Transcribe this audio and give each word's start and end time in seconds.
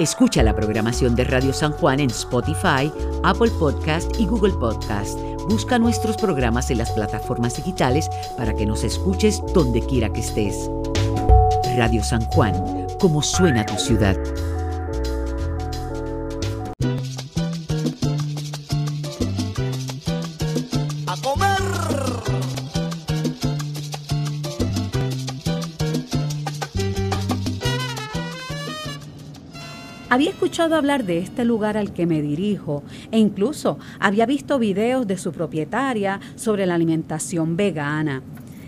Escucha 0.00 0.42
la 0.42 0.56
programación 0.56 1.14
de 1.14 1.24
Radio 1.24 1.52
San 1.52 1.72
Juan 1.72 2.00
en 2.00 2.08
Spotify, 2.08 2.90
Apple 3.22 3.50
Podcast 3.58 4.18
y 4.18 4.24
Google 4.26 4.54
Podcast. 4.54 5.18
Busca 5.46 5.78
nuestros 5.78 6.16
programas 6.16 6.70
en 6.70 6.78
las 6.78 6.90
plataformas 6.92 7.56
digitales 7.56 8.08
para 8.38 8.54
que 8.54 8.64
nos 8.64 8.82
escuches 8.82 9.42
donde 9.52 9.82
quiera 9.82 10.10
que 10.10 10.20
estés. 10.20 10.70
Radio 11.76 12.02
San 12.02 12.24
Juan, 12.30 12.86
como 12.98 13.20
suena 13.20 13.66
tu 13.66 13.74
ciudad. 13.74 14.16
Escuchado 30.60 30.76
hablar 30.76 31.06
de 31.06 31.16
este 31.16 31.46
lugar 31.46 31.78
al 31.78 31.94
que 31.94 32.04
me 32.04 32.20
dirijo 32.20 32.82
e 33.10 33.18
incluso 33.18 33.78
había 33.98 34.26
visto 34.26 34.58
videos 34.58 35.06
de 35.06 35.16
su 35.16 35.32
propietaria 35.32 36.20
sobre 36.34 36.66
la 36.66 36.74
alimentación 36.74 37.56
vegana. 37.56 38.22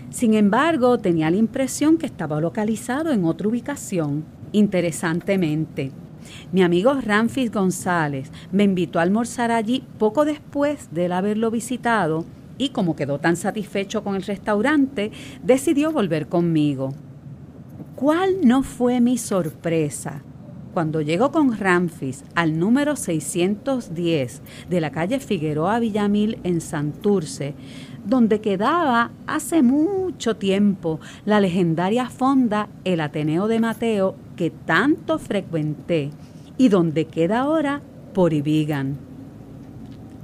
Sin 0.09 0.33
embargo, 0.33 0.97
tenía 0.97 1.29
la 1.29 1.37
impresión 1.37 1.99
que 1.99 2.07
estaba 2.07 2.41
localizado 2.41 3.11
en 3.11 3.25
otra 3.25 3.47
ubicación. 3.47 4.25
Interesantemente, 4.53 5.91
mi 6.51 6.63
amigo 6.63 6.95
Ramfis 6.99 7.51
González 7.51 8.31
me 8.51 8.63
invitó 8.63 8.97
a 8.97 9.03
almorzar 9.03 9.51
allí 9.51 9.83
poco 9.99 10.25
después 10.25 10.87
de 10.91 11.13
haberlo 11.13 11.51
visitado 11.51 12.25
y 12.57 12.69
como 12.69 12.95
quedó 12.95 13.19
tan 13.19 13.35
satisfecho 13.35 14.03
con 14.03 14.15
el 14.15 14.23
restaurante, 14.23 15.11
decidió 15.43 15.91
volver 15.91 16.27
conmigo. 16.27 16.91
¿Cuál 17.95 18.37
no 18.43 18.63
fue 18.63 18.99
mi 18.99 19.19
sorpresa? 19.19 20.23
Cuando 20.73 21.01
llego 21.01 21.31
con 21.31 21.55
Ramfis 21.55 22.23
al 22.33 22.57
número 22.57 22.95
610 22.95 24.41
de 24.67 24.81
la 24.81 24.89
calle 24.89 25.19
Figueroa 25.19 25.77
Villamil 25.77 26.39
en 26.43 26.61
Santurce, 26.61 27.53
donde 28.03 28.41
quedaba 28.41 29.11
hace 29.27 29.61
mucho 29.61 30.35
tiempo 30.35 30.99
la 31.25 31.39
legendaria 31.39 32.09
fonda 32.09 32.69
El 32.85 33.01
Ateneo 33.01 33.47
de 33.47 33.59
Mateo 33.59 34.15
que 34.35 34.49
tanto 34.49 35.19
frecuenté 35.19 36.09
y 36.57 36.69
donde 36.69 37.05
queda 37.05 37.41
ahora 37.41 37.81
Poribigan. 38.15 38.97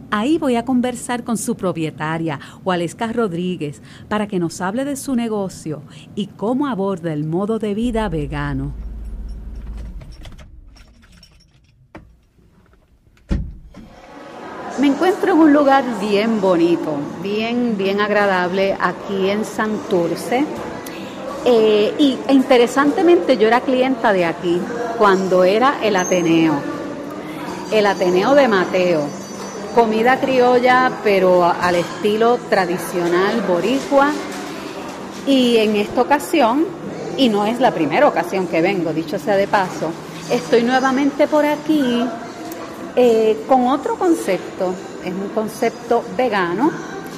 Ahí 0.09 0.39
voy 0.39 0.55
a 0.55 0.65
conversar 0.65 1.23
con 1.23 1.37
su 1.37 1.55
propietaria, 1.55 2.39
Waleska 2.65 3.13
Rodríguez, 3.13 3.83
para 4.07 4.27
que 4.27 4.39
nos 4.39 4.61
hable 4.61 4.83
de 4.83 4.95
su 4.95 5.15
negocio 5.15 5.83
y 6.15 6.25
cómo 6.25 6.65
aborda 6.65 7.13
el 7.13 7.25
modo 7.25 7.59
de 7.59 7.75
vida 7.75 8.09
vegano. 8.09 8.73
Me 14.79 14.87
encuentro 14.87 15.28
en 15.28 15.28
un 15.39 15.53
lugar 15.53 15.85
bien 16.01 16.41
bonito, 16.41 16.97
bien, 17.23 17.77
bien 17.77 18.01
agradable 18.01 18.75
aquí 18.79 19.29
en 19.29 19.45
Santurce. 19.45 20.43
Eh, 21.45 21.93
y 21.97 22.17
interesantemente 22.29 23.37
yo 23.37 23.47
era 23.47 23.61
clienta 23.61 24.11
de 24.11 24.25
aquí 24.25 24.59
cuando 24.97 25.45
era 25.45 25.77
el 25.81 25.95
Ateneo, 25.95 26.55
el 27.71 27.85
Ateneo 27.85 28.35
de 28.35 28.47
Mateo. 28.49 29.03
Comida 29.73 30.19
criolla, 30.19 30.91
pero 31.03 31.45
al 31.45 31.75
estilo 31.75 32.37
tradicional 32.49 33.41
boricua. 33.47 34.11
Y 35.25 35.57
en 35.57 35.77
esta 35.77 36.01
ocasión, 36.01 36.65
y 37.15 37.29
no 37.29 37.45
es 37.45 37.61
la 37.61 37.71
primera 37.71 38.07
ocasión 38.07 38.47
que 38.47 38.61
vengo, 38.61 38.91
dicho 38.91 39.17
sea 39.17 39.37
de 39.37 39.47
paso, 39.47 39.91
estoy 40.29 40.63
nuevamente 40.63 41.27
por 41.27 41.45
aquí 41.45 42.03
eh, 42.95 43.45
con 43.47 43.67
otro 43.67 43.95
concepto, 43.95 44.73
es 45.03 45.13
un 45.13 45.29
concepto 45.29 46.03
vegano 46.17 46.71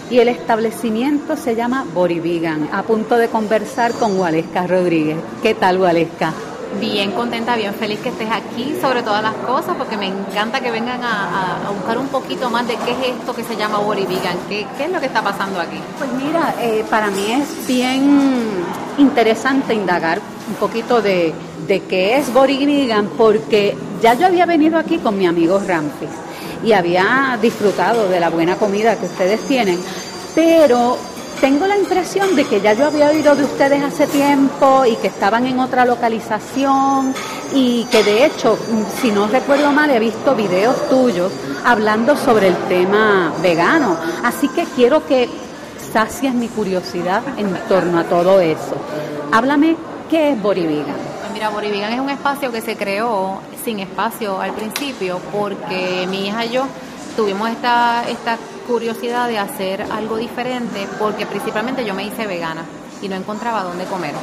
y 0.09 0.19
el 0.19 0.27
establecimiento 0.27 1.37
se 1.37 1.55
llama 1.55 1.85
Borivigan, 1.93 2.69
a 2.73 2.83
punto 2.83 3.17
de 3.17 3.29
conversar 3.29 3.93
con 3.93 4.19
Waleska 4.19 4.67
Rodríguez. 4.67 5.17
¿Qué 5.41 5.53
tal, 5.53 5.79
Waleska? 5.79 6.33
Bien 6.79 7.11
contenta, 7.11 7.55
bien 7.55 7.73
feliz 7.73 7.99
que 7.99 8.09
estés 8.09 8.29
aquí 8.29 8.75
sobre 8.81 9.03
todas 9.03 9.23
las 9.23 9.33
cosas, 9.35 9.75
porque 9.77 9.97
me 9.97 10.07
encanta 10.07 10.59
que 10.59 10.71
vengan 10.71 11.01
a, 11.03 11.69
buscar 11.73 11.97
un 11.97 12.07
poquito 12.07 12.49
más 12.49 12.67
de 12.67 12.75
qué 12.75 12.91
es 12.91 13.19
esto 13.19 13.33
que 13.33 13.43
se 13.43 13.55
llama 13.55 13.79
Borivigan, 13.79 14.37
qué, 14.49 14.65
qué 14.77 14.85
es 14.85 14.91
lo 14.91 14.99
que 14.99 15.05
está 15.05 15.21
pasando 15.21 15.59
aquí. 15.59 15.77
Pues 15.97 16.09
mira, 16.13 16.55
eh, 16.61 16.85
para 16.89 17.07
mí 17.07 17.31
es 17.31 17.67
bien 17.67 18.63
interesante 18.97 19.73
indagar 19.73 20.19
un 20.47 20.55
poquito 20.55 21.01
de, 21.01 21.33
de 21.67 21.83
qué 21.83 22.17
es 22.17 22.33
Borivigan, 22.33 23.09
porque 23.17 23.77
ya 24.01 24.13
yo 24.13 24.27
había 24.27 24.45
venido 24.45 24.77
aquí 24.77 24.97
con 24.97 25.17
mi 25.17 25.25
amigo 25.25 25.59
Ramfis 25.65 26.09
y 26.63 26.73
había 26.73 27.37
disfrutado 27.41 28.07
de 28.07 28.19
la 28.19 28.29
buena 28.29 28.55
comida 28.55 28.95
que 28.95 29.05
ustedes 29.05 29.41
tienen, 29.41 29.79
pero 30.35 30.97
tengo 31.41 31.65
la 31.65 31.75
impresión 31.75 32.35
de 32.35 32.45
que 32.45 32.61
ya 32.61 32.73
yo 32.73 32.85
había 32.85 33.09
oído 33.09 33.35
de 33.35 33.43
ustedes 33.43 33.83
hace 33.83 34.05
tiempo 34.05 34.85
y 34.85 34.95
que 34.97 35.07
estaban 35.07 35.47
en 35.47 35.59
otra 35.59 35.85
localización 35.85 37.15
y 37.53 37.85
que 37.85 38.03
de 38.03 38.25
hecho, 38.25 38.57
si 39.01 39.11
no 39.11 39.27
recuerdo 39.27 39.71
mal, 39.71 39.89
he 39.89 39.99
visto 39.99 40.35
videos 40.35 40.87
tuyos 40.87 41.31
hablando 41.65 42.15
sobre 42.15 42.49
el 42.49 42.55
tema 42.69 43.33
vegano. 43.41 43.97
Así 44.23 44.49
que 44.49 44.65
quiero 44.75 45.05
que 45.07 45.29
sacies 45.91 46.33
mi 46.33 46.47
curiosidad 46.47 47.23
en 47.37 47.53
torno 47.67 47.99
a 47.99 48.03
todo 48.03 48.39
eso. 48.39 48.75
Háblame, 49.31 49.75
¿qué 50.09 50.31
es 50.31 50.41
Borivigan? 50.41 51.10
Mira, 51.41 51.49
Borivigan 51.49 51.91
es 51.91 51.99
un 51.99 52.11
espacio 52.11 52.51
que 52.51 52.61
se 52.61 52.77
creó 52.77 53.41
sin 53.65 53.79
espacio 53.79 54.39
al 54.39 54.53
principio 54.53 55.19
porque 55.31 56.05
mi 56.07 56.27
hija 56.27 56.45
y 56.45 56.51
yo 56.51 56.67
tuvimos 57.17 57.49
esta, 57.49 58.03
curiosidad 58.67 59.27
de 59.27 59.39
hacer 59.39 59.81
algo 59.91 60.17
diferente 60.17 60.87
porque 60.99 61.25
principalmente 61.25 61.83
yo 61.83 61.95
me 61.95 62.03
hice 62.03 62.27
vegana 62.27 62.63
y 63.01 63.09
no 63.09 63.15
encontraba 63.15 63.63
dónde 63.63 63.85
comer. 63.85 64.13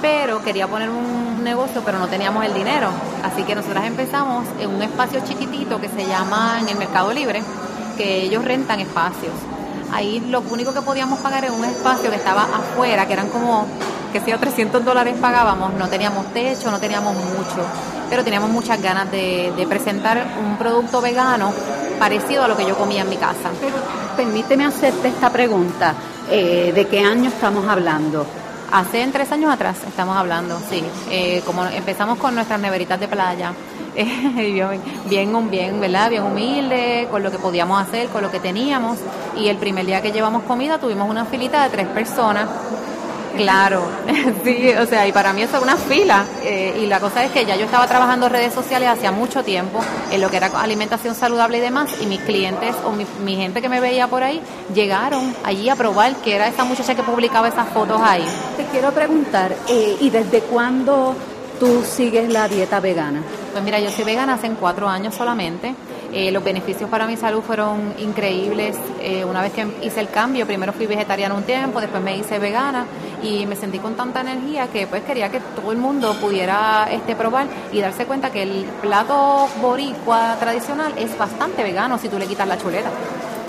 Pero 0.00 0.42
quería 0.42 0.66
poner 0.66 0.88
un 0.88 1.44
negocio, 1.44 1.82
pero 1.84 1.98
no 1.98 2.08
teníamos 2.08 2.42
el 2.46 2.54
dinero. 2.54 2.88
Así 3.22 3.42
que 3.42 3.54
nosotras 3.54 3.84
empezamos 3.84 4.46
en 4.58 4.70
un 4.70 4.80
espacio 4.80 5.20
chiquitito 5.28 5.78
que 5.78 5.90
se 5.90 6.06
llama 6.06 6.60
en 6.62 6.70
el 6.70 6.78
Mercado 6.78 7.12
Libre, 7.12 7.42
que 7.98 8.22
ellos 8.22 8.42
rentan 8.42 8.80
espacios. 8.80 9.34
Ahí 9.92 10.20
lo 10.20 10.40
único 10.40 10.72
que 10.72 10.80
podíamos 10.80 11.18
pagar 11.18 11.44
era 11.44 11.52
un 11.52 11.66
espacio 11.66 12.08
que 12.08 12.16
estaba 12.16 12.44
afuera, 12.44 13.06
que 13.06 13.12
eran 13.12 13.28
como 13.28 13.66
que 14.12 14.20
si 14.20 14.32
a 14.32 14.38
300 14.38 14.84
dólares 14.84 15.16
pagábamos, 15.20 15.74
no 15.74 15.88
teníamos 15.88 16.26
techo, 16.32 16.70
no 16.70 16.78
teníamos 16.78 17.14
mucho, 17.14 17.64
pero 18.08 18.24
teníamos 18.24 18.50
muchas 18.50 18.80
ganas 18.80 19.10
de, 19.10 19.66
presentar 19.68 20.26
un 20.42 20.56
producto 20.56 21.00
vegano 21.00 21.52
parecido 21.98 22.44
a 22.44 22.48
lo 22.48 22.56
que 22.56 22.66
yo 22.66 22.76
comía 22.76 23.02
en 23.02 23.10
mi 23.10 23.16
casa. 23.16 23.50
permíteme 24.16 24.64
hacerte 24.64 25.08
esta 25.08 25.30
pregunta, 25.30 25.94
eh, 26.30 26.72
¿de 26.74 26.86
qué 26.86 27.00
año 27.00 27.28
estamos 27.28 27.66
hablando? 27.68 28.26
Hace 28.70 29.06
tres 29.06 29.32
años 29.32 29.50
atrás 29.50 29.78
estamos 29.86 30.16
hablando, 30.16 30.58
sí. 30.68 30.84
Eh, 31.10 31.42
como 31.46 31.64
empezamos 31.66 32.18
con 32.18 32.34
nuestras 32.34 32.60
neveritas 32.60 33.00
de 33.00 33.08
playa, 33.08 33.54
bien, 33.96 34.80
bien, 35.06 35.50
bien, 35.50 35.80
¿verdad? 35.80 36.10
Bien 36.10 36.22
humilde, 36.22 37.08
con 37.10 37.22
lo 37.22 37.30
que 37.30 37.38
podíamos 37.38 37.80
hacer, 37.80 38.08
con 38.08 38.22
lo 38.22 38.30
que 38.30 38.40
teníamos. 38.40 38.98
Y 39.36 39.48
el 39.48 39.56
primer 39.56 39.86
día 39.86 40.02
que 40.02 40.12
llevamos 40.12 40.42
comida 40.42 40.78
tuvimos 40.78 41.08
una 41.08 41.24
filita 41.24 41.64
de 41.64 41.70
tres 41.70 41.86
personas 41.88 42.46
Claro, 43.38 43.82
sí, 44.44 44.70
o 44.72 44.86
sea, 44.86 45.06
y 45.06 45.12
para 45.12 45.32
mí 45.32 45.42
eso 45.42 45.56
es 45.56 45.62
una 45.62 45.76
fila. 45.76 46.24
Eh, 46.42 46.80
y 46.82 46.86
la 46.86 47.00
cosa 47.00 47.24
es 47.24 47.30
que 47.30 47.44
ya 47.44 47.56
yo 47.56 47.64
estaba 47.64 47.86
trabajando 47.86 48.28
redes 48.28 48.52
sociales 48.52 48.88
hacía 48.88 49.12
mucho 49.12 49.42
tiempo 49.42 49.80
en 50.10 50.20
lo 50.20 50.30
que 50.30 50.36
era 50.36 50.46
alimentación 50.46 51.14
saludable 51.14 51.58
y 51.58 51.60
demás, 51.60 51.90
y 52.00 52.06
mis 52.06 52.20
clientes 52.20 52.74
o 52.84 52.92
mi, 52.92 53.36
gente 53.36 53.62
que 53.62 53.68
me 53.68 53.80
veía 53.80 54.08
por 54.08 54.22
ahí 54.22 54.40
llegaron 54.74 55.34
allí 55.44 55.68
a 55.68 55.76
probar 55.76 56.16
que 56.16 56.34
era 56.34 56.48
esa 56.48 56.64
muchacha 56.64 56.94
que 56.94 57.02
publicaba 57.02 57.48
esas 57.48 57.68
fotos 57.68 58.00
ahí. 58.02 58.24
Te 58.56 58.64
quiero 58.66 58.90
preguntar, 58.92 59.54
eh, 59.68 59.96
¿y 60.00 60.10
desde 60.10 60.40
cuándo 60.40 61.14
tú 61.60 61.84
sigues 61.84 62.28
la 62.28 62.48
dieta 62.48 62.80
vegana? 62.80 63.22
Pues 63.52 63.62
mira, 63.62 63.78
yo 63.78 63.90
soy 63.90 64.04
vegana 64.04 64.34
hace 64.34 64.50
cuatro 64.50 64.88
años 64.88 65.14
solamente. 65.14 65.74
Eh, 66.12 66.30
los 66.32 66.42
beneficios 66.42 66.88
para 66.88 67.06
mi 67.06 67.16
salud 67.16 67.42
fueron 67.42 67.94
increíbles. 67.98 68.76
Eh, 69.00 69.24
una 69.24 69.42
vez 69.42 69.52
que 69.52 69.66
hice 69.82 70.00
el 70.00 70.08
cambio, 70.08 70.46
primero 70.46 70.72
fui 70.72 70.86
vegetariana 70.86 71.34
un 71.34 71.42
tiempo, 71.42 71.80
después 71.80 72.02
me 72.02 72.16
hice 72.16 72.38
vegana 72.38 72.86
y 73.22 73.44
me 73.46 73.56
sentí 73.56 73.78
con 73.78 73.94
tanta 73.94 74.20
energía 74.22 74.68
que 74.68 74.86
pues 74.86 75.02
quería 75.02 75.30
que 75.30 75.40
todo 75.40 75.70
el 75.70 75.78
mundo 75.78 76.14
pudiera 76.20 76.88
este 76.90 77.14
probar 77.14 77.46
y 77.72 77.80
darse 77.80 78.06
cuenta 78.06 78.30
que 78.30 78.42
el 78.42 78.64
plato 78.80 79.48
boricua 79.60 80.36
tradicional 80.40 80.94
es 80.96 81.16
bastante 81.18 81.62
vegano 81.62 81.98
si 81.98 82.08
tú 82.08 82.18
le 82.18 82.26
quitas 82.26 82.48
la 82.48 82.56
chuleta. 82.56 82.88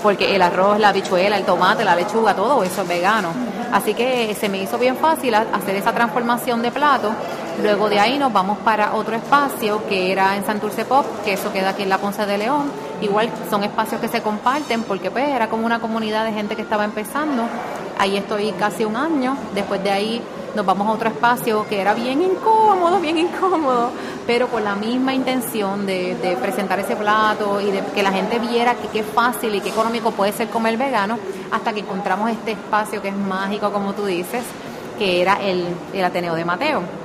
Porque 0.02 0.34
el 0.34 0.42
arroz, 0.42 0.78
la 0.78 0.92
bichuela, 0.92 1.36
el 1.36 1.44
tomate, 1.44 1.84
la 1.84 1.94
lechuga, 1.94 2.34
todo 2.34 2.62
eso 2.62 2.82
es 2.82 2.88
vegano. 2.88 3.30
Así 3.72 3.94
que 3.94 4.34
se 4.34 4.48
me 4.48 4.62
hizo 4.62 4.78
bien 4.78 4.96
fácil 4.96 5.34
hacer 5.34 5.76
esa 5.76 5.92
transformación 5.92 6.60
de 6.62 6.70
plato 6.72 7.12
Luego 7.62 7.88
de 7.88 7.98
ahí 7.98 8.18
nos 8.18 8.32
vamos 8.32 8.58
para 8.58 8.94
otro 8.94 9.14
espacio 9.16 9.86
que 9.88 10.12
era 10.12 10.36
en 10.36 10.44
Santurce 10.46 10.84
Pop, 10.84 11.04
que 11.24 11.34
eso 11.34 11.52
queda 11.52 11.70
aquí 11.70 11.82
en 11.82 11.88
la 11.90 11.98
Ponce 11.98 12.24
de 12.24 12.38
León. 12.38 12.70
Igual 13.02 13.30
son 13.50 13.64
espacios 13.64 14.00
que 14.00 14.08
se 14.08 14.22
comparten 14.22 14.82
porque 14.84 15.10
pues 15.10 15.28
era 15.28 15.48
como 15.48 15.66
una 15.66 15.80
comunidad 15.80 16.24
de 16.24 16.32
gente 16.32 16.56
que 16.56 16.62
estaba 16.62 16.84
empezando. 16.84 17.44
Ahí 17.98 18.16
estoy 18.16 18.52
casi 18.52 18.84
un 18.84 18.96
año. 18.96 19.36
Después 19.54 19.82
de 19.82 19.90
ahí 19.90 20.22
nos 20.54 20.66
vamos 20.66 20.86
a 20.88 20.90
otro 20.92 21.08
espacio 21.08 21.66
que 21.68 21.80
era 21.80 21.94
bien 21.94 22.22
incómodo, 22.22 22.98
bien 23.00 23.18
incómodo, 23.18 23.90
pero 24.26 24.48
con 24.48 24.64
la 24.64 24.74
misma 24.74 25.14
intención 25.14 25.86
de, 25.86 26.36
presentar 26.40 26.80
ese 26.80 26.96
plato 26.96 27.60
y 27.60 27.70
de 27.70 27.82
que 27.94 28.02
la 28.02 28.12
gente 28.12 28.38
viera 28.38 28.74
que 28.74 28.88
qué 28.88 29.02
fácil 29.02 29.54
y 29.54 29.60
qué 29.60 29.68
económico 29.68 30.12
puede 30.12 30.32
ser 30.32 30.48
comer 30.48 30.76
vegano, 30.76 31.18
hasta 31.50 31.72
que 31.72 31.80
encontramos 31.80 32.30
este 32.30 32.52
espacio 32.52 33.02
que 33.02 33.08
es 33.08 33.16
mágico, 33.16 33.70
como 33.72 33.92
tú 33.92 34.06
dices, 34.06 34.42
que 34.98 35.20
era 35.20 35.40
el, 35.42 35.66
el 35.92 36.04
Ateneo 36.04 36.34
de 36.34 36.44
Mateo. 36.44 36.99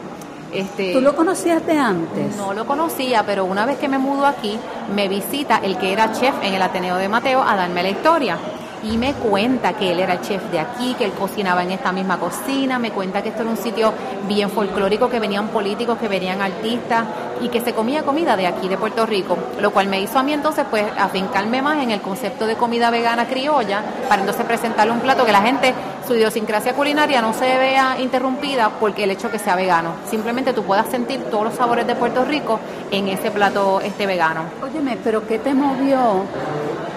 Este, 0.60 0.94
¿Tú 0.94 1.02
lo 1.02 1.16
conocías 1.16 1.66
de 1.66 1.78
antes? 1.78 2.36
No 2.38 2.54
lo 2.54 2.66
conocía, 2.66 3.24
pero 3.25 3.46
una 3.46 3.66
vez 3.66 3.78
que 3.78 3.88
me 3.88 3.98
mudo 3.98 4.25
aquí, 4.25 4.57
me 4.94 5.07
visita 5.07 5.60
el 5.63 5.78
que 5.78 5.94
era 5.94 6.12
chef 6.13 6.34
en 6.44 6.54
el 6.54 6.62
Ateneo 6.62 6.98
de 6.98 7.10
Mateo 7.10 7.42
a 7.42 7.56
darme 7.56 7.84
la 7.84 7.90
historia. 7.90 8.38
Y 8.84 8.98
me 8.98 9.13
cuenta 9.13 9.74
que 9.74 9.92
él 9.92 10.00
era 10.00 10.13
el 10.13 10.22
chef 10.22 10.44
de 10.52 10.60
aquí, 10.60 10.94
que 10.94 11.06
él 11.06 11.12
cocinaba 11.13 11.63
en 11.63 11.72
esta 11.72 11.92
misma 11.92 12.19
cocina, 12.19 12.78
me 12.78 12.92
cuenta 12.92 13.24
que 13.24 13.30
esto 13.30 13.42
era 13.42 13.50
un 13.50 13.57
sitio 13.57 13.92
bien 14.28 14.50
folclórico, 14.52 15.10
que 15.10 15.19
venían 15.19 15.48
políticos, 15.48 15.98
que 15.98 16.07
venían 16.07 16.40
artistas 16.40 17.04
y 17.42 17.50
que 17.50 17.62
se 17.62 17.74
comía 17.74 18.04
comida 18.04 18.38
de 18.38 18.46
aquí, 18.46 18.68
de 18.68 18.78
Puerto 18.78 19.06
Rico, 19.06 19.38
lo 19.60 19.72
cual 19.72 19.88
me 19.88 20.00
hizo 20.00 20.19
a 20.19 20.24
mí 20.24 20.34
entonces 20.34 20.66
pues 20.69 20.86
afincarme 20.98 21.62
más 21.62 21.81
en 21.81 21.92
el 21.92 22.01
concepto 22.01 22.46
de 22.46 22.56
comida 22.56 22.92
vegana 22.92 23.28
criolla 23.28 23.81
para 24.08 24.22
entonces 24.22 24.46
presentarle 24.46 24.94
un 24.94 25.00
plato 25.00 25.25
que 25.25 25.31
la 25.31 25.42
gente, 25.42 25.74
su 26.06 26.13
idiosincrasia 26.13 26.74
culinaria 26.74 27.22
no 27.22 27.34
se 27.34 27.46
vea 27.57 27.98
interrumpida 28.00 28.69
porque 28.80 29.04
el 29.04 29.12
hecho 29.12 29.31
que 29.31 29.40
sea 29.40 29.56
vegano, 29.56 29.92
simplemente 30.10 30.54
tú 30.54 30.63
puedas 30.63 30.88
sentir 30.88 31.19
todos 31.31 31.46
los 31.46 31.56
sabores 31.56 31.88
de 31.88 31.96
Puerto 31.96 32.24
Rico 32.25 32.60
en 32.92 33.07
ese 33.07 33.31
plato 33.31 33.81
este 33.81 34.06
vegano. 34.06 34.44
Óyeme, 34.62 34.98
pero 35.04 35.28
¿qué 35.28 35.40
te 35.40 35.54
movió? 35.54 36.24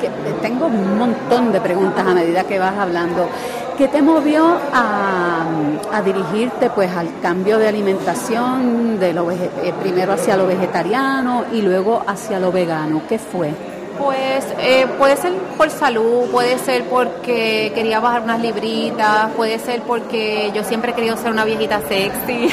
Que 0.00 0.10
tengo 0.42 0.66
un 0.66 0.98
montón 0.98 1.52
de 1.52 1.60
preguntas 1.60 2.06
a 2.06 2.14
medida 2.14 2.44
que 2.44 2.58
vas 2.58 2.76
hablando. 2.78 3.28
¿Qué 3.76 3.88
te 3.88 4.02
movió 4.02 4.58
a, 4.72 5.44
dirigirte 6.04 6.70
pues 6.70 6.90
al 6.90 7.20
cambio 7.20 7.58
de 7.58 7.68
alimentación, 7.68 8.98
de 8.98 9.12
lo, 9.12 9.30
eh, 9.30 9.50
primero 9.80 10.12
hacia 10.12 10.36
lo 10.36 10.46
vegetariano 10.46 11.44
y 11.52 11.62
luego 11.62 12.02
hacia 12.06 12.38
lo 12.40 12.50
vegano? 12.50 13.02
¿Qué 13.08 13.18
fue? 13.18 13.52
Pues 13.98 14.46
eh, 14.60 14.86
puede 14.96 15.16
ser 15.16 15.32
por 15.56 15.70
salud, 15.70 16.30
puede 16.30 16.58
ser 16.58 16.84
porque 16.84 17.72
quería 17.74 17.98
bajar 17.98 18.22
unas 18.22 18.40
libritas, 18.40 19.32
puede 19.36 19.58
ser 19.58 19.82
porque 19.82 20.52
yo 20.54 20.62
siempre 20.62 20.92
he 20.92 20.94
querido 20.94 21.16
ser 21.16 21.32
una 21.32 21.44
viejita 21.44 21.80
sexy 21.80 22.48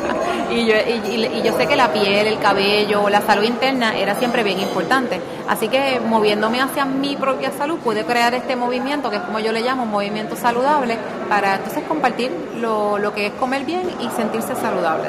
y, 0.50 0.66
yo, 0.66 0.74
y, 0.76 1.42
yo 1.42 1.56
sé 1.56 1.66
que 1.66 1.76
la 1.76 1.92
piel, 1.92 2.26
el 2.26 2.38
cabello, 2.38 3.08
la 3.08 3.22
salud 3.22 3.44
interna 3.44 3.96
era 3.96 4.14
siempre 4.16 4.44
bien 4.44 4.60
importante. 4.60 5.20
Así 5.48 5.68
que 5.68 6.00
moviéndome 6.00 6.60
hacia 6.60 6.84
mi 6.84 7.16
propia 7.16 7.50
salud 7.50 7.78
pude 7.78 8.04
crear 8.04 8.34
este 8.34 8.54
movimiento, 8.54 9.08
que 9.10 9.16
es 9.16 9.22
como 9.22 9.40
yo 9.40 9.52
le 9.52 9.62
llamo, 9.62 9.86
movimiento 9.86 10.36
saludable, 10.36 10.98
para 11.28 11.56
entonces 11.56 11.82
compartir 11.88 12.30
lo, 12.60 12.98
lo 12.98 13.14
que 13.14 13.28
es 13.28 13.32
comer 13.32 13.64
bien 13.64 13.88
y 14.00 14.08
sentirse 14.10 14.54
saludable. 14.54 15.08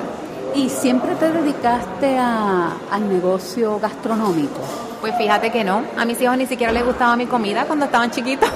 ¿Y 0.54 0.70
siempre 0.70 1.16
te 1.16 1.32
dedicaste 1.32 2.18
a, 2.18 2.74
al 2.92 3.08
negocio 3.08 3.80
gastronómico? 3.80 4.60
Pues 5.00 5.16
fíjate 5.16 5.50
que 5.50 5.64
no. 5.64 5.84
A 5.98 6.04
mis 6.04 6.22
hijos 6.22 6.38
ni 6.38 6.46
siquiera 6.46 6.74
les 6.74 6.86
gustaba 6.86 7.16
mi 7.16 7.26
comida 7.26 7.66
cuando 7.66 7.86
estaban 7.86 8.12
chiquitos. 8.12 8.50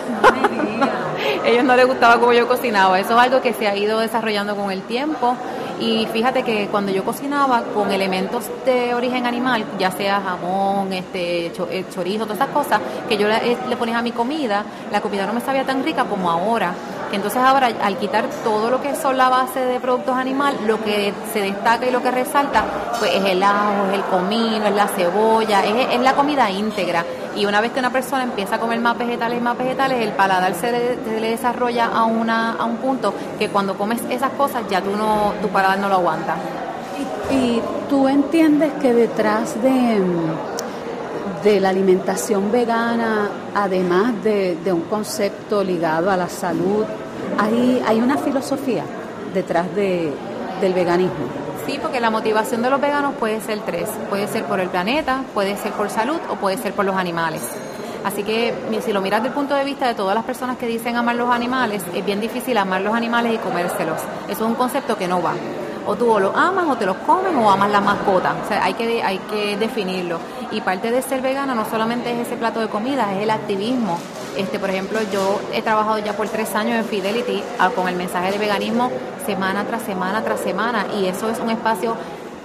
Ellos 1.45 1.63
no 1.63 1.75
les 1.75 1.87
gustaba 1.87 2.19
cómo 2.19 2.33
yo 2.33 2.47
cocinaba. 2.47 2.99
Eso 2.99 3.13
es 3.13 3.19
algo 3.19 3.41
que 3.41 3.53
se 3.53 3.67
ha 3.67 3.77
ido 3.77 3.99
desarrollando 3.99 4.55
con 4.57 4.71
el 4.71 4.81
tiempo. 4.81 5.37
Y 5.79 6.07
fíjate 6.11 6.43
que 6.43 6.67
cuando 6.67 6.91
yo 6.91 7.03
cocinaba 7.03 7.63
con 7.73 7.91
elementos 7.91 8.45
de 8.65 8.93
origen 8.93 9.25
animal, 9.25 9.63
ya 9.79 9.91
sea 9.91 10.21
jamón, 10.21 10.91
este 10.91 11.47
eh, 11.47 11.85
chorizo, 11.93 12.25
todas 12.25 12.37
esas 12.37 12.49
cosas, 12.49 12.79
que 13.09 13.17
yo 13.17 13.27
le, 13.27 13.57
le 13.67 13.77
ponía 13.77 13.97
a 13.97 14.01
mi 14.01 14.11
comida, 14.11 14.63
la 14.91 15.01
comida 15.01 15.25
no 15.25 15.33
me 15.33 15.41
sabía 15.41 15.65
tan 15.65 15.83
rica 15.83 16.05
como 16.05 16.29
ahora 16.29 16.73
entonces 17.15 17.41
ahora 17.41 17.67
al 17.81 17.97
quitar 17.97 18.25
todo 18.43 18.69
lo 18.69 18.81
que 18.81 18.95
son 18.95 19.17
la 19.17 19.29
base 19.29 19.59
de 19.61 19.79
productos 19.79 20.15
animales, 20.15 20.61
lo 20.67 20.83
que 20.83 21.13
se 21.31 21.39
destaca 21.39 21.85
y 21.85 21.91
lo 21.91 22.01
que 22.01 22.11
resalta, 22.11 22.63
pues 22.99 23.11
es 23.15 23.23
el 23.23 23.41
ajo, 23.41 23.87
es 23.87 23.93
el 23.93 24.03
comino, 24.03 24.65
es 24.65 24.75
la 24.75 24.87
cebolla, 24.87 25.63
es, 25.63 25.99
la 25.99 26.13
comida 26.13 26.49
íntegra. 26.51 27.05
Y 27.35 27.45
una 27.45 27.61
vez 27.61 27.71
que 27.71 27.79
una 27.79 27.89
persona 27.89 28.23
empieza 28.23 28.55
a 28.55 28.59
comer 28.59 28.79
más 28.79 28.97
vegetales 28.97 29.39
y 29.39 29.41
más 29.41 29.57
vegetales, 29.57 30.01
el 30.01 30.11
paladar 30.11 30.53
se 30.55 30.71
le, 30.71 31.29
desarrolla 31.29 31.85
a, 31.87 32.03
una, 32.03 32.57
un 32.65 32.77
punto 32.77 33.13
que 33.39 33.49
cuando 33.49 33.75
comes 33.77 34.01
esas 34.09 34.31
cosas 34.31 34.63
ya 34.69 34.81
tú 34.81 34.95
no, 34.95 35.33
tu 35.41 35.47
paladar 35.49 35.79
no 35.79 35.89
lo 35.89 35.95
aguanta. 35.95 36.35
Y, 37.31 37.61
tú 37.89 38.07
entiendes 38.07 38.73
que 38.81 38.93
detrás 38.93 39.61
de 39.61 40.01
de 41.43 41.59
la 41.59 41.69
alimentación 41.69 42.51
vegana, 42.51 43.29
además 43.53 44.23
de, 44.23 44.57
de, 44.65 44.73
un 44.73 44.81
concepto 44.81 45.63
ligado 45.63 46.09
a 46.09 46.17
la 46.17 46.27
salud 46.27 46.83
hay, 47.37 47.83
hay 47.85 47.99
una 47.99 48.17
filosofía 48.17 48.83
detrás 49.33 49.73
de, 49.75 50.13
del 50.61 50.73
veganismo. 50.73 51.25
Sí, 51.65 51.79
porque 51.81 51.99
la 51.99 52.09
motivación 52.09 52.61
de 52.61 52.69
los 52.69 52.79
veganos 52.79 53.15
puede 53.15 53.41
ser 53.41 53.59
tres. 53.65 53.89
Puede 54.09 54.27
ser 54.27 54.45
por 54.45 54.59
el 54.59 54.69
planeta, 54.69 55.23
puede 55.33 55.57
ser 55.57 55.71
por 55.73 55.89
salud 55.89 56.17
o 56.29 56.35
puede 56.35 56.57
ser 56.57 56.73
por 56.73 56.85
los 56.85 56.95
animales. 56.95 57.41
Así 58.03 58.21
que 58.21 58.53
si 58.85 58.93
lo 58.93 59.01
miras 59.01 59.21
desde 59.21 59.29
el 59.29 59.33
punto 59.33 59.55
de 59.55 59.63
vista 59.63 59.87
de 59.87 59.95
todas 59.95 60.13
las 60.13 60.23
personas 60.23 60.57
que 60.57 60.67
dicen 60.67 60.95
amar 60.95 61.15
los 61.15 61.29
animales, 61.31 61.83
es 61.91 62.05
bien 62.05 62.21
difícil 62.21 62.55
amar 62.57 62.81
los 62.81 62.93
animales 62.93 63.33
y 63.33 63.37
comérselos. 63.39 63.99
Eso 64.29 64.45
es 64.45 64.49
un 64.49 64.53
concepto 64.53 64.95
que 64.95 65.07
no 65.07 65.23
va. 65.23 65.33
O 65.87 65.95
tú 65.95 66.11
o 66.11 66.19
los 66.19 66.35
amas 66.35 66.67
o 66.67 66.75
te 66.75 66.85
los 66.85 66.97
comes 66.97 67.33
o 67.35 67.49
amas 67.49 67.71
la 67.71 67.81
mascota. 67.81 68.35
O 68.43 68.47
sea, 68.47 68.63
hay 68.63 68.75
que, 68.75 69.01
hay 69.01 69.17
que 69.17 69.57
definirlo. 69.57 70.19
Y 70.51 70.61
parte 70.61 70.91
de 70.91 71.01
ser 71.01 71.21
vegana 71.21 71.55
no 71.55 71.65
solamente 71.65 72.11
es 72.11 72.27
ese 72.27 72.37
plato 72.37 72.59
de 72.59 72.67
comida, 72.67 73.11
es 73.15 73.23
el 73.23 73.31
activismo 73.31 73.97
este, 74.37 74.59
por 74.59 74.69
ejemplo, 74.69 74.99
yo 75.11 75.39
he 75.53 75.61
trabajado 75.61 75.99
ya 75.99 76.13
por 76.13 76.27
tres 76.27 76.53
años 76.55 76.77
en 76.77 76.85
Fidelity 76.85 77.43
ah, 77.59 77.69
con 77.69 77.87
el 77.87 77.95
mensaje 77.95 78.31
de 78.31 78.37
veganismo 78.37 78.91
semana 79.25 79.65
tras 79.65 79.81
semana 79.83 80.23
tras 80.23 80.39
semana 80.39 80.85
y 80.99 81.05
eso 81.07 81.29
es 81.29 81.39
un 81.39 81.49
espacio 81.49 81.95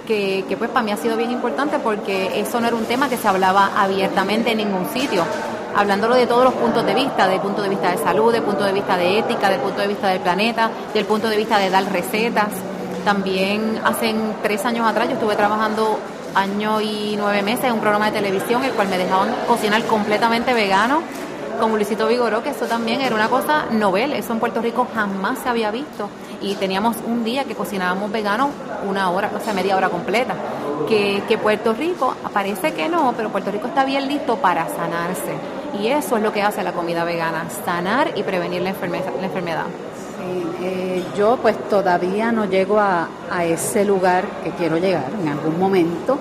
que, 0.07 0.55
pues 0.57 0.69
para 0.69 0.83
mí 0.83 0.91
ha 0.91 0.97
sido 0.97 1.15
bien 1.15 1.31
importante 1.31 1.79
porque 1.79 2.39
eso 2.39 2.59
no 2.59 2.67
era 2.67 2.75
un 2.75 2.85
tema 2.85 3.07
que 3.07 3.17
se 3.17 3.27
hablaba 3.27 3.71
abiertamente 3.77 4.51
en 4.51 4.57
ningún 4.57 4.89
sitio, 4.89 5.23
hablándolo 5.75 6.15
de 6.15 6.27
todos 6.27 6.43
los 6.43 6.53
puntos 6.53 6.85
de 6.85 6.93
vista, 6.93 7.27
del 7.27 7.39
punto 7.39 7.61
de 7.61 7.69
vista 7.69 7.91
de 7.91 7.97
salud, 7.97 8.33
del 8.33 8.43
punto 8.43 8.63
de 8.63 8.73
vista 8.73 8.97
de 8.97 9.19
ética, 9.19 9.49
del 9.49 9.61
punto 9.61 9.81
de 9.81 9.87
vista 9.87 10.09
del 10.09 10.19
planeta, 10.19 10.69
del 10.93 11.05
punto 11.05 11.29
de 11.29 11.37
vista 11.37 11.59
de 11.59 11.69
dar 11.69 11.85
recetas. 11.91 12.49
También 13.05 13.79
hace 13.83 14.13
tres 14.43 14.65
años 14.65 14.85
atrás 14.85 15.07
yo 15.07 15.13
estuve 15.13 15.35
trabajando 15.35 15.97
año 16.35 16.81
y 16.81 17.15
nueve 17.17 17.41
meses 17.41 17.65
en 17.65 17.73
un 17.73 17.79
programa 17.79 18.05
de 18.05 18.11
televisión 18.11 18.63
el 18.63 18.71
cual 18.71 18.87
me 18.87 18.97
dejaban 18.97 19.29
cocinar 19.47 19.83
completamente 19.83 20.53
vegano 20.53 21.01
como 21.61 21.75
Luisito 21.75 22.07
Vigoró, 22.07 22.41
que 22.41 22.49
eso 22.49 22.65
también 22.65 23.01
era 23.01 23.13
una 23.13 23.29
cosa 23.29 23.67
novel, 23.69 24.13
eso 24.13 24.33
en 24.33 24.39
Puerto 24.39 24.61
Rico 24.61 24.87
jamás 24.93 25.39
se 25.39 25.47
había 25.47 25.69
visto. 25.69 26.09
Y 26.41 26.55
teníamos 26.55 26.97
un 27.05 27.23
día 27.23 27.45
que 27.45 27.53
cocinábamos 27.53 28.11
vegano 28.11 28.49
una 28.89 29.11
hora, 29.11 29.29
o 29.33 29.39
sea, 29.39 29.53
media 29.53 29.77
hora 29.77 29.89
completa. 29.89 30.33
Que, 30.89 31.21
que 31.27 31.37
Puerto 31.37 31.73
Rico, 31.73 32.15
parece 32.33 32.73
que 32.73 32.89
no, 32.89 33.13
pero 33.15 33.29
Puerto 33.29 33.51
Rico 33.51 33.67
está 33.67 33.85
bien 33.85 34.07
listo 34.07 34.37
para 34.37 34.67
sanarse. 34.69 35.35
Y 35.79 35.87
eso 35.87 36.17
es 36.17 36.23
lo 36.23 36.33
que 36.33 36.41
hace 36.41 36.63
la 36.63 36.73
comida 36.73 37.03
vegana, 37.03 37.45
sanar 37.63 38.11
y 38.15 38.23
prevenir 38.23 38.63
la 38.63 38.69
enfermedad. 38.69 39.11
La 39.19 39.27
enfermedad. 39.27 39.65
Eh, 40.63 41.03
yo 41.15 41.37
pues 41.37 41.57
todavía 41.69 42.31
no 42.31 42.45
llego 42.45 42.79
a, 42.79 43.07
a 43.31 43.45
ese 43.45 43.85
lugar 43.85 44.25
que 44.43 44.49
quiero 44.51 44.77
llegar 44.77 45.11
en 45.19 45.27
algún 45.27 45.59
momento 45.59 46.17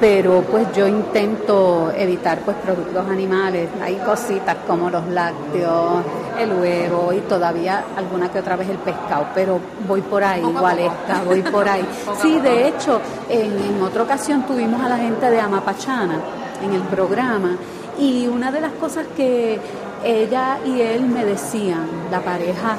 pero 0.00 0.40
pues 0.42 0.66
yo 0.74 0.88
intento 0.88 1.92
evitar 1.94 2.38
pues 2.40 2.56
productos 2.56 3.06
animales. 3.06 3.68
Hay 3.82 3.96
cositas 3.96 4.56
como 4.66 4.88
los 4.88 5.06
lácteos, 5.08 6.02
el 6.38 6.52
huevo 6.54 7.12
y 7.12 7.18
todavía 7.20 7.84
alguna 7.96 8.30
que 8.32 8.38
otra 8.38 8.56
vez 8.56 8.70
el 8.70 8.78
pescado, 8.78 9.26
pero 9.34 9.60
voy 9.86 10.00
por 10.00 10.24
ahí, 10.24 10.42
esta, 10.42 11.22
voy 11.24 11.42
por 11.42 11.68
ahí. 11.68 11.86
Sí, 12.22 12.40
de 12.40 12.68
hecho, 12.68 13.00
en, 13.28 13.52
en 13.52 13.82
otra 13.82 14.02
ocasión 14.02 14.42
tuvimos 14.46 14.82
a 14.82 14.88
la 14.88 14.96
gente 14.96 15.30
de 15.30 15.40
Amapachana 15.40 16.18
en 16.64 16.72
el 16.72 16.82
programa 16.82 17.56
y 17.98 18.26
una 18.26 18.50
de 18.50 18.60
las 18.60 18.72
cosas 18.72 19.06
que 19.16 19.58
ella 20.02 20.58
y 20.64 20.80
él 20.80 21.02
me 21.02 21.24
decían, 21.24 21.86
la 22.10 22.20
pareja 22.20 22.76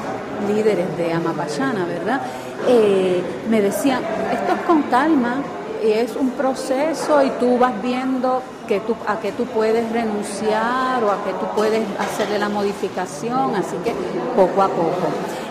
líderes 0.48 0.96
de 0.96 1.12
Amapachana, 1.12 1.84
¿verdad? 1.84 2.20
Eh, 2.68 3.22
me 3.48 3.60
decían, 3.60 4.00
esto 4.32 4.54
es 4.54 4.60
con 4.62 4.82
calma, 4.82 5.36
es 5.82 6.16
un 6.16 6.30
proceso 6.30 7.22
y 7.22 7.30
tú 7.40 7.58
vas 7.58 7.80
viendo 7.82 8.42
que 8.68 8.80
tú, 8.80 8.94
a 9.06 9.18
qué 9.18 9.32
tú 9.32 9.44
puedes 9.46 9.90
renunciar 9.92 11.02
o 11.02 11.10
a 11.10 11.24
qué 11.24 11.32
tú 11.32 11.46
puedes 11.54 11.82
hacerle 11.98 12.38
la 12.38 12.48
modificación, 12.48 13.54
así 13.56 13.76
que 13.84 13.92
poco 14.36 14.62
a 14.62 14.68
poco. 14.68 15.08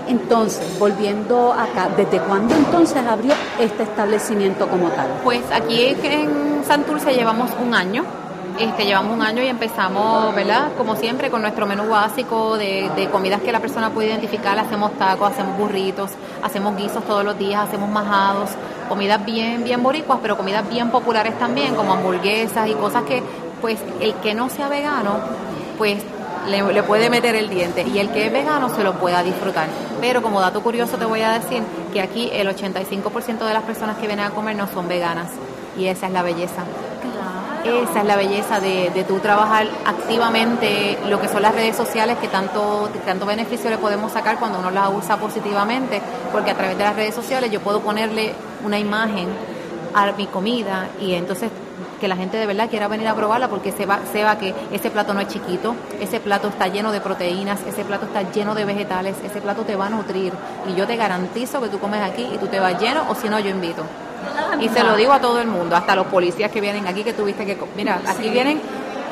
Entonces, 0.07 0.77
volviendo 0.79 1.53
acá, 1.53 1.89
¿desde 1.95 2.19
cuándo 2.19 2.55
entonces 2.55 2.97
abrió 3.05 3.33
este 3.59 3.83
establecimiento 3.83 4.67
como 4.67 4.89
tal? 4.89 5.07
Pues 5.23 5.41
aquí 5.51 5.95
en 6.03 6.63
Santurce 6.65 7.13
llevamos 7.13 7.51
un 7.61 7.73
año 7.73 8.03
este, 8.63 8.85
llevamos 8.85 9.13
un 9.13 9.21
año 9.21 9.41
y 9.41 9.47
empezamos, 9.47 10.33
¿verdad? 10.35 10.69
Como 10.77 10.95
siempre, 10.95 11.29
con 11.29 11.41
nuestro 11.41 11.65
menú 11.65 11.89
básico 11.89 12.57
de, 12.57 12.89
de, 12.95 13.09
comidas 13.09 13.41
que 13.41 13.51
la 13.51 13.59
persona 13.59 13.89
puede 13.89 14.09
identificar. 14.09 14.57
Hacemos 14.57 14.93
tacos, 14.97 15.31
hacemos 15.31 15.57
burritos, 15.57 16.11
hacemos 16.43 16.75
guisos 16.75 17.03
todos 17.05 17.23
los 17.23 17.37
días, 17.37 17.67
hacemos 17.67 17.89
majados, 17.89 18.51
comidas 18.89 19.23
bien, 19.25 19.63
bien 19.63 19.81
boricuas, 19.81 20.19
pero 20.21 20.37
comidas 20.37 20.67
bien 20.69 20.89
populares 20.91 21.37
también, 21.39 21.75
como 21.75 21.93
hamburguesas 21.93 22.69
y 22.69 22.73
cosas 22.73 23.03
que, 23.03 23.23
pues, 23.61 23.79
el 23.99 24.13
que 24.15 24.33
no 24.33 24.49
sea 24.49 24.67
vegano, 24.69 25.15
pues 25.77 26.03
le, 26.47 26.73
le, 26.73 26.83
puede 26.83 27.09
meter 27.09 27.35
el 27.35 27.49
diente 27.49 27.85
y 27.87 27.99
el 27.99 28.09
que 28.11 28.27
es 28.27 28.33
vegano 28.33 28.69
se 28.69 28.83
lo 28.83 28.93
pueda 28.93 29.23
disfrutar. 29.23 29.67
Pero 29.99 30.21
como 30.21 30.41
dato 30.41 30.61
curioso 30.61 30.97
te 30.97 31.05
voy 31.05 31.21
a 31.21 31.31
decir 31.31 31.63
que 31.93 32.01
aquí 32.01 32.29
el 32.33 32.47
85% 32.47 33.45
de 33.45 33.53
las 33.53 33.63
personas 33.63 33.97
que 33.97 34.07
vienen 34.07 34.25
a 34.25 34.31
comer 34.31 34.55
no 34.55 34.67
son 34.67 34.87
veganas 34.87 35.27
Y 35.77 35.85
esa 35.85 36.07
es 36.07 36.13
la 36.13 36.23
belleza. 36.23 36.63
Esa 37.63 37.99
es 37.99 38.05
la 38.05 38.15
belleza 38.15 38.59
de, 38.59 38.89
de 38.89 39.03
tú 39.03 39.19
trabajar 39.19 39.67
activamente 39.85 40.97
lo 41.07 41.21
que 41.21 41.27
son 41.27 41.43
las 41.43 41.53
redes 41.53 41.75
sociales, 41.75 42.17
que 42.17 42.27
tanto, 42.27 42.89
tanto 43.05 43.25
beneficio 43.25 43.69
le 43.69 43.77
podemos 43.77 44.11
sacar 44.11 44.39
cuando 44.39 44.59
uno 44.59 44.71
las 44.71 44.89
usa 44.89 45.17
positivamente, 45.17 46.01
porque 46.31 46.51
a 46.51 46.55
través 46.55 46.77
de 46.77 46.83
las 46.83 46.95
redes 46.95 47.13
sociales 47.13 47.51
yo 47.51 47.59
puedo 47.59 47.81
ponerle 47.81 48.33
una 48.65 48.79
imagen 48.79 49.27
a 49.93 50.11
mi 50.13 50.25
comida 50.25 50.87
y 50.99 51.13
entonces 51.13 51.51
que 51.99 52.07
la 52.07 52.15
gente 52.15 52.37
de 52.37 52.47
verdad 52.47 52.67
quiera 52.67 52.87
venir 52.87 53.07
a 53.07 53.13
probarla 53.13 53.47
porque 53.47 53.71
se 53.71 53.85
va, 53.85 53.99
se 54.11 54.23
va 54.23 54.37
que 54.39 54.55
ese 54.71 54.89
plato 54.89 55.13
no 55.13 55.19
es 55.19 55.27
chiquito, 55.27 55.75
ese 55.99 56.19
plato 56.19 56.47
está 56.47 56.67
lleno 56.67 56.91
de 56.91 56.99
proteínas, 56.99 57.59
ese 57.67 57.85
plato 57.85 58.07
está 58.07 58.23
lleno 58.31 58.55
de 58.55 58.65
vegetales, 58.65 59.17
ese 59.23 59.39
plato 59.39 59.61
te 59.61 59.75
va 59.75 59.85
a 59.85 59.89
nutrir 59.91 60.33
y 60.67 60.75
yo 60.75 60.87
te 60.87 60.95
garantizo 60.95 61.61
que 61.61 61.69
tú 61.69 61.77
comes 61.77 62.01
aquí 62.01 62.27
y 62.33 62.37
tú 62.39 62.47
te 62.47 62.59
vas 62.59 62.81
lleno 62.81 63.03
o 63.07 63.13
si 63.13 63.29
no 63.29 63.39
yo 63.39 63.51
invito. 63.51 63.83
Y 64.59 64.69
se 64.69 64.83
lo 64.83 64.95
digo 64.95 65.13
a 65.13 65.19
todo 65.19 65.39
el 65.39 65.47
mundo, 65.47 65.75
hasta 65.75 65.95
los 65.95 66.07
policías 66.07 66.51
que 66.51 66.61
vienen 66.61 66.87
aquí 66.87 67.03
que 67.03 67.13
tuviste 67.13 67.45
que... 67.45 67.57
Mira, 67.75 68.01
aquí 68.07 68.29
vienen 68.29 68.61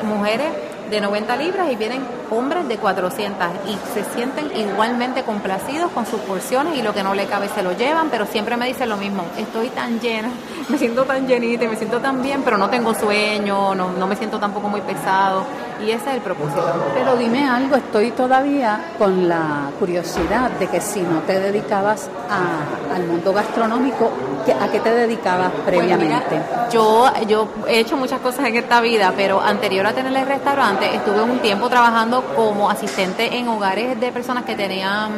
mujeres 0.04 0.48
de 0.90 1.00
90 1.00 1.36
libras 1.36 1.70
y 1.70 1.76
vienen 1.76 2.02
hombres 2.30 2.66
de 2.68 2.76
400 2.76 3.46
y 3.68 3.76
se 3.94 4.04
sienten 4.12 4.50
igualmente 4.56 5.22
complacidos 5.22 5.90
con 5.92 6.04
sus 6.04 6.20
porciones 6.20 6.76
y 6.76 6.82
lo 6.82 6.92
que 6.92 7.02
no 7.02 7.14
le 7.14 7.26
cabe 7.26 7.48
se 7.48 7.62
lo 7.62 7.72
llevan, 7.72 8.08
pero 8.10 8.26
siempre 8.26 8.56
me 8.56 8.66
dicen 8.66 8.88
lo 8.88 8.96
mismo, 8.96 9.24
estoy 9.38 9.68
tan 9.68 10.00
llena, 10.00 10.30
me 10.68 10.78
siento 10.78 11.04
tan 11.04 11.28
llenita, 11.28 11.66
me 11.68 11.76
siento 11.76 12.00
tan 12.00 12.22
bien, 12.22 12.42
pero 12.42 12.58
no 12.58 12.68
tengo 12.68 12.92
sueño, 12.92 13.74
no, 13.74 13.92
no 13.92 14.06
me 14.06 14.16
siento 14.16 14.38
tampoco 14.38 14.68
muy 14.68 14.80
pesado 14.80 15.44
y 15.84 15.90
ese 15.90 16.10
es 16.10 16.14
el 16.16 16.20
propósito. 16.20 16.62
Pero 16.94 17.16
dime 17.16 17.48
algo, 17.48 17.76
estoy 17.76 18.10
todavía 18.12 18.92
con 18.98 19.28
la 19.28 19.70
curiosidad 19.78 20.50
de 20.52 20.66
que 20.66 20.80
si 20.80 21.00
no 21.00 21.20
te 21.20 21.40
dedicabas 21.40 22.08
al 22.94 23.04
mundo 23.04 23.32
gastronómico, 23.32 24.10
¿a 24.60 24.68
qué 24.68 24.80
te 24.80 24.90
dedicabas 24.90 25.50
previamente? 25.64 26.40
yo, 26.70 27.10
yo 27.26 27.48
he 27.68 27.80
hecho 27.80 27.96
muchas 27.96 28.20
cosas 28.20 28.46
en 28.46 28.56
esta 28.56 28.80
vida, 28.80 29.12
pero 29.16 29.40
anterior 29.40 29.86
a 29.86 29.92
tener 29.92 30.16
el 30.16 30.26
restaurante 30.26 30.94
estuve 30.94 31.22
un 31.22 31.38
tiempo 31.40 31.68
trabajando 31.68 32.22
como 32.36 32.70
asistente 32.70 33.36
en 33.36 33.48
hogares 33.48 33.98
de 33.98 34.12
personas 34.12 34.44
que 34.44 34.54
tenían 34.54 35.10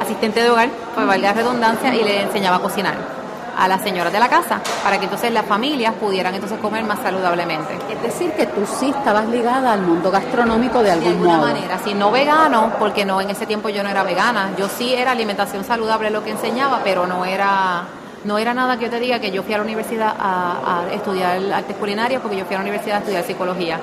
asistente 0.00 0.42
de 0.42 0.50
hogar, 0.50 0.68
pues 0.94 1.06
valga 1.06 1.28
la 1.28 1.34
redundancia, 1.34 1.94
y 1.94 2.04
le 2.04 2.22
enseñaba 2.22 2.56
a 2.56 2.60
cocinar 2.60 3.23
a 3.56 3.68
las 3.68 3.82
señoras 3.82 4.12
de 4.12 4.18
la 4.18 4.28
casa 4.28 4.60
para 4.82 4.98
que 4.98 5.04
entonces 5.04 5.32
las 5.32 5.44
familias 5.46 5.94
pudieran 5.94 6.34
entonces 6.34 6.58
comer 6.58 6.84
más 6.84 7.00
saludablemente. 7.00 7.74
Es 7.90 8.02
decir, 8.02 8.32
que 8.32 8.46
tú 8.46 8.66
sí 8.66 8.90
estabas 8.90 9.28
ligada 9.28 9.72
al 9.72 9.82
mundo 9.82 10.10
gastronómico 10.10 10.82
de, 10.82 10.90
algún 10.90 11.04
de 11.04 11.14
alguna 11.14 11.38
manera, 11.38 11.78
si 11.78 11.94
no 11.94 12.10
vegano, 12.10 12.72
porque 12.78 13.04
no 13.04 13.20
en 13.20 13.30
ese 13.30 13.46
tiempo 13.46 13.68
yo 13.68 13.82
no 13.82 13.88
era 13.88 14.02
vegana, 14.02 14.50
yo 14.58 14.68
sí 14.68 14.94
era 14.94 15.12
alimentación 15.12 15.64
saludable 15.64 16.10
lo 16.10 16.22
que 16.24 16.30
enseñaba, 16.30 16.80
pero 16.84 17.06
no 17.06 17.24
era 17.24 17.84
no 18.24 18.38
era 18.38 18.54
nada 18.54 18.78
que 18.78 18.86
yo 18.86 18.90
te 18.90 19.00
diga 19.00 19.18
que 19.18 19.30
yo 19.30 19.42
fui 19.42 19.52
a 19.52 19.58
la 19.58 19.64
universidad 19.64 20.14
a, 20.18 20.80
a 20.80 20.94
estudiar 20.94 21.38
artes 21.52 21.76
culinarias 21.76 22.22
porque 22.22 22.38
yo 22.38 22.46
fui 22.46 22.54
a 22.54 22.58
la 22.58 22.62
universidad 22.62 22.96
a 22.96 23.00
estudiar 23.00 23.22
psicología 23.22 23.78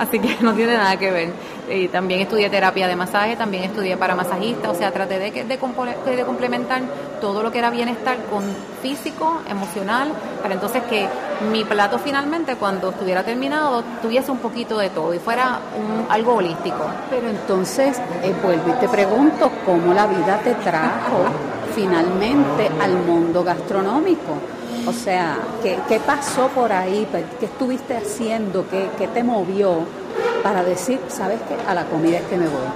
así 0.00 0.18
que 0.18 0.36
no 0.40 0.54
tiene 0.54 0.76
nada 0.76 0.96
que 0.96 1.10
ver. 1.10 1.32
Y 1.70 1.88
también 1.88 2.20
estudié 2.20 2.50
terapia 2.50 2.88
de 2.88 2.96
masaje, 2.96 3.36
también 3.36 3.64
estudié 3.64 3.96
para 3.96 4.14
masajista, 4.14 4.70
o 4.70 4.74
sea, 4.74 4.90
traté 4.90 5.18
de, 5.18 5.30
de, 5.30 5.44
de 5.44 6.24
complementar 6.24 6.82
todo 7.20 7.42
lo 7.42 7.52
que 7.52 7.58
era 7.58 7.70
bienestar 7.70 8.16
con 8.30 8.42
físico, 8.82 9.40
emocional, 9.48 10.08
para 10.42 10.54
entonces 10.54 10.82
que 10.84 11.06
mi 11.52 11.64
plato 11.64 11.98
finalmente 11.98 12.56
cuando 12.56 12.90
estuviera 12.90 13.22
terminado 13.22 13.84
tuviese 14.02 14.30
un 14.30 14.38
poquito 14.38 14.78
de 14.78 14.90
todo 14.90 15.14
y 15.14 15.18
fuera 15.18 15.60
un, 15.76 16.10
algo 16.10 16.34
holístico. 16.34 16.84
Pero 17.08 17.28
entonces, 17.28 17.98
eh, 18.22 18.34
vuelvo 18.42 18.70
y 18.70 18.80
te 18.80 18.88
pregunto, 18.88 19.50
¿cómo 19.64 19.94
la 19.94 20.06
vida 20.06 20.40
te 20.42 20.54
trajo 20.54 21.24
finalmente 21.74 22.70
al 22.80 22.94
mundo 22.94 23.44
gastronómico? 23.44 24.34
O 24.86 24.92
sea, 24.92 25.38
¿qué, 25.62 25.78
qué 25.88 26.00
pasó 26.00 26.48
por 26.48 26.72
ahí? 26.72 27.06
¿Qué 27.38 27.44
estuviste 27.44 27.96
haciendo? 27.96 28.66
¿Qué, 28.68 28.88
qué 28.96 29.08
te 29.08 29.22
movió 29.22 29.84
para 30.42 30.62
decir, 30.62 31.00
sabes 31.08 31.40
qué, 31.48 31.56
a 31.68 31.74
la 31.74 31.84
comida 31.86 32.18
es 32.18 32.24
que 32.24 32.36
me 32.36 32.46
voy? 32.46 32.66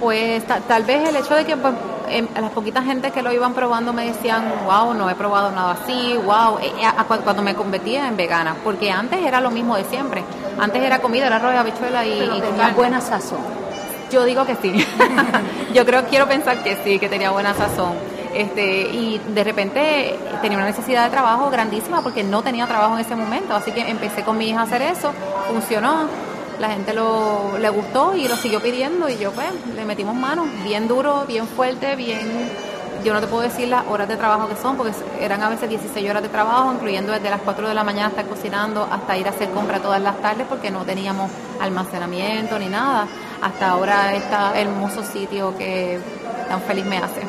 Pues 0.00 0.44
tal 0.46 0.82
vez 0.82 1.08
el 1.08 1.14
hecho 1.16 1.34
de 1.36 1.44
que 1.44 1.56
pues, 1.56 1.74
em, 2.08 2.26
las 2.34 2.50
poquitas 2.50 2.84
gente 2.84 3.12
que 3.12 3.22
lo 3.22 3.32
iban 3.32 3.54
probando 3.54 3.92
me 3.92 4.06
decían, 4.06 4.44
wow, 4.64 4.94
no 4.94 5.08
he 5.08 5.14
probado 5.14 5.52
nada 5.52 5.76
así, 5.80 6.18
wow, 6.24 6.58
eh, 6.58 6.72
eh, 6.80 7.20
cuando 7.22 7.42
me 7.42 7.54
convertía 7.54 8.08
en 8.08 8.16
vegana, 8.16 8.56
porque 8.64 8.90
antes 8.90 9.20
era 9.24 9.40
lo 9.40 9.50
mismo 9.50 9.76
de 9.76 9.84
siempre. 9.84 10.24
Antes 10.58 10.82
era 10.82 11.00
comida, 11.00 11.26
era 11.28 11.36
arroz, 11.36 11.54
habichuela 11.54 12.04
y, 12.04 12.18
Pero 12.18 12.36
y 12.36 12.40
tenía 12.40 12.68
buena 12.70 13.00
sazón. 13.00 13.40
Yo 14.10 14.24
digo 14.24 14.44
que 14.44 14.56
sí. 14.56 14.72
Yo 15.74 15.86
creo, 15.86 16.04
quiero 16.06 16.26
pensar 16.26 16.62
que 16.62 16.76
sí, 16.84 16.98
que 16.98 17.08
tenía 17.08 17.30
buena 17.30 17.54
sazón. 17.54 17.92
Este, 18.34 18.88
y 18.88 19.20
de 19.34 19.44
repente 19.44 20.18
tenía 20.40 20.56
una 20.56 20.66
necesidad 20.66 21.04
de 21.04 21.10
trabajo 21.10 21.50
grandísima 21.50 22.02
porque 22.02 22.24
no 22.24 22.42
tenía 22.42 22.66
trabajo 22.66 22.94
en 22.94 23.00
ese 23.00 23.14
momento, 23.14 23.54
así 23.54 23.72
que 23.72 23.88
empecé 23.88 24.22
con 24.22 24.38
mi 24.38 24.48
hija 24.48 24.60
a 24.60 24.62
hacer 24.62 24.80
eso, 24.80 25.12
funcionó, 25.50 26.08
la 26.58 26.70
gente 26.70 26.92
lo, 26.92 27.58
le 27.58 27.68
gustó 27.70 28.14
y 28.14 28.28
lo 28.28 28.36
siguió 28.36 28.60
pidiendo 28.60 29.08
y 29.08 29.18
yo 29.18 29.32
pues 29.32 29.46
le 29.74 29.84
metimos 29.84 30.14
manos, 30.14 30.46
bien 30.64 30.88
duro, 30.88 31.24
bien 31.26 31.46
fuerte, 31.46 31.96
bien 31.96 32.50
yo 33.04 33.12
no 33.12 33.20
te 33.20 33.26
puedo 33.26 33.42
decir 33.42 33.68
las 33.68 33.86
horas 33.88 34.08
de 34.08 34.16
trabajo 34.16 34.48
que 34.48 34.56
son, 34.56 34.76
porque 34.76 34.92
eran 35.20 35.42
a 35.42 35.48
veces 35.48 35.68
16 35.68 36.08
horas 36.08 36.22
de 36.22 36.28
trabajo, 36.28 36.72
incluyendo 36.72 37.12
desde 37.12 37.30
las 37.30 37.40
4 37.40 37.68
de 37.68 37.74
la 37.74 37.84
mañana 37.84 38.08
estar 38.08 38.26
cocinando 38.26 38.86
hasta 38.90 39.16
ir 39.16 39.26
a 39.26 39.30
hacer 39.30 39.50
compra 39.50 39.80
todas 39.80 40.00
las 40.00 40.20
tardes, 40.20 40.46
porque 40.48 40.70
no 40.70 40.84
teníamos 40.84 41.30
almacenamiento 41.60 42.58
ni 42.58 42.66
nada. 42.68 43.06
Hasta 43.40 43.70
ahora 43.70 44.14
está 44.14 44.58
hermoso 44.58 45.02
sitio 45.02 45.56
que 45.56 45.98
tan 46.48 46.60
feliz 46.62 46.84
me 46.84 46.98
hace. 46.98 47.22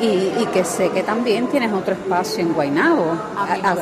y, 0.00 0.42
y, 0.42 0.46
que 0.52 0.64
sé 0.64 0.90
que 0.90 1.02
también 1.02 1.46
tienes 1.46 1.72
otro 1.72 1.94
espacio 1.94 2.40
en 2.40 2.52
Guaynabo. 2.52 3.16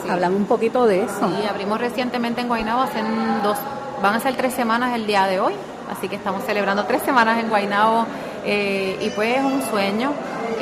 Hablamos 0.09 0.39
un 0.39 0.47
poquito 0.47 0.87
de 0.87 1.05
eso. 1.05 1.29
Sí, 1.29 1.47
abrimos 1.49 1.81
recientemente 1.81 2.41
en 2.41 2.49
Guaynabo, 2.49 2.83
hace 2.83 3.01
dos, 3.43 3.59
van 4.03 4.15
a 4.15 4.21
ser 4.21 4.37
tres 4.37 4.55
semanas 4.55 4.95
el 4.95 5.07
día 5.07 5.27
de 5.27 5.41
hoy, 5.41 5.55
así 5.91 6.09
que 6.09 6.17
estamos 6.17 6.45
celebrando 6.45 6.85
tres 6.85 7.03
semanas 7.03 7.39
en 7.39 7.49
Guaynabo 7.49 8.07
eh, 8.45 8.99
y 9.01 9.11
pues 9.11 9.37
es 9.39 9.45
un 9.45 9.63
sueño. 9.63 10.13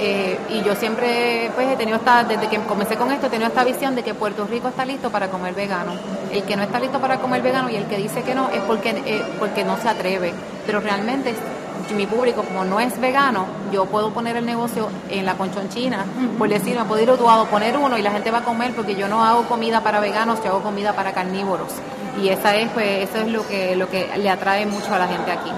Eh, 0.00 0.38
y 0.50 0.62
yo 0.62 0.76
siempre 0.76 1.50
pues 1.56 1.66
he 1.68 1.76
tenido 1.76 1.96
esta, 1.96 2.22
desde 2.22 2.46
que 2.48 2.58
comencé 2.60 2.96
con 2.96 3.10
esto, 3.10 3.26
he 3.26 3.30
tenido 3.30 3.48
esta 3.48 3.64
visión 3.64 3.96
de 3.96 4.04
que 4.04 4.14
Puerto 4.14 4.46
Rico 4.46 4.68
está 4.68 4.84
listo 4.84 5.10
para 5.10 5.28
comer 5.28 5.54
vegano. 5.54 5.92
El 6.30 6.44
que 6.44 6.56
no 6.56 6.62
está 6.62 6.78
listo 6.78 7.00
para 7.00 7.18
comer 7.18 7.42
vegano 7.42 7.68
y 7.70 7.76
el 7.76 7.86
que 7.86 7.96
dice 7.96 8.22
que 8.22 8.34
no 8.34 8.48
es 8.50 8.60
porque, 8.60 8.90
eh, 8.90 9.22
porque 9.38 9.64
no 9.64 9.76
se 9.78 9.88
atreve. 9.88 10.32
Pero 10.66 10.80
realmente 10.80 11.34
mi 11.96 12.06
público, 12.06 12.42
como 12.42 12.64
no 12.64 12.80
es 12.80 13.00
vegano, 13.00 13.46
yo 13.72 13.86
puedo 13.86 14.10
poner 14.10 14.36
el 14.36 14.44
negocio 14.44 14.88
en 15.10 15.24
la 15.24 15.34
conchonchina, 15.34 16.04
por 16.36 16.48
decir, 16.48 16.76
me 16.76 16.84
puedo 16.84 17.02
ir 17.02 17.10
a 17.10 17.44
poner 17.44 17.78
uno 17.78 17.96
y 17.96 18.02
la 18.02 18.10
gente 18.10 18.30
va 18.30 18.38
a 18.38 18.44
comer 18.44 18.74
porque 18.74 18.94
yo 18.94 19.08
no 19.08 19.24
hago 19.24 19.44
comida 19.44 19.82
para 19.82 19.98
veganos, 19.98 20.42
yo 20.44 20.50
hago 20.50 20.62
comida 20.62 20.92
para 20.92 21.12
carnívoros. 21.12 21.72
Y 22.22 22.28
esa 22.28 22.56
es, 22.56 22.70
pues, 22.70 23.08
eso 23.08 23.18
es 23.18 23.28
lo 23.28 23.46
que, 23.46 23.76
lo 23.76 23.88
que 23.88 24.10
le 24.16 24.30
atrae 24.30 24.66
mucho 24.66 24.92
a 24.94 24.98
la 24.98 25.06
gente 25.06 25.30
aquí. 25.30 25.50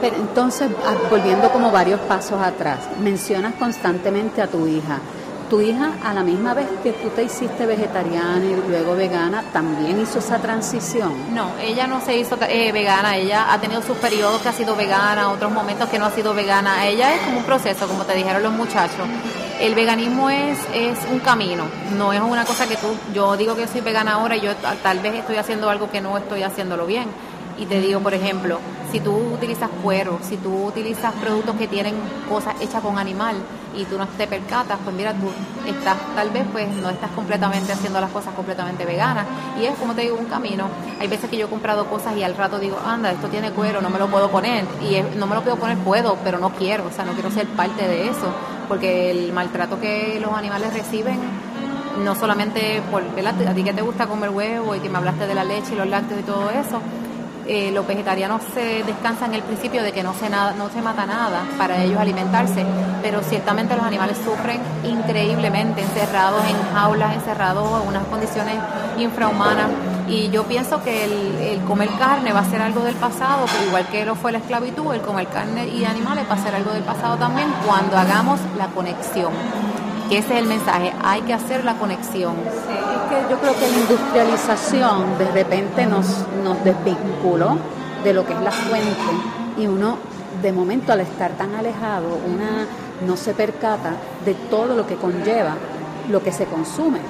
Pero 0.00 0.16
entonces, 0.16 0.70
ah, 0.86 0.94
volviendo 1.10 1.50
como 1.50 1.70
varios 1.70 2.00
pasos 2.00 2.40
atrás, 2.40 2.80
mencionas 3.00 3.54
constantemente 3.54 4.42
a 4.42 4.46
tu 4.46 4.66
hija. 4.66 5.00
¿Tu 5.48 5.60
hija 5.60 5.92
a 6.04 6.12
la 6.12 6.24
misma 6.24 6.54
vez 6.54 6.66
que 6.82 6.92
tú 6.92 7.08
te 7.10 7.22
hiciste 7.22 7.66
vegetariana 7.66 8.44
y 8.44 8.68
luego 8.68 8.96
vegana, 8.96 9.44
también 9.52 10.00
hizo 10.00 10.18
esa 10.18 10.38
transición? 10.38 11.12
No, 11.32 11.52
ella 11.60 11.86
no 11.86 12.00
se 12.00 12.16
hizo 12.16 12.36
eh, 12.48 12.72
vegana, 12.72 13.16
ella 13.16 13.52
ha 13.52 13.60
tenido 13.60 13.80
sus 13.80 13.96
periodos 13.98 14.42
que 14.42 14.48
ha 14.48 14.52
sido 14.52 14.74
vegana, 14.74 15.30
otros 15.30 15.52
momentos 15.52 15.88
que 15.88 16.00
no 16.00 16.06
ha 16.06 16.10
sido 16.10 16.34
vegana. 16.34 16.84
Ella 16.86 17.14
es 17.14 17.20
como 17.20 17.38
un 17.38 17.44
proceso, 17.44 17.86
como 17.86 18.04
te 18.04 18.14
dijeron 18.14 18.42
los 18.42 18.52
muchachos. 18.52 19.06
El 19.60 19.74
veganismo 19.74 20.28
es, 20.28 20.58
es 20.74 20.98
un 21.10 21.18
camino, 21.20 21.64
no 21.96 22.12
es 22.12 22.20
una 22.20 22.44
cosa 22.44 22.68
que 22.68 22.76
tú, 22.76 22.88
yo 23.14 23.36
digo 23.38 23.56
que 23.56 23.66
soy 23.66 23.80
vegana 23.80 24.12
ahora 24.12 24.36
y 24.36 24.42
yo 24.42 24.54
tal 24.82 24.98
vez 25.00 25.14
estoy 25.14 25.36
haciendo 25.36 25.70
algo 25.70 25.90
que 25.90 26.02
no 26.02 26.18
estoy 26.18 26.42
haciéndolo 26.42 26.86
bien. 26.86 27.08
Y 27.58 27.66
te 27.66 27.80
digo, 27.80 28.00
por 28.00 28.14
ejemplo, 28.14 28.58
si 28.92 29.00
tú 29.00 29.12
utilizas 29.12 29.70
cuero, 29.82 30.18
si 30.22 30.36
tú 30.36 30.66
utilizas 30.66 31.12
productos 31.14 31.56
que 31.56 31.66
tienen 31.66 31.94
cosas 32.28 32.54
hechas 32.60 32.82
con 32.82 32.98
animal 32.98 33.36
y 33.76 33.84
tú 33.84 33.98
no 33.98 34.06
te 34.06 34.26
percatas, 34.26 34.78
pues 34.84 34.94
mira, 34.94 35.12
tú 35.14 35.30
estás, 35.66 35.96
tal 36.14 36.30
vez 36.30 36.44
pues 36.52 36.68
no 36.68 36.88
estás 36.88 37.10
completamente 37.10 37.72
haciendo 37.72 38.00
las 38.00 38.10
cosas 38.10 38.34
completamente 38.34 38.84
veganas. 38.84 39.26
Y 39.60 39.64
es 39.64 39.74
como 39.78 39.94
te 39.94 40.02
digo, 40.02 40.16
un 40.16 40.26
camino. 40.26 40.68
Hay 41.00 41.08
veces 41.08 41.28
que 41.28 41.36
yo 41.36 41.46
he 41.46 41.50
comprado 41.50 41.86
cosas 41.86 42.16
y 42.16 42.22
al 42.22 42.36
rato 42.36 42.58
digo, 42.58 42.78
anda, 42.84 43.10
esto 43.10 43.28
tiene 43.28 43.50
cuero, 43.50 43.80
no 43.80 43.90
me 43.90 43.98
lo 43.98 44.08
puedo 44.08 44.30
poner. 44.30 44.64
Y 44.82 45.00
no 45.16 45.26
me 45.26 45.34
lo 45.34 45.42
puedo 45.42 45.56
poner, 45.56 45.78
puedo, 45.78 46.16
pero 46.22 46.38
no 46.38 46.50
quiero, 46.50 46.86
o 46.86 46.90
sea, 46.90 47.04
no 47.04 47.12
quiero 47.12 47.30
ser 47.30 47.46
parte 47.48 47.86
de 47.86 48.08
eso. 48.08 48.32
Porque 48.68 49.10
el 49.10 49.32
maltrato 49.32 49.80
que 49.80 50.18
los 50.20 50.32
animales 50.32 50.72
reciben 50.72 51.18
no 52.04 52.14
solamente 52.14 52.82
por, 52.90 53.02
A 53.02 53.54
ti 53.54 53.64
que 53.64 53.72
te 53.72 53.82
gusta 53.82 54.06
comer 54.06 54.30
huevo 54.30 54.74
y 54.74 54.80
que 54.80 54.88
me 54.88 54.98
hablaste 54.98 55.26
de 55.26 55.34
la 55.34 55.44
leche 55.44 55.72
y 55.72 55.76
los 55.76 55.88
lácteos 55.88 56.20
y 56.20 56.22
todo 56.24 56.50
eso, 56.50 56.80
eh, 57.48 57.70
los 57.72 57.86
vegetarianos 57.86 58.42
se 58.54 58.82
descansan 58.82 59.32
el 59.34 59.42
principio 59.42 59.82
de 59.82 59.92
que 59.92 60.02
no 60.02 60.14
se, 60.14 60.28
nada, 60.28 60.52
no 60.52 60.68
se 60.68 60.82
mata 60.82 61.06
nada 61.06 61.42
para 61.56 61.82
ellos 61.82 61.98
alimentarse, 61.98 62.64
pero 63.02 63.22
ciertamente 63.22 63.76
los 63.76 63.84
animales 63.84 64.16
sufren 64.24 64.60
increíblemente, 64.84 65.82
encerrados 65.82 66.42
en 66.48 66.56
jaulas, 66.74 67.14
encerrados 67.14 67.82
en 67.82 67.88
unas 67.88 68.04
condiciones 68.06 68.56
infrahumanas. 68.98 69.70
Y 70.08 70.30
yo 70.30 70.44
pienso 70.44 70.82
que 70.82 71.04
el, 71.04 71.60
comer 71.66 71.88
carne 71.98 72.32
va 72.32 72.40
a 72.40 72.50
ser 72.50 72.62
algo 72.62 72.82
del 72.82 72.94
pasado, 72.94 73.44
pero 73.50 73.66
igual 73.66 73.86
que 73.88 74.04
lo 74.04 74.14
fue 74.14 74.30
la 74.32 74.38
esclavitud, 74.38 74.94
el 74.94 75.00
comer 75.00 75.26
carne 75.28 75.68
y 75.68 75.84
animales 75.84 76.26
va 76.30 76.34
a 76.34 76.42
ser 76.42 76.54
algo 76.54 76.72
del 76.72 76.84
pasado 76.84 77.16
también 77.16 77.48
cuando 77.66 77.96
hagamos 77.96 78.38
la 78.56 78.66
conexión 78.68 79.32
que 80.08 80.18
ese 80.18 80.34
es 80.34 80.40
el 80.40 80.46
mensaje, 80.46 80.92
hay 81.02 81.22
que 81.22 81.34
hacer 81.34 81.64
la 81.64 81.74
conexión. 81.74 82.34
es 82.36 83.10
que 83.10 83.30
yo 83.30 83.38
creo 83.38 83.54
que 83.54 83.68
la 83.68 83.76
industrialización 83.76 85.18
de 85.18 85.30
repente 85.32 85.86
nos, 85.86 86.06
nos 86.42 86.62
desvinculó 86.64 87.58
de 88.04 88.12
lo 88.12 88.24
que 88.24 88.32
es 88.32 88.40
la 88.40 88.50
fuente 88.50 88.90
y 89.58 89.66
uno 89.66 89.98
de 90.42 90.52
momento 90.52 90.92
al 90.92 91.00
estar 91.00 91.32
tan 91.32 91.54
alejado, 91.54 92.08
una 92.26 92.66
no 93.06 93.16
se 93.16 93.34
percata 93.34 93.94
de 94.24 94.34
todo 94.34 94.74
lo 94.74 94.86
que 94.86 94.96
conlleva 94.96 95.54
lo 96.10 96.22
que 96.22 96.32
se 96.32 96.44
consume, 96.44 97.00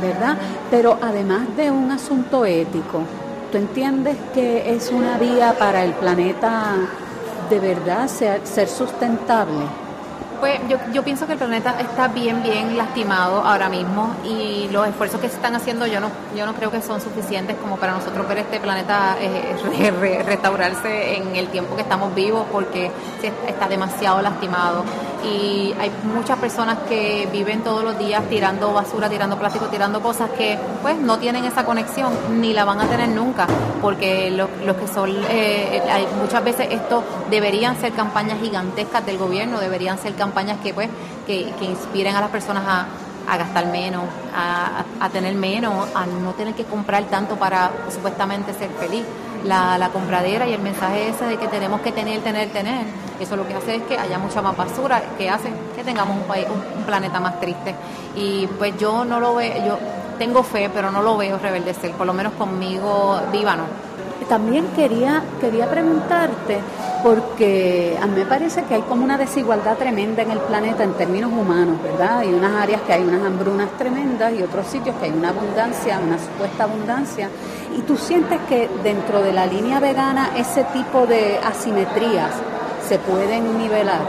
¿verdad? 0.00 0.36
Pero 0.70 0.98
además 1.00 1.56
de 1.56 1.70
un 1.70 1.90
asunto 1.90 2.44
ético, 2.44 3.00
¿tú 3.50 3.58
entiendes 3.58 4.16
que 4.34 4.74
es 4.74 4.90
una 4.90 5.16
vía 5.16 5.54
para 5.58 5.84
el 5.84 5.92
planeta 5.92 6.74
de 7.48 7.58
verdad 7.58 8.08
ser 8.08 8.68
sustentable? 8.68 9.81
Pues 10.42 10.58
yo, 10.68 10.76
yo 10.92 11.04
pienso 11.04 11.24
que 11.28 11.34
el 11.34 11.38
planeta 11.38 11.76
está 11.78 12.08
bien, 12.08 12.42
bien 12.42 12.76
lastimado 12.76 13.42
ahora 13.42 13.68
mismo 13.68 14.12
y 14.24 14.68
los 14.72 14.88
esfuerzos 14.88 15.20
que 15.20 15.28
se 15.28 15.36
están 15.36 15.54
haciendo 15.54 15.86
yo 15.86 16.00
no, 16.00 16.10
yo 16.36 16.44
no 16.46 16.54
creo 16.54 16.68
que 16.68 16.82
son 16.82 17.00
suficientes 17.00 17.56
como 17.58 17.76
para 17.76 17.92
nosotros 17.92 18.26
ver 18.26 18.38
este 18.38 18.58
planeta 18.58 19.16
eh, 19.20 19.54
restaurarse 20.26 21.14
en 21.16 21.36
el 21.36 21.46
tiempo 21.46 21.76
que 21.76 21.82
estamos 21.82 22.12
vivos 22.16 22.44
porque 22.50 22.90
está 23.46 23.68
demasiado 23.68 24.20
lastimado 24.20 24.82
y 25.24 25.74
hay 25.78 25.90
muchas 26.14 26.38
personas 26.38 26.78
que 26.88 27.28
viven 27.32 27.62
todos 27.62 27.84
los 27.84 27.98
días 27.98 28.22
tirando 28.28 28.72
basura, 28.72 29.08
tirando 29.08 29.38
plástico, 29.38 29.66
tirando 29.66 30.00
cosas 30.00 30.30
que 30.30 30.58
pues 30.82 30.96
no 30.98 31.18
tienen 31.18 31.44
esa 31.44 31.64
conexión 31.64 32.12
ni 32.40 32.52
la 32.52 32.64
van 32.64 32.80
a 32.80 32.86
tener 32.86 33.08
nunca 33.08 33.46
porque 33.80 34.30
lo, 34.30 34.48
que 34.76 34.88
son, 34.88 35.10
eh, 35.28 35.82
hay, 35.90 36.06
muchas 36.20 36.44
veces 36.44 36.68
esto 36.70 37.02
deberían 37.30 37.76
ser 37.80 37.92
campañas 37.92 38.40
gigantescas 38.40 39.04
del 39.04 39.18
gobierno, 39.18 39.60
deberían 39.60 39.98
ser 39.98 40.14
campañas 40.14 40.58
que 40.62 40.72
pues 40.72 40.88
que, 41.26 41.52
que 41.58 41.64
inspiren 41.64 42.16
a 42.16 42.20
las 42.20 42.30
personas 42.30 42.64
a, 42.66 42.86
a 43.28 43.36
gastar 43.36 43.66
menos, 43.66 44.04
a, 44.34 44.84
a, 45.00 45.08
tener 45.10 45.34
menos, 45.34 45.88
a 45.94 46.06
no 46.06 46.32
tener 46.32 46.54
que 46.54 46.64
comprar 46.64 47.04
tanto 47.04 47.36
para 47.36 47.70
supuestamente 47.92 48.52
ser 48.54 48.70
feliz. 48.70 49.04
La, 49.44 49.90
compradera 49.92 50.46
y 50.46 50.54
el 50.54 50.62
mensaje 50.62 51.08
ese 51.08 51.24
de 51.24 51.36
que 51.36 51.48
tenemos 51.48 51.80
que 51.80 51.92
tener, 51.92 52.20
tener, 52.20 52.50
tener, 52.50 52.84
eso 53.20 53.36
lo 53.36 53.46
que 53.46 53.54
hace 53.54 53.76
es 53.76 53.82
que 53.82 53.98
haya 53.98 54.18
mucha 54.18 54.40
más 54.40 54.56
basura, 54.56 55.02
que 55.18 55.28
hace 55.28 55.50
que 55.74 55.82
tengamos 55.84 56.16
un, 56.16 56.22
país, 56.24 56.46
un, 56.48 56.84
planeta 56.84 57.20
más 57.20 57.40
triste. 57.40 57.74
Y 58.16 58.46
pues 58.58 58.76
yo 58.78 59.04
no 59.04 59.20
lo 59.20 59.34
veo, 59.34 59.66
yo 59.66 59.78
tengo 60.18 60.42
fe, 60.42 60.70
pero 60.72 60.90
no 60.90 61.02
lo 61.02 61.16
veo 61.16 61.38
reverdecer, 61.38 61.92
por 61.92 62.06
lo 62.06 62.14
menos 62.14 62.32
conmigo 62.34 63.20
viva 63.32 63.56
no. 63.56 63.64
También 64.28 64.66
quería, 64.76 65.22
quería 65.40 65.68
preguntarte, 65.68 66.60
porque 67.02 67.98
a 68.00 68.06
mí 68.06 68.14
me 68.16 68.24
parece 68.24 68.62
que 68.64 68.74
hay 68.74 68.82
como 68.82 69.04
una 69.04 69.18
desigualdad 69.18 69.76
tremenda 69.76 70.22
en 70.22 70.30
el 70.30 70.38
planeta 70.38 70.84
en 70.84 70.92
términos 70.94 71.32
humanos, 71.32 71.82
¿verdad? 71.82 72.20
Hay 72.20 72.32
unas 72.32 72.62
áreas 72.62 72.80
que 72.82 72.92
hay 72.92 73.02
unas 73.02 73.22
hambrunas 73.24 73.70
tremendas 73.76 74.32
y 74.32 74.42
otros 74.42 74.66
sitios 74.68 74.94
que 74.96 75.06
hay 75.06 75.10
una 75.10 75.30
abundancia, 75.30 75.98
una 75.98 76.18
supuesta 76.18 76.64
abundancia. 76.64 77.28
¿Y 77.76 77.82
tú 77.82 77.96
sientes 77.96 78.38
que 78.48 78.68
dentro 78.82 79.22
de 79.22 79.32
la 79.32 79.46
línea 79.46 79.80
vegana 79.80 80.30
ese 80.36 80.64
tipo 80.64 81.06
de 81.06 81.38
asimetrías 81.38 82.30
se 82.86 82.98
pueden 82.98 83.58
nivelar? 83.58 84.00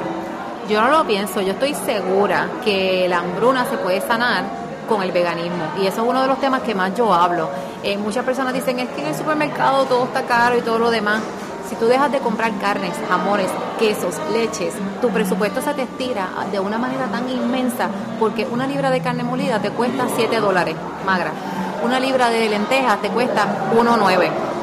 Yo 0.67 0.81
no 0.81 0.89
lo 0.89 1.05
pienso, 1.05 1.41
yo 1.41 1.53
estoy 1.53 1.73
segura 1.73 2.49
que 2.63 3.07
la 3.09 3.19
hambruna 3.19 3.65
se 3.65 3.77
puede 3.77 4.01
sanar 4.01 4.43
con 4.87 5.01
el 5.01 5.11
veganismo. 5.11 5.63
Y 5.81 5.87
eso 5.87 6.01
es 6.03 6.07
uno 6.07 6.21
de 6.21 6.27
los 6.27 6.39
temas 6.39 6.61
que 6.61 6.75
más 6.75 6.95
yo 6.95 7.13
hablo. 7.13 7.49
Eh, 7.83 7.97
muchas 7.97 8.25
personas 8.25 8.53
dicen, 8.53 8.79
es 8.79 8.89
que 8.89 9.01
en 9.01 9.07
el 9.07 9.15
supermercado 9.15 9.85
todo 9.85 10.05
está 10.05 10.23
caro 10.23 10.57
y 10.57 10.61
todo 10.61 10.79
lo 10.79 10.91
demás. 10.91 11.21
Si 11.69 11.75
tú 11.75 11.85
dejas 11.85 12.11
de 12.11 12.19
comprar 12.19 12.51
carnes, 12.59 12.93
jamones, 13.09 13.49
quesos, 13.79 14.19
leches, 14.31 14.73
tu 15.01 15.09
presupuesto 15.09 15.61
se 15.61 15.73
te 15.73 15.83
estira 15.83 16.29
de 16.51 16.59
una 16.59 16.77
manera 16.77 17.05
tan 17.07 17.29
inmensa 17.29 17.89
porque 18.19 18.45
una 18.45 18.67
libra 18.67 18.91
de 18.91 19.01
carne 19.01 19.23
molida 19.23 19.59
te 19.59 19.69
cuesta 19.71 20.05
7 20.13 20.39
dólares, 20.39 20.75
magra. 21.05 21.31
Una 21.83 21.99
libra 21.99 22.29
de 22.29 22.49
lentejas 22.49 23.01
te 23.01 23.09
cuesta 23.09 23.71
1,9 23.75 24.53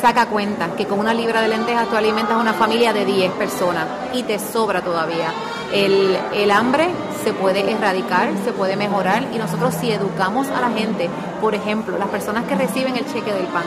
saca 0.00 0.26
cuenta 0.26 0.68
que 0.76 0.86
con 0.86 0.98
una 0.98 1.14
libra 1.14 1.40
de 1.40 1.48
lentejas 1.48 1.88
tú 1.88 1.96
alimentas 1.96 2.34
a 2.34 2.38
una 2.38 2.52
familia 2.52 2.92
de 2.92 3.04
10 3.04 3.32
personas 3.32 3.86
y 4.12 4.22
te 4.22 4.38
sobra 4.38 4.82
todavía. 4.82 5.32
El, 5.72 6.16
el, 6.34 6.50
hambre 6.50 6.90
se 7.24 7.32
puede 7.32 7.68
erradicar, 7.70 8.28
se 8.44 8.52
puede 8.52 8.76
mejorar 8.76 9.24
y 9.32 9.38
nosotros 9.38 9.74
si 9.74 9.90
educamos 9.90 10.48
a 10.48 10.60
la 10.60 10.70
gente, 10.70 11.08
por 11.40 11.54
ejemplo, 11.54 11.98
las 11.98 12.08
personas 12.08 12.44
que 12.44 12.54
reciben 12.54 12.96
el 12.96 13.06
cheque 13.06 13.32
del 13.32 13.46
pan, 13.46 13.64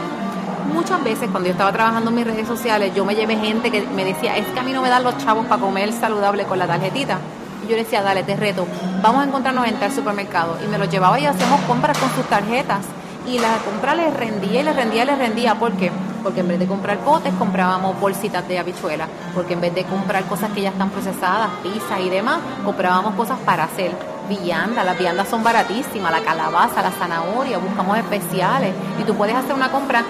muchas 0.74 1.04
veces 1.04 1.30
cuando 1.30 1.48
yo 1.48 1.54
estaba 1.54 1.72
trabajando 1.72 2.10
en 2.10 2.16
mis 2.16 2.26
redes 2.26 2.48
sociales, 2.48 2.94
yo 2.96 3.04
me 3.04 3.16
llevé 3.16 3.36
gente 3.36 3.72
que 3.72 3.82
me 3.82 4.06
decía, 4.06 4.38
es 4.38 4.46
que 4.48 4.60
a 4.60 4.64
mí 4.64 4.72
no 4.72 4.82
me 4.82 4.90
dan 4.90 5.04
los 5.04 5.18
chavos 5.18 5.46
para 5.46 5.62
comer 5.62 5.92
saludable 5.92 6.46
con 6.46 6.60
la 6.60 6.68
tarjetita. 6.68 7.18
Y 7.66 7.70
yo 7.70 7.76
decía, 7.76 8.02
dale, 8.02 8.24
te 8.24 8.36
reto, 8.36 8.66
vamos 9.02 9.22
a 9.22 9.28
encontrarnos 9.28 9.68
en 9.68 9.82
el 9.82 9.92
supermercado. 9.92 10.58
Y 10.64 10.68
me 10.68 10.78
los 10.78 10.90
llevaba 10.90 11.20
y 11.20 11.26
hacemos 11.26 11.60
compras 11.62 11.98
con 11.98 12.10
sus 12.12 12.26
tarjetas. 12.26 12.86
Y 13.30 13.38
la 13.38 13.58
compra 13.60 13.94
les 13.94 14.12
rendía 14.12 14.62
y 14.62 14.64
les 14.64 14.76
rendía 14.76 15.04
y 15.04 15.06
les 15.06 15.18
rendía. 15.18 15.56
¿Por 15.56 15.74
qué? 15.74 15.92
Porque 16.24 16.40
en 16.40 16.48
vez 16.48 16.58
de 16.58 16.66
comprar 16.66 16.98
potes, 17.00 17.32
comprábamos 17.36 18.00
bolsitas 18.00 18.48
de 18.48 18.58
habichuela. 18.58 19.08
Porque 19.36 19.54
en 19.54 19.62
vez 19.62 19.76
de 19.76 19.84
comprar 19.84 20.24
cosas 20.24 20.52
que 20.52 20.62
ya 20.62 20.70
están 20.70 20.90
procesadas, 20.90 21.50
pizza 21.62 22.00
y 22.00 22.10
demás, 22.10 22.40
comprábamos 22.66 23.14
cosas 23.14 23.38
para 23.46 23.66
hacer 23.66 23.92
viandas, 24.28 24.84
las 24.84 24.98
viandas 24.98 25.28
son 25.28 25.44
baratísimas, 25.44 26.12
la 26.12 26.22
calabaza, 26.22 26.82
la 26.82 26.92
zanahoria, 26.92 27.58
buscamos 27.58 27.98
especiales 27.98 28.74
y 29.00 29.04
tú 29.04 29.16
puedes 29.16 29.36
hacer 29.36 29.54
una 29.54 29.72
compra 29.72 30.04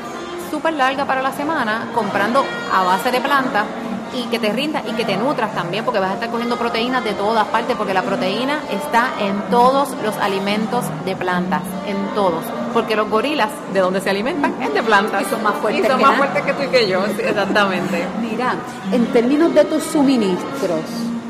súper 0.50 0.74
larga 0.74 1.06
para 1.06 1.22
la 1.22 1.32
semana 1.32 1.90
comprando 1.94 2.44
a 2.74 2.84
base 2.84 3.12
de 3.12 3.22
plantas 3.22 3.66
y 4.14 4.24
que 4.24 4.40
te 4.40 4.52
rinda 4.52 4.82
y 4.88 4.94
que 4.94 5.06
te 5.06 5.16
nutras 5.16 5.54
también 5.54 5.86
porque 5.86 6.00
vas 6.00 6.12
a 6.12 6.14
estar 6.16 6.30
cogiendo 6.30 6.58
proteínas 6.58 7.04
de 7.04 7.14
todas 7.14 7.48
partes 7.48 7.78
porque 7.78 7.94
la 7.94 8.02
proteína 8.02 8.60
está 8.70 9.12
en 9.20 9.42
todos 9.50 9.90
los 10.04 10.18
alimentos 10.18 10.84
de 11.06 11.16
plantas, 11.16 11.62
en 11.88 11.98
todos. 12.16 12.44
Porque 12.74 12.96
los 12.96 13.10
gorilas, 13.10 13.50
de 13.74 13.80
donde 13.80 14.02
se 14.02 14.10
alimentan, 14.10 14.62
es 14.62 14.74
de 14.74 14.84
plantas. 14.84 15.22
Y 15.22 15.26
son 15.26 15.44
más 15.44 15.56
fuertes, 15.56 15.86
y 15.86 15.88
son 15.88 16.02
más 16.02 16.18
fuertes 16.18 16.44
que 16.44 16.54
tú 16.54 16.64
y 16.64 16.68
que 16.68 16.88
yo, 16.88 17.04
exactamente. 17.06 18.06
Mira, 18.22 18.56
en 18.92 19.06
términos 19.08 19.54
de 19.54 19.66
tus 19.66 19.84
suministros, 19.84 20.82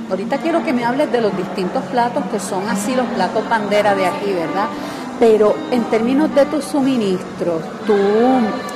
ahorita 0.10 0.38
quiero 0.38 0.63
que 0.63 0.73
me 0.73 0.84
hables 0.84 1.12
de 1.12 1.21
los 1.21 1.36
distintos 1.36 1.84
platos 1.86 2.23
que 2.32 2.39
son 2.39 2.67
así 2.67 2.95
los 2.95 3.06
platos 3.08 3.47
bandera 3.47 3.95
de 3.95 4.06
aquí, 4.06 4.34
¿verdad? 4.34 4.67
Pero 5.19 5.56
en 5.71 5.84
términos 5.86 6.34
de 6.34 6.45
tus 6.45 6.65
suministros, 6.65 7.62
tú, 7.86 7.95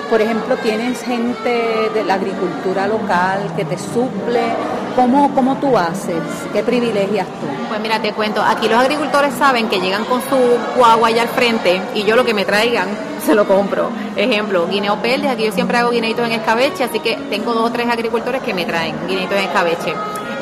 por 0.10 0.22
ejemplo, 0.22 0.56
tienes 0.58 1.02
gente 1.02 1.90
de 1.94 2.04
la 2.04 2.16
agricultura 2.16 2.88
local 2.88 3.52
que 3.56 3.66
te 3.66 3.78
suple. 3.78 4.42
¿Cómo, 4.96 5.34
¿Cómo 5.34 5.56
tú 5.58 5.78
haces? 5.78 6.22
¿Qué 6.52 6.62
privilegias 6.62 7.26
tú? 7.28 7.48
Pues 7.68 7.82
mira, 7.82 8.00
te 8.00 8.14
cuento, 8.14 8.42
aquí 8.42 8.68
los 8.68 8.78
agricultores 8.78 9.34
saben 9.34 9.68
que 9.68 9.80
llegan 9.80 10.06
con 10.06 10.22
su 10.22 10.38
guagua 10.78 11.08
allá 11.08 11.24
al 11.24 11.30
frente 11.30 11.82
y 11.96 12.04
yo 12.04 12.16
lo 12.16 12.24
que 12.24 12.34
me 12.34 12.46
traigan 12.46 12.88
se 13.26 13.34
lo 13.34 13.48
compro. 13.48 13.90
Ejemplo, 14.16 14.68
guineo 14.68 14.98
verde, 14.98 15.30
aquí 15.30 15.46
yo 15.46 15.52
siempre 15.52 15.78
hago 15.78 15.90
guineitos 15.90 16.26
en 16.26 16.34
escabeche, 16.34 16.84
así 16.84 17.00
que 17.00 17.16
tengo 17.30 17.54
dos 17.54 17.70
o 17.70 17.72
tres 17.72 17.90
agricultores 17.90 18.44
que 18.44 18.54
me 18.54 18.66
traen 18.66 18.96
guineitos 19.08 19.38
en 19.38 19.44
escabeche. 19.46 19.94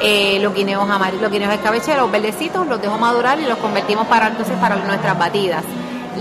Eh, 0.01 0.39
los 0.41 0.53
guineos 0.53 0.89
amarillos, 0.89 1.21
los 1.21 1.31
guineos 1.31 1.53
escabeche, 1.53 1.95
los 1.95 2.11
verdecitos, 2.11 2.67
los 2.67 2.81
dejo 2.81 2.97
madurar 2.97 3.39
y 3.39 3.45
los 3.45 3.57
convertimos 3.59 4.07
para 4.07 4.27
entonces 4.27 4.57
para 4.57 4.75
nuestras 4.75 5.17
batidas 5.17 5.63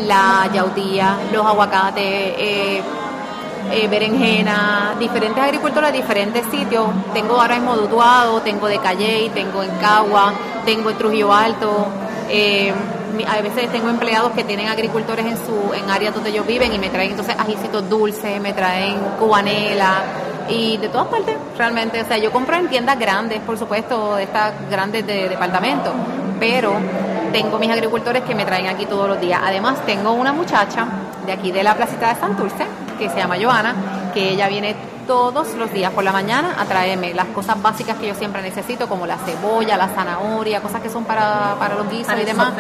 la 0.07 0.49
yautía, 0.53 1.19
los 1.33 1.45
aguacates, 1.45 2.05
eh, 2.05 2.83
eh, 3.73 3.89
berenjena, 3.89 4.95
diferentes 4.99 5.43
agricultores 5.43 5.93
de 5.93 5.99
diferentes 5.99 6.45
sitios. 6.51 6.89
Tengo 7.13 7.41
ahora 7.41 7.57
mismo 7.57 7.77
Dutuado, 7.77 8.41
tengo 8.41 8.67
de 8.67 8.79
Calley, 8.79 9.31
tengo 9.31 9.63
en 9.63 9.71
Cagua, 9.79 10.33
tengo 10.65 10.91
en 10.91 10.99
Trujillo 10.99 11.33
Alto. 11.33 11.87
Eh, 12.29 12.73
a 13.27 13.41
veces 13.43 13.71
tengo 13.71 13.89
empleados 13.89 14.33
que 14.33 14.45
tienen 14.45 14.69
agricultores 14.69 15.27
en 15.27 15.37
su 15.37 15.75
en 15.75 15.91
áreas 15.91 16.15
donde 16.15 16.31
ellos 16.31 16.47
viven 16.47 16.73
y 16.73 16.79
me 16.79 16.89
traen 16.89 17.11
entonces 17.11 17.35
ajicitos 17.39 17.89
dulces, 17.89 18.41
me 18.41 18.53
traen 18.53 18.99
cubanela 19.19 20.03
y 20.49 20.77
de 20.77 20.89
todas 20.89 21.09
partes 21.09 21.37
realmente. 21.57 22.01
O 22.01 22.05
sea, 22.07 22.19
yo 22.19 22.33
compro 22.33 22.57
en 22.57 22.69
tiendas 22.69 22.99
grandes, 22.99 23.41
por 23.41 23.59
supuesto, 23.59 24.19
estas 24.19 24.53
grandes 24.71 25.07
de 25.07 25.29
departamento, 25.29 25.93
pero 26.39 26.75
tengo 27.33 27.59
mis 27.59 27.71
agricultores 27.71 28.23
que 28.23 28.35
me 28.35 28.45
traen 28.45 28.67
aquí 28.67 28.87
todos 28.87 29.09
los 29.09 29.21
días. 29.21 29.41
Además, 29.45 29.85
tengo 29.87 30.13
una 30.13 30.33
muchacha 30.33 30.87
de 31.27 31.33
aquí 31.33 31.53
de 31.53 31.63
la 31.63 31.75
placita 31.75 32.13
de 32.15 32.21
Santurce, 32.21 32.65
que 33.01 33.09
se 33.09 33.17
llama 33.17 33.37
Joana, 33.41 33.75
que 34.13 34.31
ella 34.31 34.47
viene 34.49 34.77
todos 35.07 35.55
los 35.55 35.73
días 35.73 35.91
por 35.93 36.05
la 36.05 36.13
mañana 36.13 36.55
a 36.59 36.67
traerme 36.67 37.15
las 37.15 37.27
cosas 37.29 37.61
básicas 37.61 37.97
que 37.97 38.07
yo 38.07 38.15
siempre 38.15 38.43
necesito, 38.43 38.89
como 38.89 39.07
la 39.07 39.17
cebolla, 39.17 39.77
la 39.77 39.89
zanahoria, 39.89 40.61
cosas 40.61 40.83
que 40.83 40.91
son 40.91 41.05
para, 41.05 41.57
para 41.59 41.75
los 41.75 41.91
guisos 41.91 42.15
y 42.21 42.25
demás. 42.25 42.53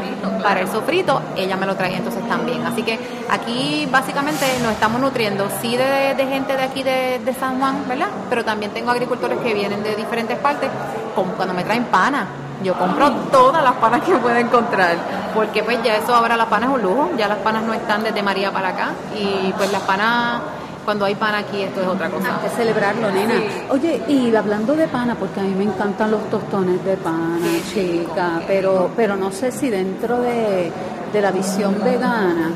Para 0.42 0.60
el 0.60 0.68
sofrito, 0.68 1.20
ella 1.36 1.56
me 1.56 1.66
lo 1.66 1.76
trae 1.76 1.94
entonces 1.94 2.26
también. 2.26 2.66
Así 2.66 2.82
que 2.82 2.98
aquí 3.30 3.86
básicamente 3.92 4.46
nos 4.62 4.72
estamos 4.72 5.00
nutriendo, 5.00 5.48
sí 5.60 5.76
de, 5.76 6.16
gente 6.16 6.56
de 6.56 6.62
aquí 6.62 6.82
de, 6.82 7.20
de, 7.24 7.34
San 7.34 7.60
Juan, 7.60 7.86
¿verdad? 7.86 8.08
Pero 8.28 8.44
también 8.44 8.72
tengo 8.72 8.90
agricultores 8.90 9.38
que 9.40 9.54
vienen 9.54 9.82
de 9.82 9.94
diferentes 9.94 10.38
partes, 10.38 10.70
como 11.14 11.32
cuando 11.34 11.54
me 11.54 11.62
traen 11.62 11.84
pana 11.84 12.26
yo 12.62 12.74
compro 12.74 13.10
todas 13.32 13.62
las 13.62 13.74
panas 13.74 14.02
que 14.02 14.12
pueda 14.16 14.40
encontrar, 14.40 14.96
porque 15.34 15.62
pues 15.62 15.82
ya 15.82 15.96
eso 15.96 16.14
ahora 16.14 16.36
las 16.36 16.46
panas 16.46 16.70
es 16.70 16.74
un 16.76 16.82
lujo, 16.82 17.10
ya 17.16 17.28
las 17.28 17.38
panas 17.38 17.62
no 17.62 17.72
están 17.72 18.02
desde 18.02 18.22
María 18.22 18.52
para 18.52 18.68
acá 18.68 18.90
y 19.16 19.52
pues 19.52 19.72
las 19.72 19.82
panas 19.82 20.40
cuando 20.84 21.04
hay 21.04 21.14
pan 21.14 21.34
aquí 21.34 21.62
esto 21.62 21.82
es 21.82 21.86
otra 21.86 22.08
cosa. 22.10 22.36
Hay 22.36 22.48
que 22.48 22.56
celebrarlo, 22.56 23.10
nena. 23.10 23.34
Oye, 23.70 24.02
y 24.08 24.34
hablando 24.34 24.74
de 24.74 24.88
pana, 24.88 25.14
porque 25.14 25.40
a 25.40 25.42
mí 25.42 25.54
me 25.54 25.64
encantan 25.64 26.10
los 26.10 26.28
tostones 26.30 26.84
de 26.84 26.96
pana, 26.96 27.46
chica, 27.72 28.40
pero, 28.46 28.90
pero 28.96 29.16
no 29.16 29.30
sé 29.30 29.52
si 29.52 29.70
dentro 29.70 30.20
de, 30.20 30.72
de 31.12 31.20
la 31.20 31.30
visión 31.30 31.76
vegana, 31.84 32.50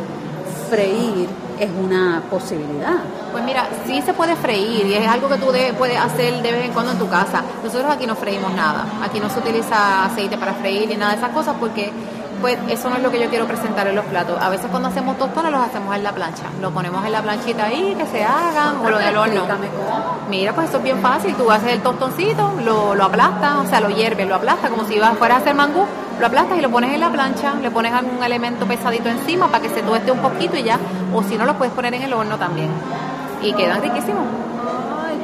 freír 0.70 1.28
es 1.58 1.70
una 1.70 2.22
posibilidad. 2.30 2.96
Pues 3.32 3.44
mira, 3.44 3.68
sí 3.86 4.02
se 4.02 4.12
puede 4.14 4.36
freír 4.36 4.86
y 4.86 4.94
es 4.94 5.08
algo 5.08 5.28
que 5.28 5.36
tú 5.36 5.46
puedes 5.78 5.98
hacer 5.98 6.42
de 6.42 6.52
vez 6.52 6.64
en 6.66 6.72
cuando 6.72 6.92
en 6.92 6.98
tu 6.98 7.08
casa. 7.08 7.42
Nosotros 7.62 7.90
aquí 7.90 8.06
no 8.06 8.14
freímos 8.14 8.52
nada, 8.52 8.86
aquí 9.02 9.20
no 9.20 9.28
se 9.28 9.38
utiliza 9.38 10.04
aceite 10.04 10.36
para 10.38 10.54
freír 10.54 10.88
ni 10.88 10.96
nada 10.96 11.12
de 11.12 11.18
esas 11.18 11.30
cosas 11.30 11.54
porque 11.58 11.92
pues 12.44 12.58
eso 12.68 12.90
no 12.90 12.96
es 12.96 13.02
lo 13.02 13.10
que 13.10 13.18
yo 13.18 13.30
quiero 13.30 13.46
presentar 13.46 13.86
en 13.86 13.96
los 13.96 14.04
platos. 14.04 14.36
A 14.38 14.50
veces 14.50 14.66
cuando 14.70 14.90
hacemos 14.90 15.16
tostones 15.16 15.50
los 15.50 15.62
hacemos 15.62 15.96
en 15.96 16.04
la 16.04 16.12
plancha. 16.12 16.42
Lo 16.60 16.72
ponemos 16.72 17.02
en 17.06 17.12
la 17.12 17.22
planchita 17.22 17.64
ahí, 17.64 17.94
que 17.94 18.04
se 18.04 18.22
hagan, 18.22 18.84
o 18.84 18.90
lo 18.90 18.98
del 18.98 19.16
horno. 19.16 19.44
Mira, 20.28 20.52
pues 20.54 20.68
eso 20.68 20.76
es 20.76 20.84
bien 20.84 21.00
fácil. 21.00 21.34
Tú 21.36 21.50
haces 21.50 21.72
el 21.72 21.80
tostoncito, 21.80 22.52
lo, 22.62 22.94
lo 22.94 23.04
aplastas, 23.04 23.56
o 23.64 23.66
sea, 23.66 23.80
lo 23.80 23.88
hierves, 23.88 24.28
lo 24.28 24.34
aplastas 24.34 24.68
como 24.68 24.84
si 24.84 25.00
fueras 25.18 25.38
a 25.38 25.40
hacer 25.40 25.54
mangú. 25.54 25.86
Lo 26.20 26.26
aplastas 26.26 26.58
y 26.58 26.60
lo 26.60 26.70
pones 26.70 26.92
en 26.92 27.00
la 27.00 27.10
plancha, 27.10 27.54
le 27.54 27.70
pones 27.70 27.92
algún 27.92 28.22
elemento 28.22 28.66
pesadito 28.66 29.08
encima 29.08 29.48
para 29.48 29.62
que 29.62 29.68
se 29.68 29.82
tueste 29.82 30.10
un 30.12 30.20
poquito 30.20 30.56
y 30.56 30.62
ya. 30.62 30.78
O 31.12 31.22
si 31.22 31.36
no, 31.36 31.44
lo 31.44 31.54
puedes 31.54 31.74
poner 31.74 31.94
en 31.94 32.02
el 32.02 32.12
horno 32.12 32.38
también. 32.38 32.70
Y 33.42 33.52
quedan 33.52 33.82
riquísimos 33.82 34.24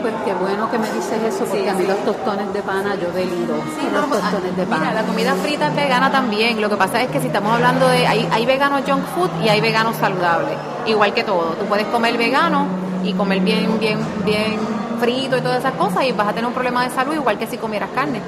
pues 0.01 0.15
qué 0.25 0.33
bueno 0.35 0.71
que 0.71 0.79
me 0.79 0.91
dices 0.93 1.23
eso, 1.23 1.45
porque 1.45 1.69
a 1.69 1.75
mí 1.75 1.87
los 1.87 1.99
tostones 2.05 2.53
de 2.53 2.63
pana 2.63 2.95
yo 2.95 3.11
deliro. 3.13 3.55
Sí, 3.79 3.87
los 3.93 4.07
pues, 4.07 4.21
tostones 4.21 4.57
de 4.57 4.65
pana. 4.65 4.81
Mira, 4.81 5.03
la 5.03 5.07
comida 5.07 5.35
frita 5.35 5.69
es 5.69 5.77
vegana 5.77 6.11
también. 6.11 6.61
Lo 6.61 6.69
que 6.69 6.77
pasa 6.77 7.03
es 7.03 7.11
que 7.11 7.21
si 7.21 7.27
estamos 7.27 7.53
hablando 7.53 7.87
de. 7.89 8.07
Hay, 8.07 8.29
hay 8.33 8.47
veganos 8.47 8.83
junk 8.87 9.05
food 9.15 9.31
y 9.45 9.49
hay 9.49 9.61
veganos 9.61 9.97
saludables. 9.97 10.57
Igual 10.87 11.13
que 11.15 11.25
todo. 11.25 11.55
Tú 11.59 11.67
puedes 11.67 11.87
comer 11.87 12.17
vegano 12.17 12.67
y 13.05 13.13
comer 13.13 13.41
bien, 13.41 13.79
bien, 13.79 13.99
bien 14.25 14.59
frito 15.01 15.37
y 15.37 15.41
todas 15.41 15.59
esas 15.59 15.75
cosas 15.75 16.05
y 16.05 16.13
vas 16.13 16.29
a 16.29 16.33
tener 16.33 16.47
un 16.47 16.53
problema 16.53 16.85
de 16.85 16.91
salud 16.91 17.15
igual 17.15 17.39
que 17.39 17.47
si 17.47 17.57
comieras 17.57 17.91
carne. 17.95 18.21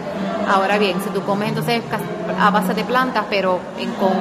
Ahora 0.48 0.78
bien, 0.78 1.00
si 1.02 1.11
tú 1.11 1.22
comes 1.22 1.50
entonces 1.50 1.82
a 2.38 2.50
base 2.50 2.74
de 2.74 2.85
plantas, 2.85 3.24
pero 3.30 3.61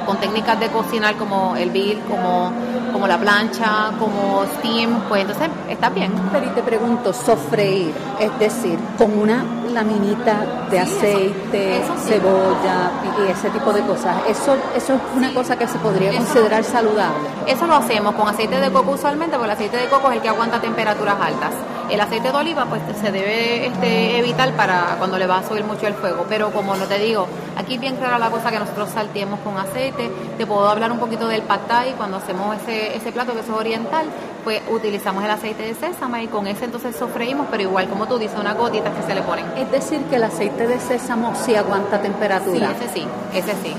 con, 0.05 0.17
técnicas 0.17 0.59
de 0.59 0.67
cocinar 0.67 1.15
como 1.15 1.55
el 1.55 1.71
bill, 1.71 1.99
como, 2.07 2.51
como 2.91 3.07
la 3.07 3.17
plancha, 3.17 3.91
como 3.97 4.45
steam, 4.57 5.01
pues 5.09 5.21
entonces 5.21 5.49
está 5.67 5.89
bien. 5.89 6.11
Pero 6.31 6.45
y 6.45 6.49
te 6.49 6.61
pregunto, 6.61 7.11
sofreír, 7.13 7.93
es 8.19 8.39
decir, 8.39 8.77
con 8.97 9.17
una 9.17 9.43
laminita 9.73 10.67
de 10.69 10.79
aceite, 10.79 11.81
cebolla 12.05 12.91
y 13.25 13.31
ese 13.31 13.49
tipo 13.49 13.73
de 13.73 13.81
cosas, 13.81 14.17
¿eso, 14.27 14.55
eso 14.75 14.93
es 14.93 15.01
una 15.15 15.33
cosa 15.33 15.57
que 15.57 15.67
se 15.67 15.79
podría 15.79 16.15
considerar 16.15 16.63
saludable? 16.63 17.29
Eso 17.47 17.65
lo 17.65 17.75
hacemos 17.75 18.13
con 18.15 18.27
aceite 18.27 18.59
de 18.59 18.71
coco 18.71 18.91
usualmente, 18.91 19.37
porque 19.37 19.45
el 19.45 19.57
aceite 19.57 19.77
de 19.77 19.87
coco 19.87 20.09
es 20.09 20.17
el 20.17 20.21
que 20.21 20.29
aguanta 20.29 20.61
temperaturas 20.61 21.15
altas. 21.19 21.51
El 21.91 21.99
aceite 21.99 22.32
de 22.32 22.38
oliva 22.38 22.65
pues 22.67 22.82
se 23.01 23.12
debe 23.12 23.67
este, 23.67 24.17
evitar 24.17 24.54
para 24.56 24.95
cuando 24.97 25.17
le 25.17 25.27
va 25.27 25.39
a 25.39 25.43
subir 25.47 25.65
mucho 25.65 25.88
el 25.88 25.93
fuego, 25.93 26.25
pero 26.30 26.51
como 26.51 26.73
no 26.77 26.86
te 26.86 26.97
digo, 26.97 27.27
aquí 27.58 27.77
bien 27.77 27.97
clara 27.97 28.17
la 28.17 28.30
cosa 28.30 28.49
que 28.49 28.60
nosotros 28.60 28.91
salteemos 28.91 29.41
con 29.41 29.58
aceite, 29.58 30.10
te 30.38 30.45
puedo 30.45 30.69
hablar 30.69 30.89
un 30.93 30.99
poquito 30.99 31.27
del 31.27 31.41
pad 31.41 31.60
thai, 31.67 31.91
cuando 31.95 32.15
hacemos 32.15 32.56
ese, 32.62 32.95
ese 32.95 33.12
plato 33.12 33.34
que 33.34 33.41
es 33.41 33.49
oriental, 33.49 34.06
pues 34.45 34.62
utilizamos 34.69 35.21
el 35.25 35.32
aceite 35.32 35.63
de 35.63 35.75
sésamo 35.75 36.15
y 36.15 36.27
con 36.27 36.47
ese 36.47 36.63
entonces 36.63 36.95
sofreímos, 36.95 37.47
pero 37.51 37.63
igual 37.63 37.89
como 37.89 38.08
tú 38.08 38.17
dices, 38.17 38.39
una 38.39 38.54
gotita 38.54 38.89
que 38.93 39.04
se 39.04 39.13
le 39.13 39.21
ponen. 39.23 39.45
Es 39.58 39.69
decir, 39.69 39.99
que 40.10 40.15
el 40.15 40.23
aceite 40.23 40.67
de 40.67 40.80
sésamo 40.80 41.34
sí 41.36 41.56
aguanta 41.56 42.01
temperatura. 42.01 42.69
Sí, 42.69 42.86
ese 42.86 42.93
sí, 42.93 43.08
ese 43.34 43.51
sí. 43.63 43.75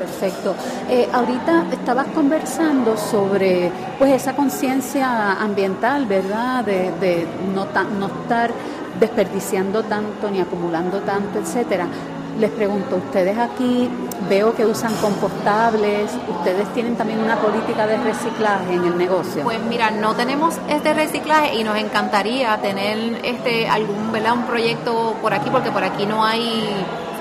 Perfecto. 0.00 0.54
Eh, 0.88 1.10
ahorita 1.12 1.66
estabas 1.72 2.06
conversando 2.14 2.96
sobre 2.96 3.70
pues 3.98 4.10
esa 4.14 4.34
conciencia 4.34 5.32
ambiental, 5.32 6.06
¿verdad? 6.06 6.64
De, 6.64 7.28
no, 7.54 7.66
no 7.98 8.06
estar 8.06 8.50
desperdiciando 8.98 9.82
tanto 9.82 10.30
ni 10.30 10.40
acumulando 10.40 11.00
tanto, 11.00 11.38
etcétera. 11.38 11.86
Les 12.38 12.50
pregunto, 12.50 12.96
ustedes 12.96 13.36
aquí 13.36 13.90
veo 14.26 14.54
que 14.54 14.64
usan 14.64 14.94
compostables, 15.02 16.10
ustedes 16.30 16.72
tienen 16.72 16.96
también 16.96 17.20
una 17.20 17.36
política 17.36 17.86
de 17.86 17.98
reciclaje 17.98 18.72
en 18.72 18.84
el 18.86 18.96
negocio. 18.96 19.42
Pues 19.42 19.60
mira, 19.68 19.90
no 19.90 20.14
tenemos 20.14 20.54
este 20.70 20.94
reciclaje 20.94 21.56
y 21.56 21.64
nos 21.64 21.76
encantaría 21.76 22.56
tener 22.62 23.20
este 23.22 23.68
algún, 23.68 24.12
¿verdad? 24.12 24.32
un 24.32 24.44
proyecto 24.44 25.16
por 25.20 25.34
aquí 25.34 25.50
porque 25.50 25.70
por 25.70 25.84
aquí 25.84 26.06
no 26.06 26.24
hay 26.24 26.64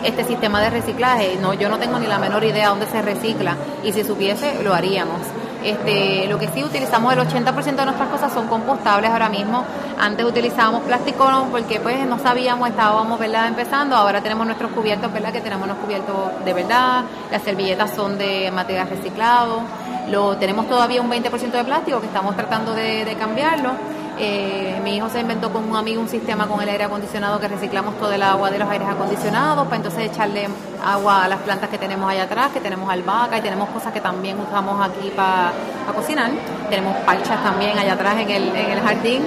este 0.04 0.24
sistema 0.24 0.62
de 0.62 0.70
reciclaje. 0.70 1.38
No, 1.42 1.54
yo 1.54 1.70
no 1.70 1.78
tengo 1.78 2.00
ni 2.00 2.08
la 2.08 2.20
menor 2.20 2.44
idea 2.44 2.70
dónde 2.70 2.88
se 2.88 3.02
recicla 3.02 3.56
y 3.84 3.92
si 3.94 4.04
supiese 4.04 4.64
lo 4.64 4.74
haríamos. 4.74 5.22
Este, 5.64 6.26
lo 6.28 6.40
que 6.40 6.48
sí 6.48 6.64
utilizamos 6.64 7.12
el 7.12 7.20
80% 7.20 7.76
de 7.76 7.86
nuestras 7.86 8.08
cosas 8.10 8.32
son 8.32 8.48
compostables 8.48 9.12
ahora 9.12 9.30
mismo. 9.30 9.66
Antes 10.00 10.26
utilizábamos 10.26 10.84
plástico 10.84 11.48
porque 11.52 11.80
pues 11.82 12.06
no 12.06 12.18
sabíamos, 12.18 12.70
estábamos 12.70 13.20
¿verdad? 13.20 13.48
empezando. 13.48 13.96
Ahora 13.96 14.22
tenemos 14.22 14.46
nuestros 14.46 14.72
cubiertos, 14.72 15.12
¿verdad? 15.12 15.34
Que 15.34 15.42
tenemos 15.42 15.66
unos 15.66 15.78
cubiertos 15.80 16.16
de 16.46 16.54
verdad. 16.54 17.04
Las 17.32 17.42
servilletas 17.42 17.92
son 17.94 18.18
de 18.18 18.50
material 18.52 18.88
reciclado. 18.90 19.62
Lo, 20.10 20.38
tenemos 20.38 20.68
todavía 20.68 21.02
un 21.02 21.12
20% 21.12 21.52
de 21.52 21.64
plástico 21.64 22.00
que 22.00 22.08
estamos 22.08 22.36
tratando 22.36 22.74
de 22.74 23.16
cambiarlo 23.20 23.72
eh, 24.20 24.80
mi 24.84 24.98
hijo 24.98 25.10
se 25.10 25.22
inventó 25.22 25.52
con 25.52 25.64
un 25.70 25.78
amigo 25.78 26.02
un 26.02 26.10
sistema 26.10 26.46
con 26.46 26.62
el 26.62 26.68
aire 26.68 26.84
acondicionado 26.84 27.40
que 27.40 27.48
reciclamos 27.48 27.98
todo 27.98 28.12
el 28.12 28.22
agua 28.22 28.52
de 28.52 28.60
los 28.60 28.70
aires 28.70 28.88
acondicionados 28.88 29.66
para 29.66 29.78
entonces 29.78 30.12
echarle 30.12 30.50
agua 30.84 31.26
a 31.26 31.28
las 31.28 31.40
plantas 31.40 31.70
que 31.70 31.78
tenemos 31.78 32.10
allá 32.10 32.24
atrás, 32.24 32.52
que 32.52 32.60
tenemos 32.60 32.90
albahaca 32.90 33.38
y 33.38 33.42
tenemos 33.42 33.70
cosas 33.70 33.94
que 33.94 34.02
también 34.02 34.38
usamos 34.40 34.86
aquí 34.88 35.12
para 35.16 35.52
cocinar. 35.94 36.32
Tenemos 36.70 36.96
parchas 36.98 37.44
también 37.44 37.78
allá 37.78 37.94
atrás 37.94 38.16
en 38.20 38.30
el, 38.30 38.56
en 38.56 38.72
el 38.72 38.82
jardín. 38.82 39.22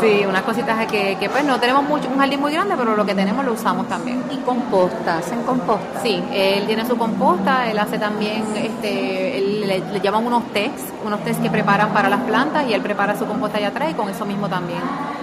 Sí, 0.00 0.24
unas 0.28 0.42
cositas 0.42 0.86
que, 0.86 1.16
que 1.18 1.28
pues 1.28 1.44
no 1.44 1.58
tenemos 1.58 1.82
mucho, 1.82 2.08
un 2.08 2.18
jardín 2.18 2.40
muy 2.40 2.52
grande, 2.52 2.74
pero 2.78 2.94
lo 2.94 3.04
que 3.04 3.14
tenemos 3.14 3.44
lo 3.44 3.52
usamos 3.52 3.88
también. 3.88 4.22
¿Y 4.30 4.36
composta? 4.38 5.18
¿Hacen 5.18 5.42
composta? 5.42 6.00
Sí, 6.02 6.22
él 6.32 6.66
tiene 6.66 6.86
su 6.86 6.96
composta, 6.96 7.68
él 7.68 7.78
hace 7.78 7.98
también, 7.98 8.44
este, 8.56 9.40
le, 9.66 9.80
le, 9.80 10.00
llaman 10.00 10.24
unos 10.24 10.44
test, 10.52 10.90
unos 11.04 11.20
test 11.24 11.42
que 11.42 11.50
preparan 11.50 11.90
para 11.90 12.08
las 12.08 12.20
plantas 12.20 12.68
y 12.68 12.74
él 12.74 12.80
prepara 12.80 13.18
su 13.18 13.26
composta 13.26 13.58
allá 13.58 13.68
atrás 13.68 13.90
y 13.90 13.94
con 13.94 14.08
eso 14.08 14.24
mismo 14.24 14.48
también 14.48 14.80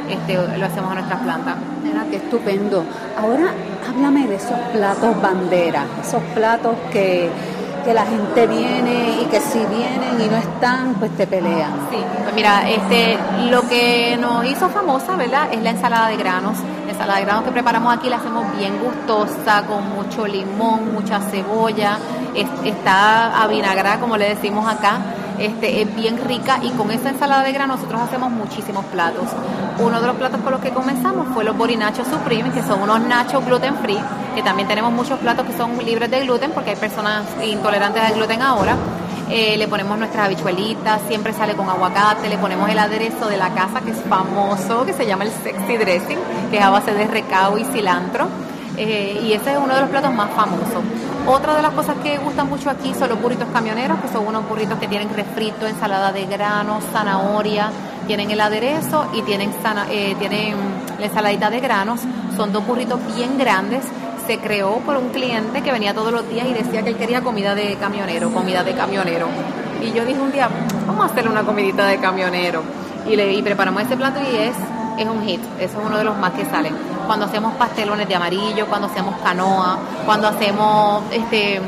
este, 0.10 0.58
lo 0.58 0.66
hacemos 0.66 0.92
a 0.92 0.96
nuestras 0.96 1.20
plantas. 1.22 1.56
Mira, 1.84 2.06
qué 2.10 2.18
estupendo. 2.18 2.84
Ahora 3.18 3.52
háblame 3.88 4.28
de 4.28 4.36
esos 4.36 4.60
platos 4.74 5.22
bandera, 5.22 5.86
esos 6.02 6.22
platos 6.34 6.76
que 6.92 7.30
que 7.86 7.94
la 7.94 8.06
gente 8.06 8.48
viene 8.48 9.22
y 9.22 9.26
que 9.26 9.40
si 9.40 9.60
vienen 9.60 10.20
y 10.20 10.28
no 10.28 10.38
están, 10.38 10.96
pues 10.96 11.16
te 11.16 11.28
pelean. 11.28 11.72
Sí, 11.92 11.98
pues 12.24 12.34
mira, 12.34 12.68
este, 12.68 13.16
lo 13.52 13.62
que 13.70 14.18
nos 14.20 14.44
hizo 14.44 14.68
famosa, 14.70 15.16
¿verdad? 15.16 15.50
Es 15.52 15.62
la 15.62 15.70
ensalada 15.70 16.08
de 16.08 16.18
granos. 16.18 16.58
La 16.86 16.94
ensalada 16.94 17.20
de 17.20 17.26
granos 17.26 17.44
que 17.44 17.52
preparamos 17.52 17.96
aquí 17.96 18.10
la 18.10 18.18
hacemos 18.18 18.44
bien 18.58 18.80
gustosa, 18.80 19.68
con 19.68 19.88
mucho 19.96 20.26
limón, 20.26 20.94
mucha 20.94 21.20
cebolla, 21.20 22.00
está 22.64 23.44
avinagrada, 23.44 24.00
como 24.00 24.18
le 24.18 24.30
decimos 24.30 24.68
acá 24.68 24.98
este, 25.40 25.82
es 25.82 25.96
bien 25.96 26.18
rica 26.24 26.60
y 26.62 26.70
con 26.72 26.92
esa 26.92 27.10
ensalada 27.10 27.44
de 27.44 27.52
grano 27.52 27.76
nosotros 27.76 28.02
hacemos 28.02 28.32
muchísimos 28.32 28.86
platos. 28.86 29.26
Uno 29.80 30.00
de 30.00 30.08
los 30.08 30.16
platos 30.16 30.42
con 30.42 30.52
los 30.52 30.62
que 30.62 30.70
comenzamos 30.70 31.28
fue 31.34 31.44
los 31.44 31.58
borinachos 31.58 32.08
supreme, 32.08 32.52
que 32.52 32.62
son 32.62 32.82
unos 32.82 33.02
nachos 33.02 33.46
gluten 33.46 33.76
free, 33.78 34.00
que 34.34 34.42
también 34.44 34.68
tenemos 34.68 34.92
muchos 34.92 35.20
platos 35.20 35.46
que 35.46 35.54
son 35.54 35.78
libres 35.84 36.10
de 36.10 36.22
gluten 36.22 36.52
porque 36.52 36.72
hay 36.72 36.76
personas 36.76 37.26
intolerantes 37.44 38.02
al 38.02 38.14
gluten 38.16 38.42
ahora. 38.42 38.76
Eh, 39.30 39.58
le 39.58 39.68
ponemos 39.68 39.98
nuestras 39.98 40.26
habichuelitas, 40.26 41.02
siempre 41.08 41.34
sale 41.34 41.56
con 41.56 41.68
aguacate, 41.68 42.30
le 42.30 42.38
ponemos 42.38 42.70
el 42.70 42.78
aderezo 42.78 43.28
de 43.28 43.38
la 43.38 43.50
casa 43.50 43.82
que 43.82 43.92
es 43.92 44.02
famoso, 44.08 44.86
que 44.86 44.94
se 44.94 45.06
llama 45.08 45.24
el 45.24 45.32
sexy 45.32 45.78
dressing, 45.78 46.20
que 46.52 46.58
es 46.58 46.64
a 46.64 46.70
base 46.70 46.94
de 46.94 47.08
recao 47.08 47.58
y 47.58 47.64
cilantro. 47.66 48.28
Eh, 48.78 49.22
y 49.24 49.34
ese 49.34 49.54
es 49.54 49.58
uno 49.58 49.74
de 49.74 49.82
los 49.82 49.90
platos 49.90 50.14
más 50.14 50.30
famosos. 50.32 50.84
Otra 51.28 51.56
de 51.56 51.62
las 51.62 51.72
cosas 51.72 51.96
que 52.04 52.18
gustan 52.18 52.48
mucho 52.50 52.70
aquí 52.70 52.94
son 52.94 53.10
los 53.10 53.22
burritos 53.22 53.48
camioneros, 53.52 54.00
que 54.00 54.08
son 54.10 54.28
unos 54.28 54.48
burritos 54.48 54.78
que 54.78 54.88
tienen 54.88 55.10
refrito, 55.16 55.66
ensalada 55.66 56.12
de 56.12 56.26
granos, 56.26 56.84
zanahoria, 56.92 57.72
tienen 58.06 58.30
el 58.30 58.40
aderezo 58.40 59.08
y 59.14 59.22
tienen, 59.24 59.52
eh, 59.90 60.16
tienen 60.20 60.56
la 61.00 61.06
ensaladita 61.06 61.50
de 61.50 61.60
granos. 61.60 62.02
Son 62.36 62.52
dos 62.52 62.66
burritos 62.66 63.00
bien 63.16 63.38
grandes. 63.38 63.84
Se 64.28 64.40
creó 64.40 64.78
por 64.80 64.98
un 64.98 65.10
cliente 65.10 65.62
que 65.62 65.72
venía 65.72 65.94
todos 65.94 66.12
los 66.12 66.28
días 66.30 66.48
y 66.48 66.54
decía 66.54 66.84
que 66.84 66.90
él 66.90 66.98
quería 66.98 67.22
comida 67.22 67.56
de 67.56 67.76
camionero, 67.76 68.32
comida 68.32 68.64
de 68.64 68.74
camionero. 68.74 69.28
Y 69.82 69.92
yo 69.94 70.06
dije 70.06 70.20
un 70.20 70.32
día, 70.32 70.50
vamos 70.88 71.04
a 71.04 71.12
hacerle 71.12 71.32
una 71.32 71.44
comidita 71.44 71.86
de 71.86 72.00
camionero. 72.00 72.64
Y, 73.08 73.16
le, 73.16 73.34
y 73.34 73.42
preparamos 73.42 73.84
este 73.84 73.96
plato 73.96 74.20
y 74.20 74.36
es 74.36 74.56
es 74.98 75.08
un 75.08 75.24
hit, 75.24 75.42
eso 75.60 75.80
es 75.80 75.86
uno 75.86 75.98
de 75.98 76.04
los 76.04 76.18
más 76.18 76.32
que 76.34 76.46
salen. 76.46 76.74
Cuando 77.06 77.26
hacemos 77.26 77.54
pastelones 77.56 78.08
de 78.08 78.16
amarillo, 78.16 78.68
cuando 78.68 78.88
hacemos 78.88 79.16
canoa, 79.22 79.78
cuando 80.06 80.28
hacemos 80.28 81.04
este 81.12 81.62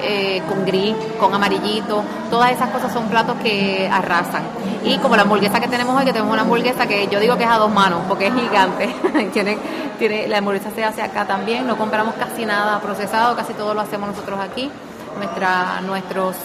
eh, 0.00 0.42
con 0.48 0.64
gris, 0.64 0.94
con 1.18 1.34
amarillito, 1.34 2.02
todas 2.30 2.52
esas 2.52 2.70
cosas 2.70 2.92
son 2.92 3.08
platos 3.08 3.36
que 3.42 3.88
arrasan. 3.92 4.42
Y 4.84 4.96
como 4.98 5.16
la 5.16 5.22
hamburguesa 5.22 5.60
que 5.60 5.68
tenemos 5.68 5.96
hoy, 5.96 6.04
que 6.04 6.12
tenemos 6.12 6.32
una 6.32 6.42
hamburguesa 6.42 6.86
que 6.86 7.08
yo 7.08 7.18
digo 7.18 7.36
que 7.36 7.44
es 7.44 7.50
a 7.50 7.58
dos 7.58 7.72
manos, 7.72 8.02
porque 8.06 8.28
es 8.28 8.34
gigante, 8.34 8.94
tiene, 9.32 9.58
tiene, 9.98 10.28
la 10.28 10.38
hamburguesa 10.38 10.70
se 10.70 10.84
hace 10.84 11.02
acá 11.02 11.26
también, 11.26 11.66
no 11.66 11.76
compramos 11.76 12.14
casi 12.14 12.46
nada 12.46 12.78
procesado, 12.80 13.34
casi 13.34 13.54
todo 13.54 13.74
lo 13.74 13.80
hacemos 13.80 14.10
nosotros 14.10 14.38
aquí. 14.38 14.70
Nuestra, 15.16 15.80
nuestros 15.80 16.36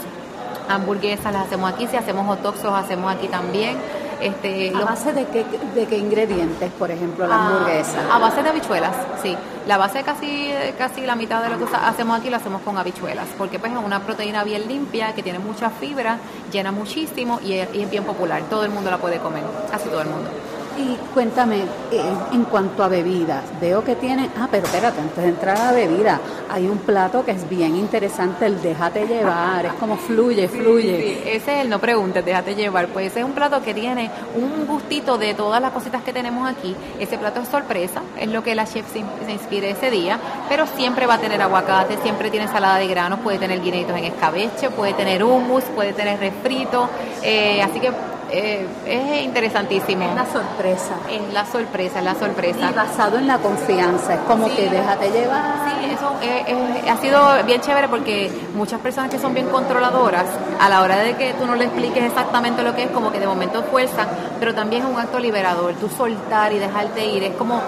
hamburguesas 0.67 1.31
las 1.31 1.45
hacemos 1.45 1.71
aquí, 1.71 1.85
si 1.87 1.95
hacemos 1.95 2.25
hot 2.25 2.41
dogs 2.41 2.63
los 2.63 2.73
hacemos 2.73 3.13
aquí 3.13 3.27
también 3.27 3.77
Este, 4.23 4.71
¿A 4.73 4.85
base 4.85 5.11
de 5.11 5.25
qué, 5.25 5.45
de 5.75 5.85
qué 5.85 5.97
ingredientes, 5.97 6.71
por 6.79 6.89
ejemplo, 6.89 7.27
la 7.27 7.47
hamburguesa? 7.47 7.99
A 8.09 8.19
base 8.19 8.41
de 8.41 8.49
habichuelas, 8.49 8.95
sí. 9.21 9.35
La 9.67 9.77
base 9.77 10.01
casi, 10.03 10.49
casi 10.77 11.01
la 11.01 11.15
mitad 11.15 11.43
de 11.43 11.49
lo 11.49 11.57
que 11.57 11.65
hacemos 11.75 12.17
aquí 12.17 12.29
lo 12.29 12.37
hacemos 12.37 12.61
con 12.61 12.77
habichuelas, 12.77 13.27
porque 13.37 13.59
pues 13.59 13.73
es 13.73 13.77
una 13.77 13.99
proteína 13.99 14.45
bien 14.45 14.67
limpia, 14.67 15.13
que 15.13 15.23
tiene 15.23 15.39
mucha 15.39 15.69
fibra, 15.69 16.19
llena 16.53 16.71
muchísimo 16.71 17.41
y 17.43 17.53
es, 17.53 17.67
y 17.73 17.81
es 17.81 17.91
bien 17.91 18.05
popular. 18.05 18.43
Todo 18.49 18.63
el 18.63 18.71
mundo 18.71 18.89
la 18.89 18.97
puede 18.97 19.19
comer, 19.19 19.43
casi 19.69 19.89
todo 19.89 20.01
el 20.01 20.07
mundo. 20.09 20.29
Y 20.77 20.95
cuéntame, 21.13 21.57
eh, 21.91 22.01
en 22.31 22.43
cuanto 22.45 22.83
a 22.83 22.87
bebidas, 22.87 23.43
veo 23.61 23.83
que 23.83 23.95
tienen, 23.95 24.31
ah, 24.39 24.47
pero 24.49 24.65
espérate, 24.65 25.01
antes 25.01 25.23
de 25.23 25.29
entrar 25.29 25.57
a 25.57 25.65
la 25.65 25.71
bebida, 25.71 26.19
hay 26.49 26.67
un 26.67 26.79
plato 26.79 27.23
que 27.23 27.31
es 27.31 27.47
bien 27.47 27.75
interesante, 27.75 28.47
el 28.47 28.59
déjate 28.61 29.05
llevar, 29.05 29.67
es 29.67 29.73
como 29.73 29.97
fluye, 29.97 30.47
fluye. 30.47 30.97
Sí, 30.97 31.29
ese 31.29 31.55
es 31.55 31.61
el 31.61 31.69
no 31.69 31.79
preguntes, 31.79 32.25
déjate 32.25 32.55
llevar, 32.55 32.87
pues 32.87 33.07
ese 33.07 33.19
es 33.19 33.25
un 33.25 33.33
plato 33.33 33.61
que 33.61 33.73
tiene 33.73 34.09
un 34.35 34.65
gustito 34.65 35.17
de 35.17 35.35
todas 35.35 35.61
las 35.61 35.71
cositas 35.71 36.01
que 36.01 36.11
tenemos 36.11 36.49
aquí. 36.49 36.75
Ese 36.99 37.19
plato 37.19 37.41
es 37.41 37.49
sorpresa, 37.49 38.01
es 38.19 38.29
lo 38.29 38.41
que 38.41 38.55
la 38.55 38.65
chef 38.65 38.91
se, 38.91 38.99
inspire 38.99 39.71
ese 39.71 39.91
día, 39.91 40.19
pero 40.49 40.65
siempre 40.65 41.05
va 41.05 41.15
a 41.15 41.19
tener 41.19 41.41
aguacate, 41.41 41.97
siempre 42.01 42.31
tiene 42.31 42.47
ensalada 42.47 42.77
de 42.77 42.87
granos, 42.87 43.19
puede 43.19 43.37
tener 43.37 43.61
guineitos 43.61 43.95
en 43.95 44.05
escabeche, 44.05 44.71
puede 44.71 44.93
tener 44.93 45.23
hummus, 45.23 45.63
puede 45.75 45.93
tener 45.93 46.19
refrito, 46.19 46.89
eh, 47.21 47.61
así 47.61 47.79
que 47.79 47.91
eh, 48.33 48.67
es 48.87 49.23
interesantísimo. 49.23 50.03
Es 50.05 50.15
la 50.15 50.25
sorpresa. 50.25 50.95
Es 51.07 51.33
la 51.33 51.45
sorpresa, 51.45 51.99
es 51.99 52.05
la 52.05 52.15
sorpresa. 52.15 52.69
Y 52.71 52.73
basado 52.73 53.19
en 53.19 53.27
la 53.27 53.37
confianza, 53.37 54.15
es 54.15 54.19
como 54.21 54.47
que 54.47 54.69
déjate 54.69 55.11
llevar. 55.11 55.69
Sí, 55.69 55.91
eso 55.91 56.15
eh, 56.23 56.43
eh, 56.47 56.89
ha 56.89 56.97
sido 56.97 57.43
bien 57.45 57.61
chévere 57.61 57.87
porque 57.87 58.31
muchas 58.55 58.79
personas 58.79 59.11
que 59.11 59.19
son 59.19 59.35
bien 59.35 59.49
controladoras, 59.49 60.25
a 60.59 60.67
la 60.67 60.81
hora 60.81 60.97
de 60.97 61.15
que 61.15 61.33
tú 61.33 61.45
no 61.45 61.55
le 61.55 61.65
expliques 61.65 62.03
exactamente 62.03 62.63
lo 62.63 62.75
que 62.75 62.83
es, 62.83 62.89
como 62.89 63.11
que 63.11 63.19
de 63.19 63.27
momento 63.27 63.61
fuerzan, 63.63 64.07
pero 64.39 64.55
también 64.55 64.81
es 64.81 64.89
un 64.89 64.99
acto 64.99 65.19
liberador, 65.19 65.75
tú 65.75 65.87
soltar 65.89 66.53
y 66.53 66.57
dejarte 66.57 67.05
ir, 67.05 67.23
es 67.23 67.35
como, 67.35 67.61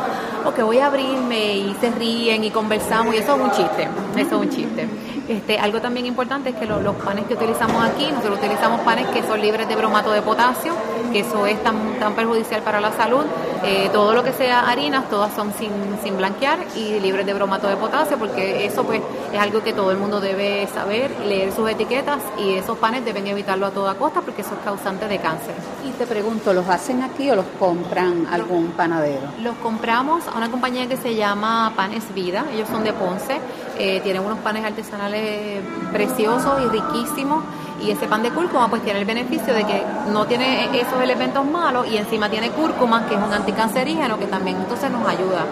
ok, 0.45 0.62
voy 0.63 0.80
a 0.80 0.88
abrirme 0.88 1.58
y 1.58 1.75
se 1.80 1.91
ríen 1.91 2.43
y 2.43 2.49
conversamos 2.49 3.13
y 3.13 3.19
eso 3.19 3.36
es 3.36 3.41
un 3.41 3.51
chiste, 3.51 3.88
eso 4.15 4.36
es 4.36 4.41
un 4.41 4.49
chiste. 4.49 4.89
Este, 5.27 5.57
algo 5.57 5.81
también 5.81 6.05
importante 6.05 6.49
es 6.51 6.55
que 6.55 6.65
los 6.67 6.95
panes 6.97 7.25
que 7.25 7.33
utilizamos 7.33 7.83
aquí, 7.83 8.07
nosotros 8.11 8.38
utilizamos 8.38 8.81
panes 8.81 9.07
que 9.07 9.23
son 9.23 9.41
libres 9.41 9.67
de 9.67 9.75
bromato 9.75 10.11
de 10.11 10.21
potasio, 10.21 10.75
que 11.15 11.21
eso 11.21 11.45
es 11.45 11.63
tan, 11.63 11.97
tan 11.97 12.13
perjudicial 12.13 12.62
para 12.62 12.82
la 12.82 12.91
salud. 12.91 13.23
Eh, 13.63 13.89
todo 13.93 14.13
lo 14.13 14.21
que 14.21 14.34
sea 14.34 14.69
harinas, 14.69 15.10
todas 15.10 15.34
son 15.34 15.54
sin, 15.54 15.71
sin 16.04 16.17
blanquear 16.17 16.60
y 16.75 16.99
libres 16.99 17.25
de 17.25 17.34
bromato 17.34 17.69
de 17.69 17.78
potasio, 17.78 18.17
porque 18.17 18.65
eso 18.65 18.84
pues 18.84 19.01
es 19.32 19.39
algo 19.39 19.63
que 19.63 19.71
todo 19.71 19.91
el 19.91 19.97
mundo 19.97 20.19
debe 20.19 20.67
saber, 20.67 21.10
leer 21.25 21.54
sus 21.54 21.69
etiquetas 21.69 22.19
y 22.38 22.56
esos 22.56 22.78
panes 22.80 23.06
deben 23.06 23.28
evitarlo 23.28 23.65
a 23.65 23.71
toda 23.71 23.95
costa 23.95 24.19
porque 24.19 24.41
eso 24.41 24.56
es 24.56 24.65
causante 24.65 25.08
de 25.08 25.19
cáncer. 25.19 25.56
Y 25.88 25.91
te 25.91 26.06
pregunto, 26.06 26.51
¿los 26.51 26.67
hacen 26.67 27.01
aquí 27.01 27.32
o 27.32 27.36
los 27.38 27.45
compran 27.58 28.28
algún 28.30 28.71
panadero? 28.71 29.21
Los 29.41 29.56
compramos 29.63 30.28
a 30.28 30.36
una 30.36 30.51
compañía 30.51 30.86
que 30.89 30.97
se 30.97 31.15
llama 31.15 31.71
Panes 31.78 32.13
Vida, 32.13 32.43
ellos 32.54 32.67
son 32.67 32.84
de 32.84 32.91
Ponce, 32.91 33.39
eh, 33.80 34.01
tienen 34.01 34.21
unos 34.21 34.39
panes 34.39 34.65
artesanales 34.65 35.62
preciosos 35.93 36.62
y 36.62 36.67
riquísimos 36.67 37.41
y 37.81 37.91
ese 37.91 38.07
pan 38.07 38.23
de 38.23 38.31
cúrcuma 38.31 38.69
pues 38.69 38.83
tiene 38.83 38.99
el 38.99 39.05
beneficio 39.05 39.53
de 39.53 39.63
que 39.65 39.83
no 40.11 40.25
tiene 40.25 40.65
esos 40.79 41.01
elementos 41.01 41.45
malos 41.45 41.88
y 41.88 41.97
encima 41.97 42.29
tiene 42.29 42.49
cúrcuma 42.51 43.07
que 43.07 43.15
es 43.15 43.21
un 43.21 43.33
anticancerígeno 43.33 44.17
que 44.17 44.27
también 44.27 44.57
entonces 44.57 44.89
nos 44.91 45.07
ayuda. 45.07 45.45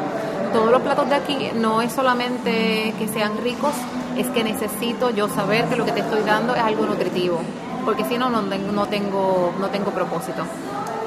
Todos 0.52 0.72
los 0.72 0.82
platos 0.82 1.10
de 1.10 1.16
aquí 1.16 1.50
no 1.56 1.82
es 1.82 1.92
solamente 1.92 2.94
que 3.00 3.08
sean 3.08 3.38
ricos, 3.44 3.74
es 4.18 4.28
que 4.28 4.44
necesito 4.44 5.10
yo 5.10 5.28
saber 5.28 5.66
que 5.66 5.76
lo 5.76 5.86
que 5.86 5.92
te 5.92 6.02
estoy 6.02 6.22
dando 6.24 6.56
es 6.56 6.62
algo 6.62 6.86
nutritivo, 6.86 7.40
porque 7.84 8.06
si 8.06 8.18
no, 8.18 8.30
no 8.30 8.86
tengo, 8.86 9.54
no 9.60 9.68
tengo 9.70 9.92
propósito. 9.92 10.44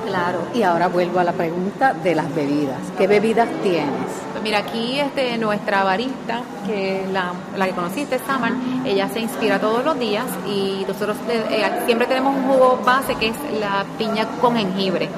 Claro. 0.06 0.38
Y 0.54 0.62
ahora 0.62 0.88
vuelvo 0.88 1.20
a 1.20 1.24
la 1.24 1.32
pregunta 1.32 1.92
de 1.92 2.14
las 2.14 2.32
bebidas. 2.34 2.80
¿Qué 2.98 3.06
bebidas 3.06 3.48
tienes? 3.62 4.25
Mira, 4.46 4.58
aquí 4.58 5.00
este, 5.00 5.36
nuestra 5.38 5.82
barista, 5.82 6.40
que 6.64 7.04
la, 7.12 7.32
la 7.56 7.66
que 7.66 7.72
conociste, 7.72 8.20
Samar, 8.20 8.52
ella 8.84 9.08
se 9.08 9.18
inspira 9.18 9.58
todos 9.58 9.84
los 9.84 9.98
días 9.98 10.24
y 10.46 10.84
nosotros 10.86 11.16
eh, 11.28 11.68
siempre 11.84 12.06
tenemos 12.06 12.32
un 12.36 12.44
jugo 12.44 12.78
base 12.84 13.16
que 13.16 13.30
es 13.30 13.36
la 13.58 13.84
piña 13.98 14.24
con 14.40 14.54
jengibre 14.54 15.08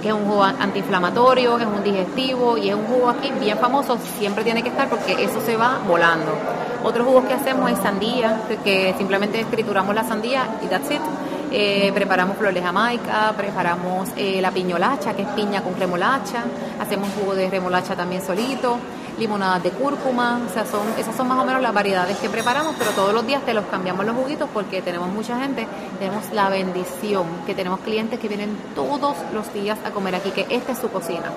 que 0.00 0.08
es 0.08 0.14
un 0.14 0.24
jugo 0.26 0.44
antiinflamatorio, 0.44 1.58
es 1.58 1.66
un 1.66 1.82
digestivo 1.82 2.56
y 2.56 2.68
es 2.68 2.76
un 2.76 2.84
jugo 2.84 3.10
aquí 3.10 3.32
bien 3.40 3.58
famoso, 3.58 3.98
siempre 4.20 4.44
tiene 4.44 4.62
que 4.62 4.68
estar 4.68 4.88
porque 4.88 5.24
eso 5.24 5.40
se 5.40 5.56
va 5.56 5.80
volando. 5.88 6.30
Otros 6.84 7.04
jugos 7.08 7.24
que 7.24 7.34
hacemos 7.34 7.68
es 7.72 7.78
sandía, 7.80 8.42
que 8.62 8.94
simplemente 8.98 9.40
escrituramos 9.40 9.96
la 9.96 10.04
sandía 10.04 10.46
y 10.62 10.68
that's 10.68 10.92
it. 10.92 11.00
Eh, 11.58 11.90
preparamos 11.94 12.36
flores 12.36 12.62
jamaica, 12.62 13.32
preparamos 13.34 14.10
eh, 14.14 14.42
la 14.42 14.50
piñolacha, 14.50 15.14
que 15.16 15.22
es 15.22 15.28
piña 15.28 15.62
con 15.62 15.74
remolacha, 15.74 16.44
hacemos 16.78 17.08
jugo 17.18 17.34
de 17.34 17.48
remolacha 17.48 17.96
también 17.96 18.20
solito, 18.20 18.76
limonadas 19.18 19.62
de 19.62 19.70
cúrcuma, 19.70 20.38
o 20.46 20.52
sea, 20.52 20.66
son, 20.66 20.82
esas 20.98 21.16
son 21.16 21.28
más 21.28 21.42
o 21.42 21.46
menos 21.46 21.62
las 21.62 21.72
variedades 21.72 22.18
que 22.18 22.28
preparamos, 22.28 22.74
pero 22.78 22.90
todos 22.90 23.14
los 23.14 23.26
días 23.26 23.40
te 23.46 23.54
los 23.54 23.64
cambiamos 23.68 24.04
los 24.04 24.14
juguitos 24.14 24.50
porque 24.52 24.82
tenemos 24.82 25.08
mucha 25.08 25.40
gente, 25.40 25.66
tenemos 25.98 26.30
la 26.34 26.50
bendición, 26.50 27.24
que 27.46 27.54
tenemos 27.54 27.80
clientes 27.80 28.20
que 28.20 28.28
vienen 28.28 28.54
todos 28.74 29.16
los 29.32 29.50
días 29.54 29.78
a 29.82 29.92
comer 29.92 30.16
aquí, 30.16 30.32
que 30.32 30.46
esta 30.50 30.72
es 30.72 30.78
su 30.78 30.90
cocina. 30.90 31.32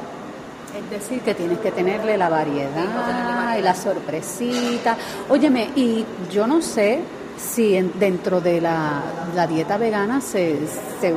Es 0.78 0.90
decir, 0.90 1.22
que 1.22 1.34
tienes 1.34 1.60
que 1.60 1.72
tenerle 1.72 2.18
la 2.18 2.28
variedad 2.28 3.58
y 3.58 3.62
la 3.62 3.74
sorpresita. 3.74 4.98
Óyeme, 5.30 5.70
y 5.78 6.06
yo 6.30 6.46
no 6.46 6.62
sé 6.62 7.00
si 7.40 7.80
dentro 7.82 8.42
de 8.42 8.62
la, 8.62 9.02
dieta 9.48 9.78
vegana 9.78 10.22
se, 10.22 10.60
se 11.00 11.14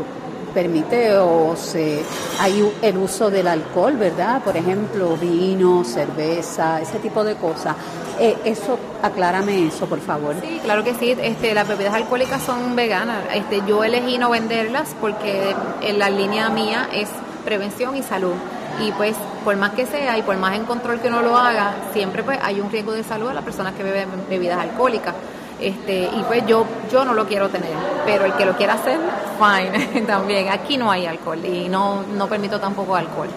permite 0.52 1.16
o 1.16 1.56
se 1.56 2.02
hay 2.38 2.72
el 2.82 2.96
uso 2.98 3.30
del 3.30 3.48
alcohol, 3.48 3.96
¿verdad? 3.96 4.42
Por 4.42 4.56
ejemplo, 4.56 5.16
vino, 5.16 5.84
cerveza, 5.84 6.80
ese 6.80 6.98
tipo 6.98 7.24
de 7.24 7.34
cosas. 7.36 7.76
Eh, 8.20 8.36
eso, 8.44 8.78
aclárame 9.02 9.66
eso, 9.66 9.86
por 9.86 10.00
favor. 10.00 10.36
Sí, 10.40 10.60
claro 10.62 10.84
que 10.84 10.94
sí. 10.94 11.16
Este, 11.18 11.54
las 11.54 11.66
bebidas 11.66 11.94
alcohólicas 11.94 12.42
son 12.42 12.76
veganas. 12.76 13.24
Este, 13.34 13.62
yo 13.66 13.82
elegí 13.82 14.18
no 14.18 14.30
venderlas 14.30 14.94
porque 15.00 15.54
en 15.80 15.98
la 15.98 16.10
línea 16.10 16.48
mía 16.50 16.88
es 16.92 17.08
prevención 17.44 17.96
y 17.96 18.02
salud. 18.02 18.34
Y 18.80 18.92
pues, 18.92 19.16
por 19.44 19.56
más 19.56 19.72
que 19.72 19.86
sea 19.86 20.16
y 20.18 20.22
por 20.22 20.36
más 20.36 20.56
en 20.56 20.64
control 20.64 21.00
que 21.00 21.08
uno 21.08 21.22
lo 21.22 21.36
haga, 21.36 21.74
siempre 21.92 22.22
pues 22.22 22.38
hay 22.42 22.60
un 22.60 22.70
riesgo 22.70 22.92
de 22.92 23.04
salud 23.04 23.28
a 23.28 23.34
las 23.34 23.44
personas 23.44 23.74
que 23.74 23.82
beben 23.82 24.08
bebidas 24.28 24.58
alcohólicas. 24.58 25.14
Este, 25.62 26.02
y 26.04 26.24
pues 26.26 26.44
yo, 26.46 26.64
yo 26.90 27.04
no 27.04 27.14
lo 27.14 27.26
quiero 27.26 27.48
tener, 27.48 27.72
pero 28.04 28.24
el 28.24 28.32
que 28.34 28.44
lo 28.44 28.56
quiera 28.56 28.74
hacer, 28.74 28.98
fine, 29.38 30.02
también. 30.06 30.48
Aquí 30.50 30.76
no 30.76 30.90
hay 30.90 31.06
alcohol 31.06 31.44
y 31.44 31.68
no, 31.68 32.02
no 32.02 32.28
permito 32.28 32.58
tampoco 32.58 32.96
alcohol. 32.96 33.28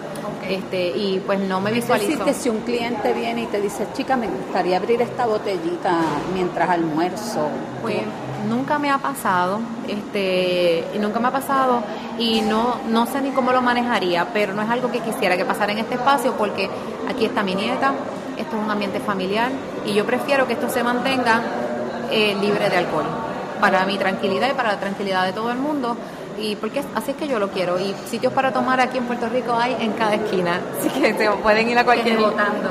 Este, 0.48 0.88
y 0.88 1.20
pues 1.24 1.40
no 1.40 1.60
me 1.60 1.72
visualizo. 1.72 2.12
Es 2.12 2.20
que 2.20 2.34
si 2.34 2.48
un 2.48 2.60
cliente 2.60 3.12
viene 3.12 3.42
y 3.42 3.46
te 3.46 3.60
dice, 3.60 3.86
chica, 3.94 4.16
me 4.16 4.28
gustaría 4.28 4.76
abrir 4.76 5.02
esta 5.02 5.26
botellita 5.26 5.98
mientras 6.34 6.68
almuerzo. 6.68 7.48
Pues 7.82 8.02
nunca 8.48 8.78
me 8.78 8.90
ha 8.90 8.98
pasado, 8.98 9.58
este, 9.88 10.84
nunca 11.00 11.18
me 11.20 11.28
ha 11.28 11.32
pasado 11.32 11.82
y 12.18 12.40
no, 12.42 12.76
no 12.88 13.06
sé 13.06 13.20
ni 13.20 13.30
cómo 13.30 13.52
lo 13.52 13.60
manejaría, 13.60 14.28
pero 14.32 14.54
no 14.54 14.62
es 14.62 14.70
algo 14.70 14.90
que 14.90 15.00
quisiera 15.00 15.36
que 15.36 15.44
pasara 15.44 15.72
en 15.72 15.78
este 15.78 15.94
espacio 15.94 16.34
porque 16.34 16.70
aquí 17.08 17.24
está 17.24 17.42
mi 17.42 17.54
nieta, 17.54 17.92
esto 18.36 18.56
es 18.56 18.62
un 18.62 18.70
ambiente 18.70 19.00
familiar 19.00 19.50
y 19.84 19.94
yo 19.94 20.04
prefiero 20.06 20.46
que 20.46 20.52
esto 20.52 20.68
se 20.68 20.82
mantenga 20.84 21.42
eh, 22.10 22.36
libre 22.40 22.68
de 22.68 22.76
alcohol, 22.76 23.06
para 23.60 23.84
mi 23.86 23.98
tranquilidad 23.98 24.50
y 24.50 24.54
para 24.54 24.72
la 24.72 24.80
tranquilidad 24.80 25.24
de 25.26 25.32
todo 25.32 25.50
el 25.50 25.58
mundo. 25.58 25.96
Y 26.38 26.54
porque 26.56 26.82
así 26.94 27.12
es 27.12 27.16
que 27.16 27.28
yo 27.28 27.38
lo 27.38 27.48
quiero. 27.48 27.80
Y 27.80 27.94
sitios 28.08 28.32
para 28.32 28.52
tomar 28.52 28.78
aquí 28.80 28.98
en 28.98 29.04
Puerto 29.04 29.28
Rico 29.28 29.54
hay 29.54 29.74
en 29.80 29.92
cada 29.92 30.16
esquina. 30.16 30.60
Así 30.78 30.90
que 30.90 31.14
se 31.14 31.30
pueden 31.30 31.68
ir 31.68 31.78
a 31.78 31.84
cualquier. 31.84 32.18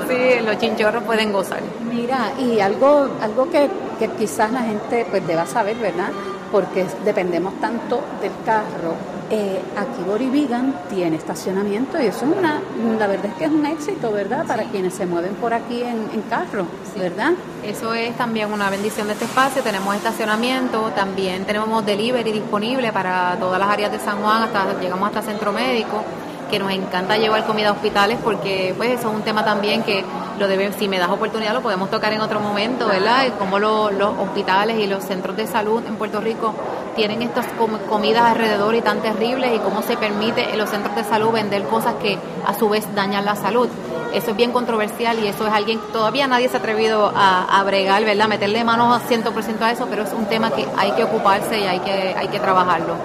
Sí, 0.08 0.45
los 0.45 0.58
chinchorros 0.60 1.04
pueden 1.04 1.34
gozar. 1.34 1.62
Mira, 1.91 2.32
y 2.39 2.60
algo, 2.60 3.10
algo 3.19 3.50
que, 3.50 3.67
que 3.98 4.08
quizás 4.10 4.52
la 4.52 4.62
gente 4.62 5.08
pues 5.10 5.26
deba 5.26 5.48
saber, 5.48 5.78
¿verdad? 5.78 6.10
Porque 6.52 6.86
dependemos 7.04 7.60
tanto 7.60 8.02
del 8.21 8.32
carro 8.45 9.14
eh, 9.31 9.59
aquí 9.75 10.03
Borivigan 10.05 10.73
tiene 10.89 11.15
estacionamiento 11.15 11.99
y 11.99 12.05
eso 12.05 12.25
es 12.25 12.38
una, 12.38 12.61
la 12.99 13.07
verdad 13.07 13.25
es 13.25 13.33
que 13.33 13.45
es 13.45 13.51
un 13.51 13.65
éxito, 13.65 14.11
¿verdad? 14.11 14.45
Para 14.45 14.65
quienes 14.65 14.93
se 14.93 15.05
mueven 15.05 15.33
por 15.35 15.53
aquí 15.53 15.81
en, 15.81 16.21
carro, 16.29 16.65
¿verdad? 16.97 17.33
Eso 17.63 17.93
es 17.93 18.15
también 18.17 18.51
una 18.51 18.69
bendición 18.69 19.07
de 19.07 19.13
este 19.13 19.25
espacio, 19.25 19.63
tenemos 19.63 19.95
estacionamiento, 19.95 20.91
también 20.95 21.45
tenemos 21.45 21.85
delivery 21.85 22.31
disponible 22.31 22.91
para 22.91 23.35
todas 23.39 23.59
las 23.59 23.69
áreas 23.69 23.91
de 23.91 23.99
San 23.99 24.21
Juan, 24.21 24.43
hasta 24.43 24.79
llegamos 24.79 25.07
hasta 25.07 25.21
Centro 25.21 25.51
Médico 25.51 26.03
que 26.49 26.59
nos 26.59 26.71
encanta 26.71 27.17
llevar 27.17 27.45
comida 27.45 27.69
a 27.69 27.71
hospitales 27.71 28.19
porque 28.23 28.73
pues 28.77 28.91
eso 28.91 29.09
es 29.09 29.15
un 29.15 29.23
tema 29.23 29.43
también 29.43 29.81
que 29.81 30.03
lo 30.39 30.47
debe, 30.47 30.71
si 30.73 30.88
me 30.88 30.99
das 30.99 31.09
oportunidad 31.09 31.53
lo 31.53 31.61
podemos 31.61 31.89
tocar 31.89 32.13
en 32.13 32.21
otro 32.21 32.39
momento, 32.39 32.88
¿verdad? 32.88 33.25
Como 33.39 33.57
los 33.57 34.19
hospitales 34.19 34.77
y 34.79 34.88
los 34.88 35.03
centros 35.03 35.35
de 35.35 35.47
salud 35.47 35.83
en 35.88 35.95
Puerto 35.95 36.21
Rico 36.21 36.53
tienen 36.95 37.21
estas 37.21 37.45
comidas 37.89 38.23
alrededor 38.23 38.73
y 38.75 38.81
tan 38.81 39.01
terribles 39.01 39.51
y 39.55 39.60
cómo 39.60 39.81
se 39.81 39.97
permite 39.97 40.51
en 40.51 40.58
los 40.58 40.69
centros 40.69 40.95
de 40.95 41.03
salud 41.03 41.31
vender 41.31 41.63
cosas 41.63 41.95
que 41.95 42.17
a 42.45 42.53
su 42.53 42.69
vez 42.69 42.88
dañan 42.95 43.25
la 43.25 43.36
salud. 43.36 43.67
Eso 44.13 44.31
es 44.31 44.38
bien 44.38 44.51
controversial 44.51 45.19
y 45.19 45.27
eso 45.27 45.45
es 45.45 45.53
alguien, 45.53 45.79
todavía 45.91 46.27
nadie 46.27 46.47
se 46.47 46.55
ha 46.55 46.60
atrevido 46.60 47.12
a, 47.13 47.60
a 47.60 47.63
bregar, 47.63 48.03
¿verdad? 48.05 48.27
Meterle 48.27 48.63
manos 48.63 49.01
100% 49.10 49.62
a 49.62 49.71
eso, 49.71 49.88
pero 49.89 50.03
es 50.03 50.13
un 50.13 50.25
tema 50.25 50.51
que 50.51 50.65
hay 50.77 50.91
que 50.93 51.03
ocuparse 51.03 51.60
y 51.60 51.63
hay 51.63 51.79
que, 51.79 51.91
hay 51.91 52.27
que 52.29 52.39
trabajarlo 52.39 52.95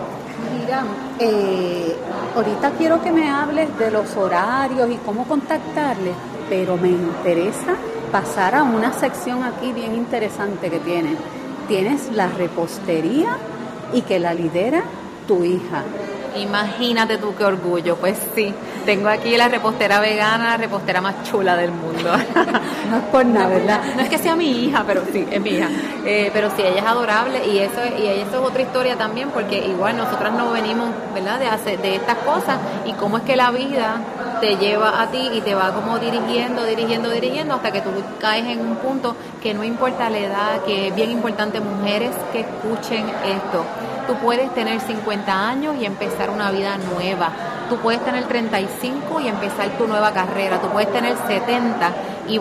Mira, 0.59 0.85
eh, 1.19 1.97
ahorita 2.35 2.71
quiero 2.79 3.03
que 3.03 3.13
me 3.13 3.29
hables 3.29 3.77
de 3.79 3.91
los 3.91 4.17
horarios 4.17 4.91
y 4.91 4.97
cómo 4.97 5.25
contactarles, 5.25 6.15
pero 6.49 6.77
me 6.77 6.89
interesa 6.89 7.75
pasar 8.11 8.55
a 8.55 8.63
una 8.63 8.93
sección 8.93 9.43
aquí 9.45 9.73
bien 9.73 9.95
interesante 9.95 10.71
que 10.71 10.79
tienes. 10.79 11.19
Tienes 11.69 12.11
la 12.13 12.29
repostería 12.29 13.37
y 13.93 14.03
que 14.03 14.19
la 14.19 14.35
lidera 14.35 14.83
tu 15.27 15.45
hija. 15.45 15.85
Imagínate 16.37 17.19
tú 17.19 17.35
qué 17.37 17.45
orgullo. 17.45 17.97
Pues 17.97 18.19
sí, 18.35 18.55
tengo 18.85 19.09
aquí 19.09 19.37
la 19.37 19.49
repostera 19.49 20.01
vegana, 20.01 20.51
la 20.51 20.57
repostera 20.57 21.01
más 21.01 21.23
chula 21.25 21.57
del 21.57 21.73
mundo. 21.73 22.11
no 22.91 22.97
es 22.97 23.03
por 23.11 23.25
nada, 23.27 23.49
¿verdad? 23.49 23.81
No 23.97 24.03
es 24.03 24.09
que 24.09 24.19
sea 24.19 24.37
mi 24.37 24.65
hija, 24.65 24.85
pero 24.87 25.03
sí, 25.13 25.27
es 25.31 25.41
mi 25.41 25.51
hija. 25.51 25.69
Eh, 26.05 26.31
pero 26.33 26.51
sí, 26.51 26.63
ella 26.63 26.81
es 26.81 26.87
adorable 26.87 27.47
y 27.47 27.59
eso, 27.59 27.81
y 27.99 28.07
eso 28.07 28.41
es 28.41 28.49
otra 28.49 28.63
historia 28.63 28.97
también, 28.97 29.31
porque 29.31 29.59
igual 29.67 29.97
nosotras 29.97 30.33
no 30.33 30.51
venimos, 30.53 30.91
¿verdad?, 31.15 31.39
de, 31.39 31.47
hacer, 31.47 31.81
de 31.81 31.97
estas 31.97 32.19
cosas 32.19 32.59
y 32.87 32.93
cómo 32.93 33.19
es 33.19 33.25
que 33.25 33.37
la 33.37 33.51
vida 33.51 34.01
te 34.41 34.57
lleva 34.57 35.03
a 35.03 35.11
ti 35.11 35.31
y 35.35 35.41
te 35.41 35.55
va 35.55 35.73
como 35.73 35.99
dirigiendo, 35.99 36.65
dirigiendo, 36.65 37.11
dirigiendo 37.11 37.55
hasta 37.55 37.71
que 37.71 37.81
tú 37.81 37.91
caes 38.19 38.47
en 38.47 38.61
un 38.61 38.77
punto 38.77 39.15
que 39.43 39.55
no 39.55 39.65
importa 39.65 40.11
la 40.11 40.19
edad, 40.19 40.63
que 40.65 40.89
es 40.89 40.95
bien 40.95 41.11
importante 41.11 41.61
mujeres 41.61 42.15
que 42.33 42.41
escuchen 42.41 43.07
esto 43.25 43.65
Tú 44.11 44.17
puedes 44.17 44.53
tener 44.55 44.81
50 44.81 45.49
años 45.49 45.77
y 45.81 45.85
empezar 45.85 46.31
una 46.31 46.51
vida 46.51 46.77
nueva. 46.79 47.31
Tú 47.69 47.77
puedes 47.77 48.05
tener 48.05 48.25
35 48.27 49.21
y 49.21 49.29
empezar 49.29 49.69
tu 49.79 49.87
nueva 49.87 50.13
carrera. 50.13 50.61
Tú 50.61 50.67
puedes 50.67 50.93
tener 50.93 51.15
70 51.29 51.93
y, 52.27 52.41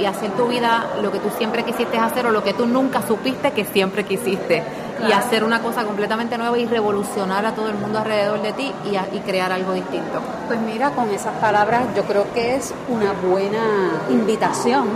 y, 0.00 0.04
hacer 0.04 0.30
tu 0.36 0.46
vida 0.46 0.86
lo 1.02 1.10
que 1.10 1.18
tú 1.18 1.28
siempre 1.36 1.64
quisiste 1.64 1.98
hacer 1.98 2.24
o 2.26 2.30
lo 2.30 2.44
que 2.44 2.54
tú 2.54 2.66
nunca 2.66 3.02
supiste 3.02 3.50
que 3.50 3.64
siempre 3.64 4.04
quisiste. 4.04 4.62
Y 5.06 5.12
hacer 5.12 5.44
una 5.44 5.60
cosa 5.60 5.84
completamente 5.84 6.36
nueva 6.38 6.58
y 6.58 6.66
revolucionar 6.66 7.46
a 7.46 7.52
todo 7.52 7.68
el 7.68 7.76
mundo 7.76 7.98
alrededor 7.98 8.42
de 8.42 8.52
ti 8.52 8.72
y, 8.84 8.96
y 9.16 9.20
crear 9.20 9.52
algo 9.52 9.72
distinto. 9.72 10.20
Pues 10.46 10.60
mira, 10.60 10.90
con 10.90 11.10
esas 11.10 11.34
palabras 11.36 11.84
yo 11.94 12.02
creo 12.04 12.32
que 12.32 12.56
es 12.56 12.74
una 12.88 13.12
buena 13.12 13.92
invitación 14.10 14.88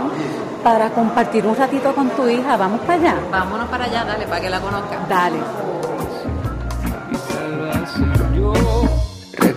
para 0.63 0.89
compartir 0.89 1.45
un 1.45 1.55
ratito 1.55 1.93
con 1.93 2.09
tu 2.09 2.27
hija. 2.27 2.57
Vamos 2.57 2.81
para 2.81 2.93
allá. 2.95 3.15
Vámonos 3.31 3.69
para 3.69 3.85
allá, 3.85 4.03
dale, 4.05 4.25
para 4.25 4.41
que 4.41 4.49
la 4.49 4.59
conozca. 4.59 4.99
Dale. 5.07 5.39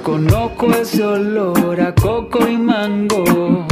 Conozco 0.07 0.71
ese 0.71 1.03
olor 1.03 1.81
a 1.81 1.93
coco 1.93 2.47
y 2.47 2.57
mango. 2.57 3.67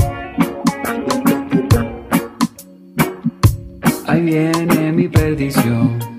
Ahí 4.08 4.20
viene 4.20 4.90
mi 4.90 5.06
perdición. 5.06 6.13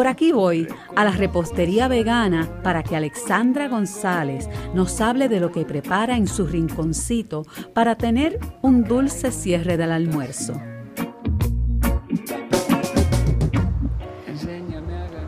Por 0.00 0.08
aquí 0.08 0.32
voy 0.32 0.66
a 0.96 1.04
la 1.04 1.10
repostería 1.10 1.86
vegana 1.86 2.48
para 2.62 2.82
que 2.82 2.96
Alexandra 2.96 3.68
González 3.68 4.48
nos 4.72 4.98
hable 5.02 5.28
de 5.28 5.40
lo 5.40 5.52
que 5.52 5.66
prepara 5.66 6.16
en 6.16 6.26
su 6.26 6.46
rinconcito 6.46 7.44
para 7.74 7.96
tener 7.96 8.38
un 8.62 8.82
dulce 8.84 9.30
cierre 9.30 9.76
del 9.76 9.92
almuerzo. 9.92 10.54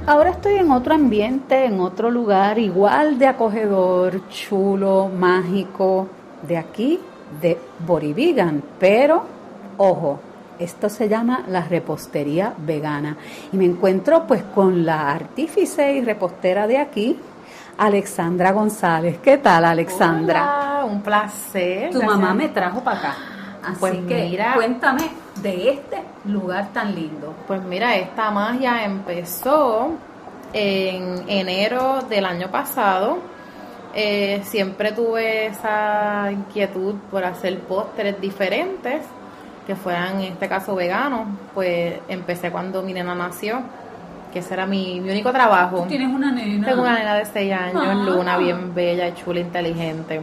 Ahora 0.06 0.30
estoy 0.30 0.54
en 0.54 0.70
otro 0.70 0.94
ambiente, 0.94 1.66
en 1.66 1.78
otro 1.78 2.10
lugar, 2.10 2.58
igual 2.58 3.18
de 3.18 3.26
acogedor, 3.26 4.26
chulo, 4.30 5.10
mágico, 5.14 6.08
de 6.48 6.56
aquí, 6.56 6.98
de 7.42 7.58
Borivigan, 7.86 8.62
pero 8.80 9.24
ojo, 9.76 10.18
esto 10.62 10.88
se 10.88 11.08
llama 11.08 11.44
la 11.48 11.62
repostería 11.62 12.54
vegana. 12.58 13.16
Y 13.52 13.56
me 13.56 13.64
encuentro 13.64 14.26
pues 14.26 14.42
con 14.54 14.84
la 14.84 15.10
artífice 15.10 15.92
y 15.92 16.02
repostera 16.02 16.66
de 16.66 16.78
aquí, 16.78 17.18
Alexandra 17.78 18.52
González. 18.52 19.18
¿Qué 19.18 19.38
tal, 19.38 19.64
Alexandra? 19.64 20.72
un 20.84 21.02
placer. 21.02 21.90
Tu 21.90 22.02
mamá 22.02 22.34
me 22.34 22.48
trajo 22.48 22.82
para 22.82 22.98
acá. 22.98 23.16
Así 23.64 23.76
pues 23.78 23.92
que 24.06 24.24
mira, 24.24 24.54
cuéntame 24.54 25.08
de 25.40 25.70
este 25.70 26.02
lugar 26.24 26.72
tan 26.72 26.94
lindo. 26.94 27.34
Pues 27.46 27.62
mira, 27.62 27.96
esta 27.96 28.30
magia 28.30 28.84
empezó 28.84 29.92
en 30.52 31.24
enero 31.28 32.02
del 32.08 32.26
año 32.26 32.50
pasado. 32.50 33.18
Eh, 33.94 34.40
siempre 34.44 34.92
tuve 34.92 35.46
esa 35.46 36.30
inquietud 36.32 36.94
por 37.10 37.24
hacer 37.24 37.60
pósteres 37.60 38.20
diferentes, 38.20 39.02
que 39.66 39.76
fueran 39.76 40.20
en 40.20 40.32
este 40.32 40.48
caso 40.48 40.74
veganos. 40.74 41.26
Pues 41.54 41.94
empecé 42.08 42.50
cuando 42.50 42.82
mi 42.82 42.92
nena 42.92 43.14
nació, 43.14 43.62
que 44.32 44.40
ese 44.40 44.54
era 44.54 44.66
mi, 44.66 45.00
único 45.00 45.32
trabajo. 45.32 45.84
¿Tienes 45.88 46.08
una 46.08 46.32
nena? 46.32 46.68
Tengo 46.68 46.82
una 46.82 46.98
nena 46.98 47.14
de 47.14 47.26
6 47.26 47.52
años, 47.52 47.84
ah. 47.86 47.94
Luna, 47.94 48.36
bien 48.38 48.74
bella, 48.74 49.14
chula, 49.14 49.40
inteligente. 49.40 50.20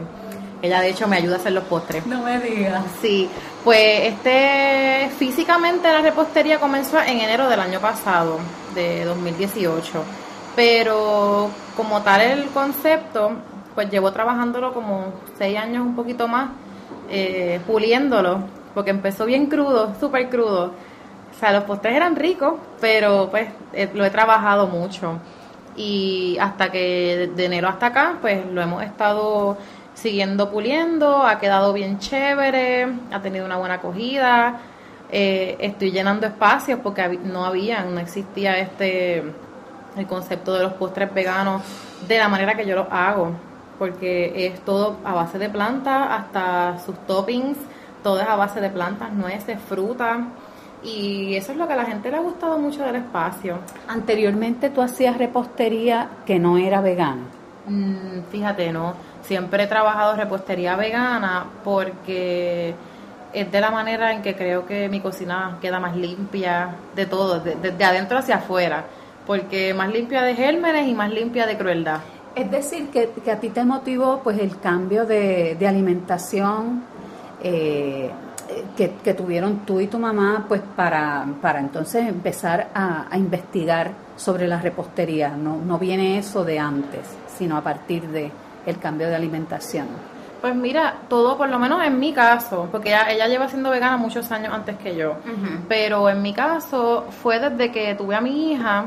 Ella 0.62 0.80
de 0.80 0.90
hecho 0.90 1.08
me 1.08 1.16
ayuda 1.16 1.36
a 1.36 1.38
hacer 1.38 1.52
los 1.52 1.64
postres. 1.64 2.06
No 2.06 2.22
me 2.22 2.38
digas. 2.38 2.84
Sí, 3.00 3.28
pues 3.64 4.12
este 4.12 5.10
físicamente 5.18 5.90
la 5.90 6.02
repostería 6.02 6.58
comenzó 6.58 7.00
en 7.00 7.20
enero 7.20 7.48
del 7.48 7.60
año 7.60 7.80
pasado, 7.80 8.38
de 8.74 9.04
2018. 9.04 10.04
Pero 10.54 11.48
como 11.76 12.02
tal 12.02 12.20
el 12.20 12.44
concepto, 12.48 13.32
pues 13.74 13.90
llevo 13.90 14.12
trabajándolo 14.12 14.74
como 14.74 15.14
seis 15.38 15.56
años, 15.56 15.86
un 15.86 15.94
poquito 15.94 16.28
más, 16.28 16.50
eh, 17.08 17.60
puliéndolo, 17.66 18.40
porque 18.74 18.90
empezó 18.90 19.24
bien 19.24 19.46
crudo, 19.46 19.94
súper 19.98 20.28
crudo. 20.28 20.72
O 21.34 21.38
sea, 21.38 21.52
los 21.52 21.64
postres 21.64 21.96
eran 21.96 22.16
ricos, 22.16 22.54
pero 22.80 23.28
pues 23.30 23.48
eh, 23.72 23.88
lo 23.94 24.04
he 24.04 24.10
trabajado 24.10 24.66
mucho. 24.66 25.18
Y 25.76 26.36
hasta 26.40 26.70
que 26.70 27.30
de 27.34 27.44
enero 27.44 27.68
hasta 27.68 27.86
acá, 27.86 28.18
pues 28.20 28.44
lo 28.46 28.60
hemos 28.60 28.82
estado 28.82 29.56
siguiendo 29.94 30.50
puliendo, 30.50 31.26
ha 31.26 31.38
quedado 31.38 31.72
bien 31.72 31.98
chévere, 31.98 32.88
ha 33.12 33.20
tenido 33.22 33.44
una 33.44 33.56
buena 33.56 33.74
acogida. 33.74 34.60
Eh, 35.12 35.56
estoy 35.60 35.90
llenando 35.90 36.26
espacios 36.26 36.80
porque 36.82 37.18
no 37.24 37.44
había, 37.44 37.82
no 37.82 38.00
existía 38.00 38.58
este 38.58 39.24
el 39.96 40.06
concepto 40.06 40.54
de 40.54 40.62
los 40.62 40.74
postres 40.74 41.12
veganos 41.12 41.62
de 42.06 42.18
la 42.18 42.28
manera 42.28 42.54
que 42.54 42.66
yo 42.66 42.76
lo 42.76 42.86
hago, 42.90 43.32
porque 43.78 44.46
es 44.46 44.60
todo 44.64 44.96
a 45.04 45.14
base 45.14 45.38
de 45.38 45.48
plantas, 45.48 46.08
hasta 46.10 46.78
sus 46.78 46.96
toppings, 47.06 47.58
todo 48.02 48.20
es 48.20 48.28
a 48.28 48.36
base 48.36 48.60
de 48.60 48.70
plantas, 48.70 49.12
nueces, 49.12 49.58
fruta. 49.60 50.28
Y 50.82 51.34
eso 51.34 51.52
es 51.52 51.58
lo 51.58 51.66
que 51.66 51.74
a 51.74 51.76
la 51.76 51.84
gente 51.84 52.10
le 52.10 52.16
ha 52.16 52.20
gustado 52.20 52.58
mucho 52.58 52.82
del 52.82 52.96
espacio. 52.96 53.58
Anteriormente 53.86 54.70
tú 54.70 54.80
hacías 54.80 55.18
repostería 55.18 56.08
que 56.24 56.38
no 56.38 56.56
era 56.56 56.80
vegana. 56.80 57.22
Mm, 57.66 58.22
fíjate, 58.30 58.72
no 58.72 58.94
Siempre 59.22 59.64
he 59.64 59.66
trabajado 59.66 60.16
repostería 60.16 60.76
vegana 60.76 61.46
porque 61.62 62.74
es 63.32 63.52
de 63.52 63.60
la 63.60 63.70
manera 63.70 64.12
en 64.12 64.22
que 64.22 64.34
creo 64.34 64.66
que 64.66 64.88
mi 64.88 65.00
cocina 65.00 65.58
queda 65.60 65.78
más 65.78 65.94
limpia 65.96 66.74
de 66.96 67.06
todo, 67.06 67.38
desde 67.38 67.84
adentro 67.84 68.18
hacia 68.18 68.36
afuera, 68.36 68.86
porque 69.26 69.72
más 69.74 69.92
limpia 69.92 70.22
de 70.22 70.34
gérmenes 70.34 70.88
y 70.88 70.94
más 70.94 71.10
limpia 71.10 71.46
de 71.46 71.56
crueldad. 71.56 72.00
Es 72.34 72.50
decir, 72.50 72.90
que, 72.90 73.30
a 73.30 73.36
ti 73.36 73.50
te 73.50 73.64
motivó 73.64 74.20
pues 74.22 74.38
el 74.38 74.58
cambio 74.58 75.04
de, 75.04 75.56
alimentación 75.66 76.82
eh, 77.42 78.10
que, 78.76 79.14
tuvieron 79.14 79.60
tú 79.66 79.80
y 79.80 79.86
tu 79.86 79.98
mamá 79.98 80.44
pues 80.48 80.60
para, 80.74 81.26
para 81.40 81.60
entonces 81.60 82.06
empezar 82.08 82.70
a, 82.74 83.06
a 83.10 83.18
investigar 83.18 83.92
sobre 84.16 84.48
la 84.48 84.60
repostería. 84.60 85.30
No, 85.30 85.56
no 85.56 85.78
viene 85.78 86.18
eso 86.18 86.44
de 86.44 86.58
antes, 86.58 87.06
sino 87.36 87.56
a 87.56 87.62
partir 87.62 88.08
de 88.08 88.30
el 88.66 88.78
cambio 88.78 89.08
de 89.08 89.16
alimentación? 89.16 89.86
Pues 90.40 90.54
mira, 90.54 90.94
todo 91.08 91.36
por 91.36 91.50
lo 91.50 91.58
menos 91.58 91.82
en 91.84 91.98
mi 91.98 92.12
caso, 92.14 92.68
porque 92.72 92.88
ella, 92.88 93.28
lleva 93.28 93.48
siendo 93.48 93.70
vegana 93.70 93.98
muchos 93.98 94.30
años 94.32 94.54
antes 94.54 94.78
que 94.78 94.96
yo, 94.96 95.16
pero 95.68 96.08
en 96.08 96.22
mi 96.22 96.32
caso 96.32 97.06
fue 97.22 97.38
desde 97.38 97.70
que 97.70 97.94
tuve 97.94 98.14
a 98.14 98.22
mi 98.22 98.52
hija 98.52 98.86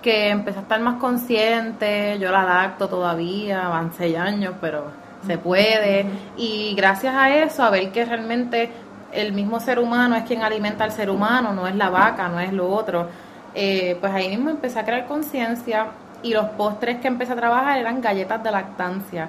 que 0.00 0.30
empecé 0.30 0.58
a 0.58 0.62
estar 0.62 0.80
más 0.80 0.98
consciente, 0.98 2.18
yo 2.18 2.30
la 2.30 2.42
adapto 2.42 2.88
todavía, 2.88 3.68
van 3.68 3.92
seis 3.92 4.16
años, 4.16 4.54
pero 4.58 4.84
se 5.26 5.38
puede, 5.38 6.06
y 6.36 6.74
gracias 6.74 7.14
a 7.14 7.34
eso, 7.34 7.62
a 7.62 7.70
ver 7.70 7.90
que 7.92 8.04
realmente 8.04 8.70
el 9.12 9.32
mismo 9.32 9.60
ser 9.60 9.78
humano 9.78 10.16
es 10.16 10.24
quien 10.24 10.42
alimenta 10.42 10.84
al 10.84 10.92
ser 10.92 11.10
humano, 11.10 11.52
no 11.52 11.66
es 11.66 11.74
la 11.74 11.90
vaca, 11.90 12.28
no 12.28 12.40
es 12.40 12.52
lo 12.52 12.68
otro, 12.68 13.08
eh, 13.54 13.96
pues 14.00 14.12
ahí 14.12 14.28
mismo 14.28 14.50
empecé 14.50 14.78
a 14.78 14.84
crear 14.84 15.06
conciencia 15.06 15.86
y 16.22 16.32
los 16.32 16.46
postres 16.50 16.98
que 16.98 17.08
empecé 17.08 17.32
a 17.32 17.36
trabajar 17.36 17.78
eran 17.78 18.00
galletas 18.00 18.42
de 18.42 18.50
lactancia, 18.50 19.28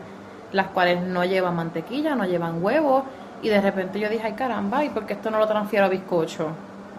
las 0.51 0.67
cuales 0.67 1.01
no 1.01 1.23
llevan 1.23 1.55
mantequilla, 1.55 2.15
no 2.15 2.25
llevan 2.25 2.63
huevo, 2.63 3.05
y 3.41 3.49
de 3.49 3.61
repente 3.61 3.99
yo 3.99 4.09
dije, 4.09 4.25
ay 4.25 4.33
caramba, 4.33 4.83
¿y 4.83 4.89
por 4.89 5.05
qué 5.05 5.13
esto 5.13 5.29
no 5.29 5.39
lo 5.39 5.47
transfiero 5.47 5.85
a 5.85 5.89
bizcocho? 5.89 6.49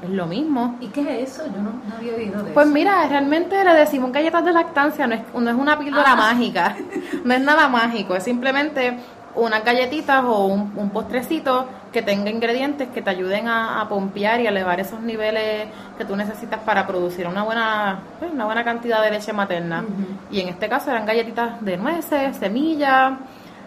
Es 0.02 0.10
lo 0.10 0.26
mismo. 0.26 0.76
¿Y 0.80 0.88
qué 0.88 1.22
es 1.22 1.32
eso? 1.32 1.46
Yo 1.46 1.60
no, 1.62 1.80
había 1.96 2.14
oído 2.14 2.42
de 2.42 2.52
pues 2.52 2.66
eso. 2.66 2.74
Mira, 2.74 3.06
realmente 3.08 3.62
le 3.64 3.74
decimos 3.74 4.12
galletas 4.12 4.44
de 4.44 4.52
lactancia, 4.52 5.06
no 5.06 5.14
es, 5.14 5.22
no 5.34 5.50
es 5.50 5.56
una 5.56 5.78
píldora 5.78 6.12
ah. 6.12 6.16
mágica, 6.32 6.76
no 7.24 7.34
es 7.34 7.40
nada 7.40 7.68
mágico, 7.68 8.14
es 8.14 8.22
simplemente 8.24 8.98
unas 9.34 9.64
galletitas 9.64 10.24
o 10.24 10.46
un, 10.46 10.90
postrecito 10.90 11.66
que 11.92 12.02
tenga 12.02 12.30
ingredientes 12.30 12.88
que 12.88 13.02
te 13.02 13.10
ayuden 13.10 13.48
a, 13.48 13.86
pompear 13.88 14.40
y 14.40 14.46
elevar 14.46 14.80
esos 14.80 15.00
niveles 15.00 15.68
que 15.96 16.04
tú 16.04 16.16
necesitas 16.16 16.60
para 16.60 16.86
producir 16.86 17.26
una 17.26 17.44
buena, 17.44 18.00
pues, 18.18 18.32
una 18.32 18.46
buena 18.46 18.64
cantidad 18.64 19.02
de 19.02 19.10
leche 19.10 19.32
materna. 19.32 19.84
Y 20.30 20.40
en 20.40 20.48
este 20.48 20.68
caso 20.68 20.90
eran 20.90 21.06
galletitas 21.06 21.62
de 21.64 21.76
nueces, 21.76 22.36
semillas, 22.36 23.12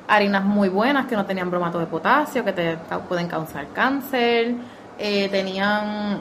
harinas 0.08 0.44
muy 0.44 0.70
buenas 0.70 1.06
que 1.08 1.16
no 1.16 1.26
tenían 1.26 1.50
bromato 1.50 1.80
de 1.80 1.86
potasio, 1.86 2.44
que 2.44 2.54
te 2.54 2.78
pueden 3.08 3.28
causar 3.28 3.68
cáncer. 3.74 4.56
Eh, 5.04 5.30
tenían, 5.30 6.20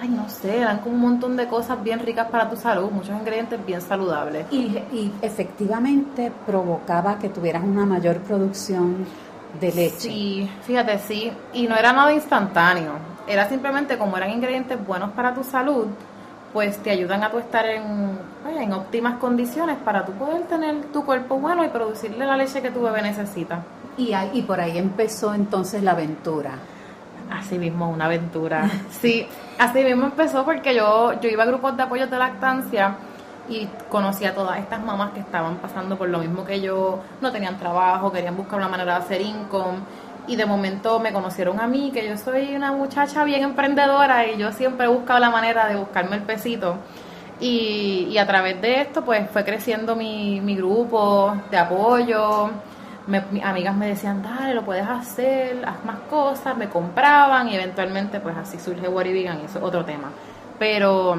ay, 0.00 0.08
no 0.08 0.26
sé, 0.30 0.58
eran 0.58 0.78
como 0.78 0.94
un 0.94 1.02
montón 1.02 1.36
de 1.36 1.46
cosas 1.46 1.82
bien 1.84 2.00
ricas 2.00 2.28
para 2.30 2.48
tu 2.48 2.56
salud, 2.56 2.90
muchos 2.90 3.14
ingredientes 3.14 3.64
bien 3.66 3.82
saludables. 3.82 4.46
Y, 4.50 4.78
y 4.90 5.12
efectivamente 5.20 6.32
provocaba 6.46 7.18
que 7.18 7.28
tuvieras 7.28 7.62
una 7.62 7.84
mayor 7.84 8.20
producción 8.20 9.04
de 9.60 9.70
leche. 9.70 10.08
Sí, 10.08 10.50
fíjate, 10.62 10.98
sí. 10.98 11.30
Y 11.52 11.66
no 11.66 11.76
era 11.76 11.92
nada 11.92 12.10
instantáneo. 12.14 12.92
Era 13.26 13.48
simplemente 13.50 13.98
como 13.98 14.16
eran 14.16 14.30
ingredientes 14.30 14.78
buenos 14.86 15.10
para 15.10 15.34
tu 15.34 15.44
salud, 15.44 15.86
pues 16.54 16.78
te 16.78 16.90
ayudan 16.90 17.22
a 17.22 17.30
tu 17.30 17.38
estar 17.38 17.66
en, 17.66 18.18
pues, 18.42 18.56
en 18.56 18.72
óptimas 18.72 19.18
condiciones 19.18 19.76
para 19.84 20.06
tú 20.06 20.12
poder 20.12 20.44
tener 20.44 20.86
tu 20.86 21.04
cuerpo 21.04 21.36
bueno 21.36 21.62
y 21.64 21.68
producirle 21.68 22.24
la 22.24 22.36
leche 22.36 22.62
que 22.62 22.70
tu 22.70 22.80
bebé 22.80 23.02
necesita. 23.02 23.62
Y, 23.98 24.14
y 24.32 24.42
por 24.42 24.58
ahí 24.58 24.78
empezó 24.78 25.34
entonces 25.34 25.82
la 25.82 25.90
aventura. 25.90 26.52
Así 27.30 27.58
mismo, 27.58 27.88
una 27.90 28.06
aventura. 28.06 28.70
sí, 28.90 29.26
así 29.58 29.82
mismo 29.82 30.06
empezó 30.06 30.44
porque 30.44 30.74
yo, 30.74 31.18
yo 31.20 31.28
iba 31.28 31.42
a 31.42 31.46
grupos 31.46 31.76
de 31.76 31.82
apoyo 31.82 32.06
de 32.06 32.18
lactancia 32.18 32.96
y 33.48 33.68
conocí 33.88 34.24
a 34.24 34.34
todas 34.34 34.58
estas 34.58 34.82
mamás 34.82 35.12
que 35.12 35.20
estaban 35.20 35.56
pasando 35.56 35.96
por 35.96 36.08
lo 36.08 36.18
mismo 36.18 36.44
que 36.44 36.60
yo, 36.60 37.00
no 37.20 37.30
tenían 37.32 37.58
trabajo, 37.58 38.10
querían 38.10 38.36
buscar 38.36 38.58
una 38.58 38.68
manera 38.68 38.94
de 38.94 39.04
hacer 39.04 39.20
income 39.20 39.78
y 40.26 40.36
de 40.36 40.46
momento 40.46 40.98
me 41.00 41.12
conocieron 41.12 41.60
a 41.60 41.66
mí, 41.66 41.90
que 41.92 42.08
yo 42.08 42.16
soy 42.16 42.56
una 42.56 42.72
muchacha 42.72 43.24
bien 43.24 43.42
emprendedora 43.42 44.26
y 44.26 44.38
yo 44.38 44.52
siempre 44.52 44.86
he 44.86 44.88
buscado 44.88 45.20
la 45.20 45.30
manera 45.30 45.66
de 45.66 45.76
buscarme 45.76 46.16
el 46.16 46.22
pesito. 46.22 46.76
Y, 47.40 48.08
y 48.10 48.18
a 48.18 48.26
través 48.26 48.60
de 48.62 48.80
esto 48.80 49.04
pues 49.04 49.28
fue 49.30 49.44
creciendo 49.44 49.96
mi, 49.96 50.40
mi 50.40 50.56
grupo 50.56 51.36
de 51.50 51.58
apoyo, 51.58 52.50
mis 53.06 53.44
amigas 53.44 53.76
me 53.76 53.88
decían, 53.88 54.22
dale, 54.22 54.54
lo 54.54 54.64
puedes 54.64 54.86
hacer, 54.86 55.62
haz 55.66 55.84
más 55.84 55.98
cosas, 56.10 56.56
me 56.56 56.68
compraban 56.68 57.48
y 57.48 57.56
eventualmente 57.56 58.20
pues 58.20 58.36
así 58.36 58.58
surge 58.58 58.88
What 58.88 59.04
Vegan 59.04 59.40
y 59.42 59.44
eso 59.44 59.58
es 59.58 59.64
otro 59.64 59.84
tema. 59.84 60.10
Pero 60.58 61.16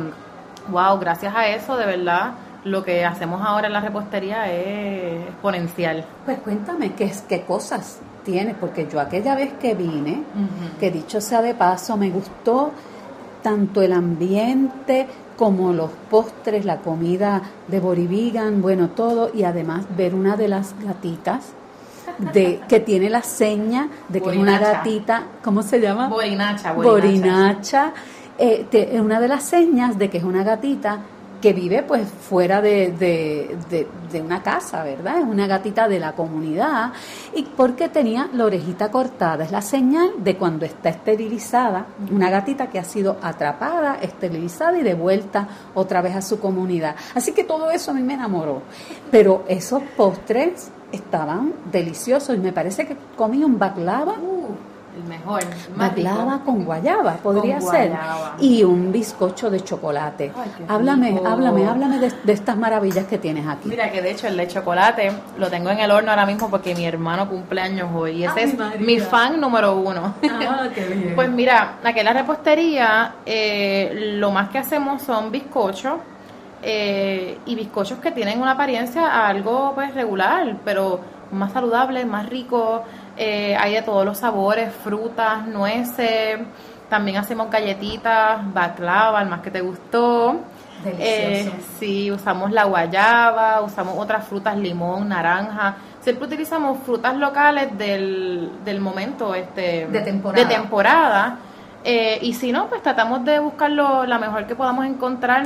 wow, 0.69 0.97
gracias 0.99 1.35
a 1.35 1.47
eso, 1.47 1.77
de 1.77 1.85
verdad, 1.85 2.31
lo 2.63 2.83
que 2.83 3.05
hacemos 3.05 3.41
ahora 3.45 3.67
en 3.67 3.73
la 3.73 3.81
repostería 3.81 4.51
es 4.51 5.27
exponencial. 5.27 6.05
Pues 6.25 6.39
cuéntame, 6.39 6.93
¿qué, 6.93 7.11
qué 7.29 7.43
cosas 7.43 7.99
tienes? 8.23 8.55
Porque 8.55 8.87
yo 8.91 8.99
aquella 8.99 9.35
vez 9.35 9.53
que 9.53 9.75
vine, 9.75 10.23
que 10.79 10.89
dicho 10.89 11.21
sea 11.21 11.43
de 11.43 11.53
paso, 11.53 11.97
me 11.97 12.09
gustó 12.09 12.71
tanto 13.43 13.83
el 13.83 13.93
ambiente 13.93 15.05
como 15.37 15.71
los 15.71 15.91
postres, 16.09 16.65
la 16.65 16.77
comida 16.77 17.43
de 17.67 17.79
Borivigan, 17.79 18.61
bueno, 18.61 18.89
todo, 18.89 19.29
y 19.33 19.43
además 19.43 19.85
ver 19.95 20.15
una 20.15 20.35
de 20.35 20.47
las 20.47 20.73
gatitas 20.83 21.53
de 22.33 22.61
que 22.67 22.79
tiene 22.79 23.09
la 23.09 23.23
seña 23.23 23.89
de 24.09 24.21
que 24.21 24.29
es 24.29 24.37
una 24.37 24.59
gatita, 24.59 25.23
¿cómo 25.43 25.63
se 25.63 25.79
llama? 25.79 26.07
Borinacha. 26.07 26.73
Borinacha 26.73 27.93
eh, 28.37 28.99
una 28.99 29.19
de 29.19 29.27
las 29.27 29.43
señas 29.43 29.97
de 29.97 30.09
que 30.09 30.17
es 30.17 30.23
una 30.23 30.43
gatita 30.43 30.99
que 31.41 31.53
vive 31.53 31.83
pues 31.83 32.07
fuera 32.09 32.61
de, 32.61 32.91
de, 32.91 34.21
una 34.21 34.41
casa, 34.41 34.83
¿verdad? 34.83 35.19
Es 35.19 35.25
una 35.25 35.45
gatita 35.45 35.87
de 35.87 35.99
la 35.99 36.13
comunidad 36.13 36.93
y 37.35 37.43
porque 37.43 37.89
tenía 37.89 38.29
la 38.33 38.45
orejita 38.45 38.89
cortada, 38.89 39.43
es 39.43 39.51
la 39.51 39.61
señal 39.61 40.11
de 40.17 40.37
cuando 40.37 40.65
está 40.65 40.89
esterilizada, 40.89 41.85
una 42.11 42.29
gatita 42.29 42.67
que 42.67 42.79
ha 42.79 42.83
sido 42.83 43.17
atrapada, 43.21 43.99
esterilizada 44.01 44.79
y 44.79 44.83
devuelta 44.83 45.47
otra 45.75 46.01
vez 46.01 46.15
a 46.15 46.21
su 46.21 46.39
comunidad. 46.39 46.95
Así 47.13 47.33
que 47.33 47.43
todo 47.43 47.69
eso 47.69 47.91
a 47.91 47.93
mí 47.93 48.01
me 48.01 48.13
enamoró, 48.13 48.61
pero 49.11 49.43
esos 49.47 49.83
postres 49.95 50.71
estaban 50.91 51.53
deliciosos 51.71 52.35
y 52.35 52.39
me 52.39 52.53
parece 52.53 52.85
que 52.85 52.95
comí 53.15 53.43
un 53.43 53.57
baklava. 53.59 54.13
Uh 54.13 54.75
el 54.95 55.03
mejor. 55.03 55.43
Baklava 55.75 56.39
con 56.43 56.63
guayaba, 56.63 57.13
podría 57.15 57.59
ser. 57.59 57.91
Y 58.39 58.63
un 58.63 58.91
bizcocho 58.91 59.49
de 59.49 59.61
chocolate. 59.61 60.31
háblame, 60.67 61.19
háblame, 61.25 61.67
háblame 61.67 61.99
de, 61.99 62.33
estas 62.33 62.57
maravillas 62.57 63.05
que 63.05 63.17
tienes 63.17 63.47
aquí. 63.47 63.69
Mira 63.69 63.91
que 63.91 64.01
de 64.01 64.11
hecho 64.11 64.27
el 64.27 64.37
de 64.37 64.47
chocolate 64.47 65.11
lo 65.37 65.49
tengo 65.49 65.69
en 65.69 65.79
el 65.79 65.91
horno 65.91 66.11
ahora 66.11 66.25
mismo 66.25 66.49
porque 66.49 66.75
mi 66.75 66.85
hermano 66.85 67.29
cumpleaños 67.29 67.89
hoy. 67.93 68.17
Y 68.17 68.23
ese 68.25 68.43
es 68.43 68.79
mi 68.79 68.99
fan 68.99 69.39
número 69.39 69.75
uno. 69.75 70.15
Ah, 70.29 70.67
qué 70.73 70.85
bien. 70.93 71.15
pues 71.15 71.29
mira, 71.29 71.75
aquí 71.83 71.99
en 71.99 72.05
la 72.05 72.13
repostería 72.13 73.15
eh, 73.25 74.13
lo 74.17 74.31
más 74.31 74.49
que 74.49 74.59
hacemos 74.59 75.01
son 75.01 75.31
bizcochos. 75.31 75.99
Eh, 76.67 77.37
y 77.45 77.53
bizcochos 77.53 77.99
que 77.99 78.09
tienen 78.09 78.41
una 78.41 78.51
apariencia 78.51 79.27
algo 79.27 79.73
pues 79.75 79.93
regular, 79.93 80.57
pero 80.65 80.99
más 81.31 81.51
saludable, 81.53 82.05
más 82.05 82.27
rico, 82.27 82.83
eh, 83.17 83.55
hay 83.55 83.73
de 83.73 83.83
todos 83.83 84.03
los 84.03 84.17
sabores, 84.17 84.73
frutas, 84.73 85.45
nueces, 85.45 86.39
también 86.89 87.17
hacemos 87.17 87.51
galletitas, 87.51 88.51
baklava, 88.51 89.21
el 89.21 89.29
más 89.29 89.41
que 89.41 89.51
te 89.51 89.61
gustó. 89.61 90.37
Delicioso. 90.83 91.55
Eh, 91.55 91.63
sí, 91.79 92.11
usamos 92.11 92.51
la 92.51 92.63
guayaba, 92.65 93.61
usamos 93.61 93.95
otras 93.99 94.27
frutas, 94.27 94.57
limón, 94.57 95.09
naranja. 95.09 95.75
Siempre 96.01 96.25
utilizamos 96.25 96.79
frutas 96.83 97.15
locales 97.15 97.77
del, 97.77 98.49
del 98.63 98.81
momento 98.81 99.35
este, 99.35 99.85
de 99.85 100.01
temporada. 100.01 100.43
De 100.43 100.55
temporada. 100.55 101.37
Eh, 101.83 102.17
y 102.23 102.33
si 102.33 102.51
no, 102.51 102.67
pues 102.69 102.81
tratamos 102.81 103.23
de 103.23 103.37
buscar 103.37 103.69
lo, 103.69 104.05
la 104.05 104.17
mejor 104.17 104.47
que 104.47 104.55
podamos 104.55 104.85
encontrar 104.87 105.45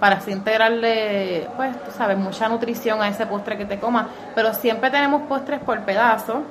para 0.00 0.16
así 0.16 0.32
integrarle, 0.32 1.46
pues, 1.56 1.72
tú 1.84 1.90
sabes, 1.96 2.16
mucha 2.16 2.48
nutrición 2.48 3.00
a 3.02 3.08
ese 3.08 3.26
postre 3.26 3.56
que 3.58 3.66
te 3.66 3.78
comas. 3.78 4.06
Pero 4.34 4.54
siempre 4.54 4.90
tenemos 4.90 5.22
postres 5.28 5.60
por 5.60 5.78
pedazo 5.82 6.42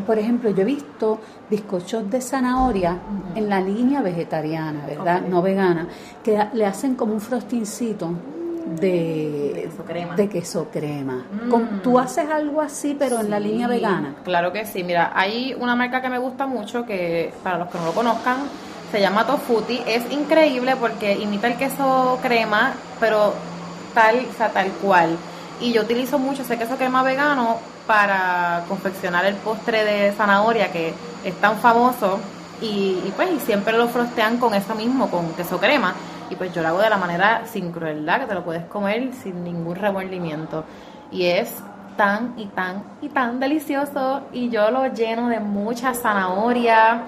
por 0.06 0.18
ejemplo, 0.18 0.50
yo 0.50 0.60
he 0.60 0.66
visto 0.66 1.20
bizcochos 1.48 2.10
de 2.10 2.20
zanahoria 2.20 2.98
en 3.34 3.48
la 3.48 3.58
línea 3.58 4.02
vegetariana, 4.02 4.84
¿verdad? 4.86 5.22
No 5.22 5.40
vegana, 5.40 5.88
que 6.22 6.38
le 6.52 6.66
hacen 6.66 6.94
como 6.94 7.14
un 7.14 7.22
frostincito 7.22 8.10
de, 8.76 9.62
queso 9.64 9.84
crema. 9.84 10.16
De 10.16 10.28
queso 10.28 10.68
crema. 10.70 11.24
Mm. 11.32 11.80
¿Tú 11.82 11.98
haces 11.98 12.28
algo 12.30 12.60
así, 12.60 12.96
pero 12.98 13.20
en 13.20 13.30
la 13.30 13.40
línea 13.40 13.66
vegana? 13.68 14.16
Claro 14.24 14.52
que 14.52 14.64
sí. 14.66 14.84
Mira, 14.84 15.12
hay 15.14 15.54
una 15.58 15.74
marca 15.74 16.00
que 16.00 16.08
me 16.08 16.18
gusta 16.18 16.46
mucho, 16.46 16.84
que 16.86 17.32
para 17.42 17.58
los 17.58 17.68
que 17.68 17.78
no 17.78 17.86
lo 17.86 17.92
conozcan, 17.92 18.38
se 18.90 19.00
llama 19.00 19.26
Tofuti. 19.26 19.82
Es 19.86 20.10
increíble 20.12 20.76
porque 20.76 21.14
imita 21.14 21.46
el 21.48 21.56
queso 21.56 22.18
crema, 22.22 22.74
pero 23.00 23.34
tal, 23.94 24.26
o 24.28 24.36
sea, 24.36 24.50
tal 24.50 24.70
cual. 24.82 25.16
Y 25.60 25.72
yo 25.72 25.82
utilizo 25.82 26.18
mucho 26.18 26.42
ese 26.42 26.56
queso 26.56 26.76
crema 26.76 27.02
vegano 27.02 27.58
para 27.86 28.64
confeccionar 28.68 29.24
el 29.24 29.34
postre 29.36 29.84
de 29.84 30.12
zanahoria 30.12 30.70
que 30.70 30.92
es 31.24 31.34
tan 31.40 31.56
famoso 31.56 32.18
y, 32.60 33.00
y 33.06 33.12
pues 33.16 33.30
y 33.32 33.40
siempre 33.40 33.76
lo 33.76 33.88
frostean 33.88 34.36
con 34.36 34.52
eso 34.54 34.74
mismo, 34.74 35.10
con 35.10 35.32
queso 35.32 35.58
crema 35.58 35.94
Y 36.30 36.36
pues 36.36 36.52
yo 36.54 36.62
lo 36.62 36.68
hago 36.68 36.80
de 36.80 36.90
la 36.90 36.98
manera 36.98 37.42
sin 37.46 37.72
crueldad, 37.72 38.20
que 38.20 38.26
te 38.26 38.34
lo 38.34 38.44
puedes 38.44 38.64
comer 38.64 39.12
sin 39.14 39.42
ningún 39.44 39.76
remordimiento. 39.76 40.64
Y 41.10 41.24
es 41.24 41.54
tan 41.96 42.34
y 42.36 42.46
tan 42.46 42.84
y 43.02 43.08
tan 43.08 43.40
delicioso 43.40 44.22
y 44.32 44.50
yo 44.50 44.70
lo 44.70 44.86
lleno 44.86 45.28
de 45.28 45.40
mucha 45.40 45.94
zanahoria, 45.94 47.02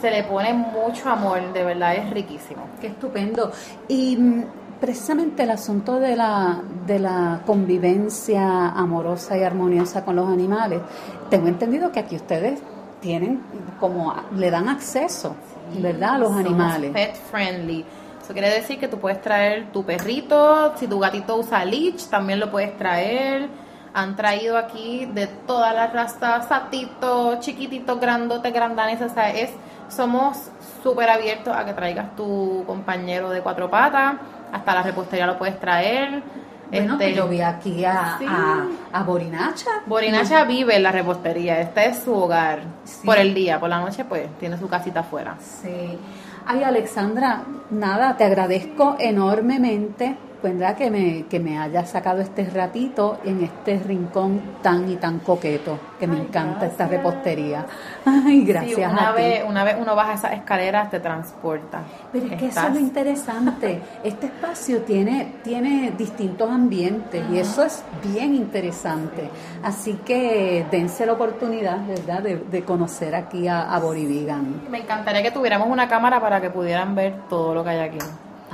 se 0.00 0.10
le 0.10 0.24
pone 0.24 0.54
mucho 0.54 1.10
amor, 1.10 1.52
de 1.52 1.62
verdad 1.62 1.94
es 1.96 2.10
riquísimo. 2.10 2.62
Qué 2.80 2.88
estupendo. 2.88 3.52
Y 3.88 4.16
mm, 4.16 4.44
precisamente 4.80 5.42
el 5.42 5.50
asunto 5.50 6.00
de 6.00 6.16
la, 6.16 6.62
de 6.86 6.98
la 6.98 7.42
convivencia 7.44 8.70
amorosa 8.70 9.36
y 9.36 9.42
armoniosa 9.42 10.04
con 10.04 10.16
los 10.16 10.28
animales, 10.28 10.80
tengo 11.28 11.48
entendido 11.48 11.92
que 11.92 12.00
aquí 12.00 12.16
ustedes 12.16 12.60
tienen 13.00 13.42
como, 13.78 14.14
le 14.36 14.50
dan 14.50 14.68
acceso, 14.68 15.34
¿verdad?, 15.80 16.14
a 16.14 16.18
los 16.18 16.32
animales. 16.32 16.92
Pet 16.92 17.14
friendly. 17.30 17.84
Eso 18.30 18.34
quiere 18.38 18.54
decir 18.54 18.78
que 18.78 18.86
tú 18.86 19.00
puedes 19.00 19.20
traer 19.20 19.72
tu 19.72 19.84
perrito, 19.84 20.72
si 20.76 20.86
tu 20.86 21.00
gatito 21.00 21.34
usa 21.34 21.64
leech, 21.64 22.06
también 22.10 22.38
lo 22.38 22.48
puedes 22.48 22.76
traer. 22.78 23.48
Han 23.92 24.14
traído 24.14 24.56
aquí 24.56 25.04
de 25.06 25.26
todas 25.26 25.74
las 25.74 25.92
razas, 25.92 26.46
satitos, 26.46 27.40
chiquititos, 27.40 27.98
grandotes, 27.98 28.52
grandanes, 28.54 29.02
o 29.02 29.08
sea, 29.08 29.30
es, 29.32 29.50
somos 29.88 30.36
súper 30.84 31.10
abiertos 31.10 31.56
a 31.56 31.64
que 31.64 31.72
traigas 31.72 32.14
tu 32.14 32.62
compañero 32.68 33.30
de 33.30 33.40
cuatro 33.40 33.68
patas, 33.68 34.14
hasta 34.52 34.74
la 34.76 34.82
repostería 34.84 35.26
lo 35.26 35.36
puedes 35.36 35.58
traer. 35.58 36.22
Bueno, 36.70 36.92
Este, 36.92 37.06
que 37.06 37.14
yo 37.16 37.26
vi 37.26 37.40
aquí 37.40 37.84
a, 37.84 38.14
Sí. 38.16 38.26
a, 38.28 38.64
a 38.92 39.02
Borinacha. 39.02 39.70
Borinacha 39.86 40.44
vive 40.44 40.76
en 40.76 40.84
la 40.84 40.92
repostería, 40.92 41.60
este 41.60 41.86
es 41.88 42.04
su 42.04 42.14
hogar 42.14 42.60
Sí. 42.84 43.04
por 43.04 43.18
el 43.18 43.34
día, 43.34 43.58
por 43.58 43.68
la 43.70 43.80
noche 43.80 44.04
pues 44.04 44.28
tiene 44.38 44.56
su 44.56 44.68
casita 44.68 45.00
afuera. 45.00 45.34
Sí. 45.40 45.98
Ay, 46.46 46.62
Alexandra, 46.64 47.44
nada, 47.70 48.16
te 48.16 48.24
agradezco 48.24 48.96
enormemente, 48.98 50.16
¿verdad? 50.42 50.76
Que 50.76 50.90
me, 50.90 51.26
que 51.26 51.38
me 51.40 51.58
hayas 51.58 51.90
sacado 51.90 52.20
este 52.20 52.44
ratito 52.50 53.18
en 53.24 53.42
este 53.42 53.78
rincón 53.78 54.40
tan 54.62 54.90
y 54.90 54.96
tan 54.96 55.18
coqueto, 55.20 55.78
que 55.98 56.06
me 56.06 56.16
Ay, 56.16 56.22
encanta 56.22 56.66
esta 56.66 56.86
repostería. 56.86 57.66
Ay, 58.04 58.44
gracias 58.44 58.74
Sí, 58.76 58.82
una 58.84 59.10
a 59.10 59.14
ti. 59.14 59.22
vez, 59.22 59.44
una 59.46 59.64
vez 59.64 59.76
uno 59.80 59.94
baja 59.94 60.14
esas 60.14 60.32
escaleras 60.32 60.90
te 60.90 61.00
transporta. 61.00 61.80
Pero 62.12 62.26
es 62.26 62.32
que 62.38 62.46
eso 62.46 62.66
es 62.66 62.74
lo 62.74 62.80
interesante. 62.80 63.80
Este 64.04 64.26
espacio 64.26 64.78
tiene, 64.82 65.34
tiene 65.42 65.92
distintos 65.96 66.50
ambientes 66.50 67.22
y 67.30 67.38
eso 67.38 67.62
es 67.64 67.82
bien 68.02 68.34
interesante. 68.34 69.28
Así 69.62 69.94
que 70.04 70.64
dense 70.70 71.04
la 71.06 71.12
oportunidad, 71.12 71.86
¿verdad?, 71.86 72.22
de, 72.22 72.36
de 72.36 72.62
conocer 72.64 73.14
aquí 73.14 73.46
a, 73.48 73.72
a 73.74 73.78
Borivigan. 73.78 74.62
Me 74.70 74.78
encantaría 74.78 75.22
que 75.22 75.30
tuviéramos 75.30 75.68
una 75.68 75.88
cámara 75.88 76.20
para 76.20 76.40
que 76.40 76.50
pudieran 76.50 76.94
ver 76.94 77.14
todo 77.28 77.54
lo 77.54 77.62
que 77.64 77.70
hay 77.70 77.78
aquí. 77.80 77.98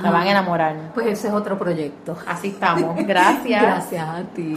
Se 0.00 0.06
Ah. 0.06 0.10
van 0.10 0.26
a 0.26 0.30
enamorar. 0.30 0.92
Pues 0.94 1.06
ese 1.06 1.28
es 1.28 1.34
otro 1.34 1.58
proyecto. 1.58 2.16
Así 2.26 2.48
estamos. 2.48 2.96
Gracias. 3.06 3.62
Gracias 3.62 4.08
a 4.08 4.22
ti. 4.34 4.56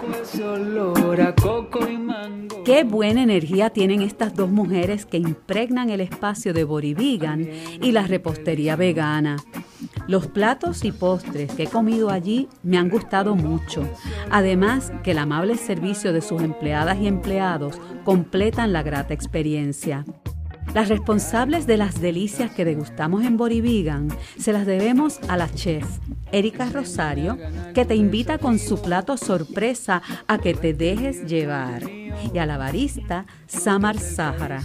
Conozco 0.00 0.22
ese 0.22 0.44
olor 0.44 1.20
a 1.20 1.34
coco 1.34 1.88
y 1.88 1.96
mango. 1.96 2.62
Qué 2.64 2.84
buena 2.84 3.22
energía 3.22 3.70
tienen 3.70 4.02
estas 4.02 4.34
dos 4.34 4.50
mujeres 4.50 5.06
que 5.06 5.16
impregnan 5.16 5.88
el 5.90 6.00
espacio 6.00 6.52
de 6.52 6.64
Borivigan 6.64 7.48
y 7.80 7.92
la 7.92 8.02
repostería 8.02 8.76
vegana. 8.76 9.36
Los 10.06 10.26
platos 10.26 10.84
y 10.84 10.92
postres 10.92 11.52
que 11.52 11.64
he 11.64 11.66
comido 11.68 12.10
allí 12.10 12.48
me 12.62 12.76
han 12.78 12.88
gustado 12.88 13.34
mucho. 13.36 13.84
Además 14.30 14.92
que 15.02 15.12
el 15.12 15.18
amable 15.18 15.56
servicio 15.56 16.12
de 16.12 16.20
sus 16.20 16.42
empleadas 16.42 16.98
y 17.00 17.06
empleados 17.08 17.78
completan 18.04 18.72
la 18.72 18.82
grata 18.82 19.14
experiencia. 19.14 20.04
Las 20.74 20.88
responsables 20.88 21.66
de 21.66 21.76
las 21.76 22.00
delicias 22.00 22.50
que 22.50 22.64
degustamos 22.64 23.24
en 23.24 23.36
Borivigan 23.36 24.08
se 24.38 24.52
las 24.52 24.66
debemos 24.66 25.20
a 25.28 25.36
la 25.36 25.48
chef 25.52 25.86
Erika 26.32 26.68
Rosario, 26.70 27.38
que 27.74 27.84
te 27.84 27.94
invita 27.94 28.38
con 28.38 28.58
su 28.58 28.82
plato 28.82 29.16
sorpresa 29.16 30.02
a 30.26 30.38
que 30.38 30.54
te 30.54 30.74
dejes 30.74 31.26
llevar, 31.26 31.84
y 32.32 32.38
a 32.38 32.46
la 32.46 32.56
barista 32.56 33.26
Samar 33.46 33.98
Sahara. 33.98 34.62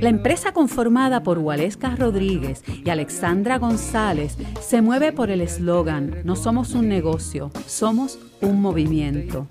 La 0.00 0.08
empresa 0.08 0.52
conformada 0.52 1.22
por 1.22 1.38
Waleska 1.38 1.96
Rodríguez 1.96 2.62
y 2.66 2.88
Alexandra 2.90 3.58
González 3.58 4.36
se 4.60 4.80
mueve 4.80 5.12
por 5.12 5.30
el 5.30 5.40
eslogan 5.40 6.16
No 6.24 6.36
somos 6.36 6.74
un 6.74 6.88
negocio, 6.88 7.50
somos 7.66 8.18
un 8.40 8.60
movimiento. 8.60 9.46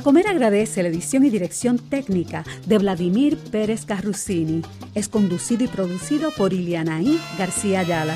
Comer 0.06 0.28
agradece 0.28 0.84
la 0.84 0.89
edición 0.89 1.26
y 1.26 1.32
dirección 1.32 1.80
técnica 1.80 2.43
de 2.68 2.78
Vladimir 2.78 3.39
Pérez 3.39 3.86
Carrusini. 3.86 4.62
Es 4.93 5.10
conducido 5.10 5.64
y 5.64 5.68
producido 5.68 6.30
por 6.30 6.53
Ilianaí 6.53 7.20
García 7.39 7.80
Ayala. 7.80 8.16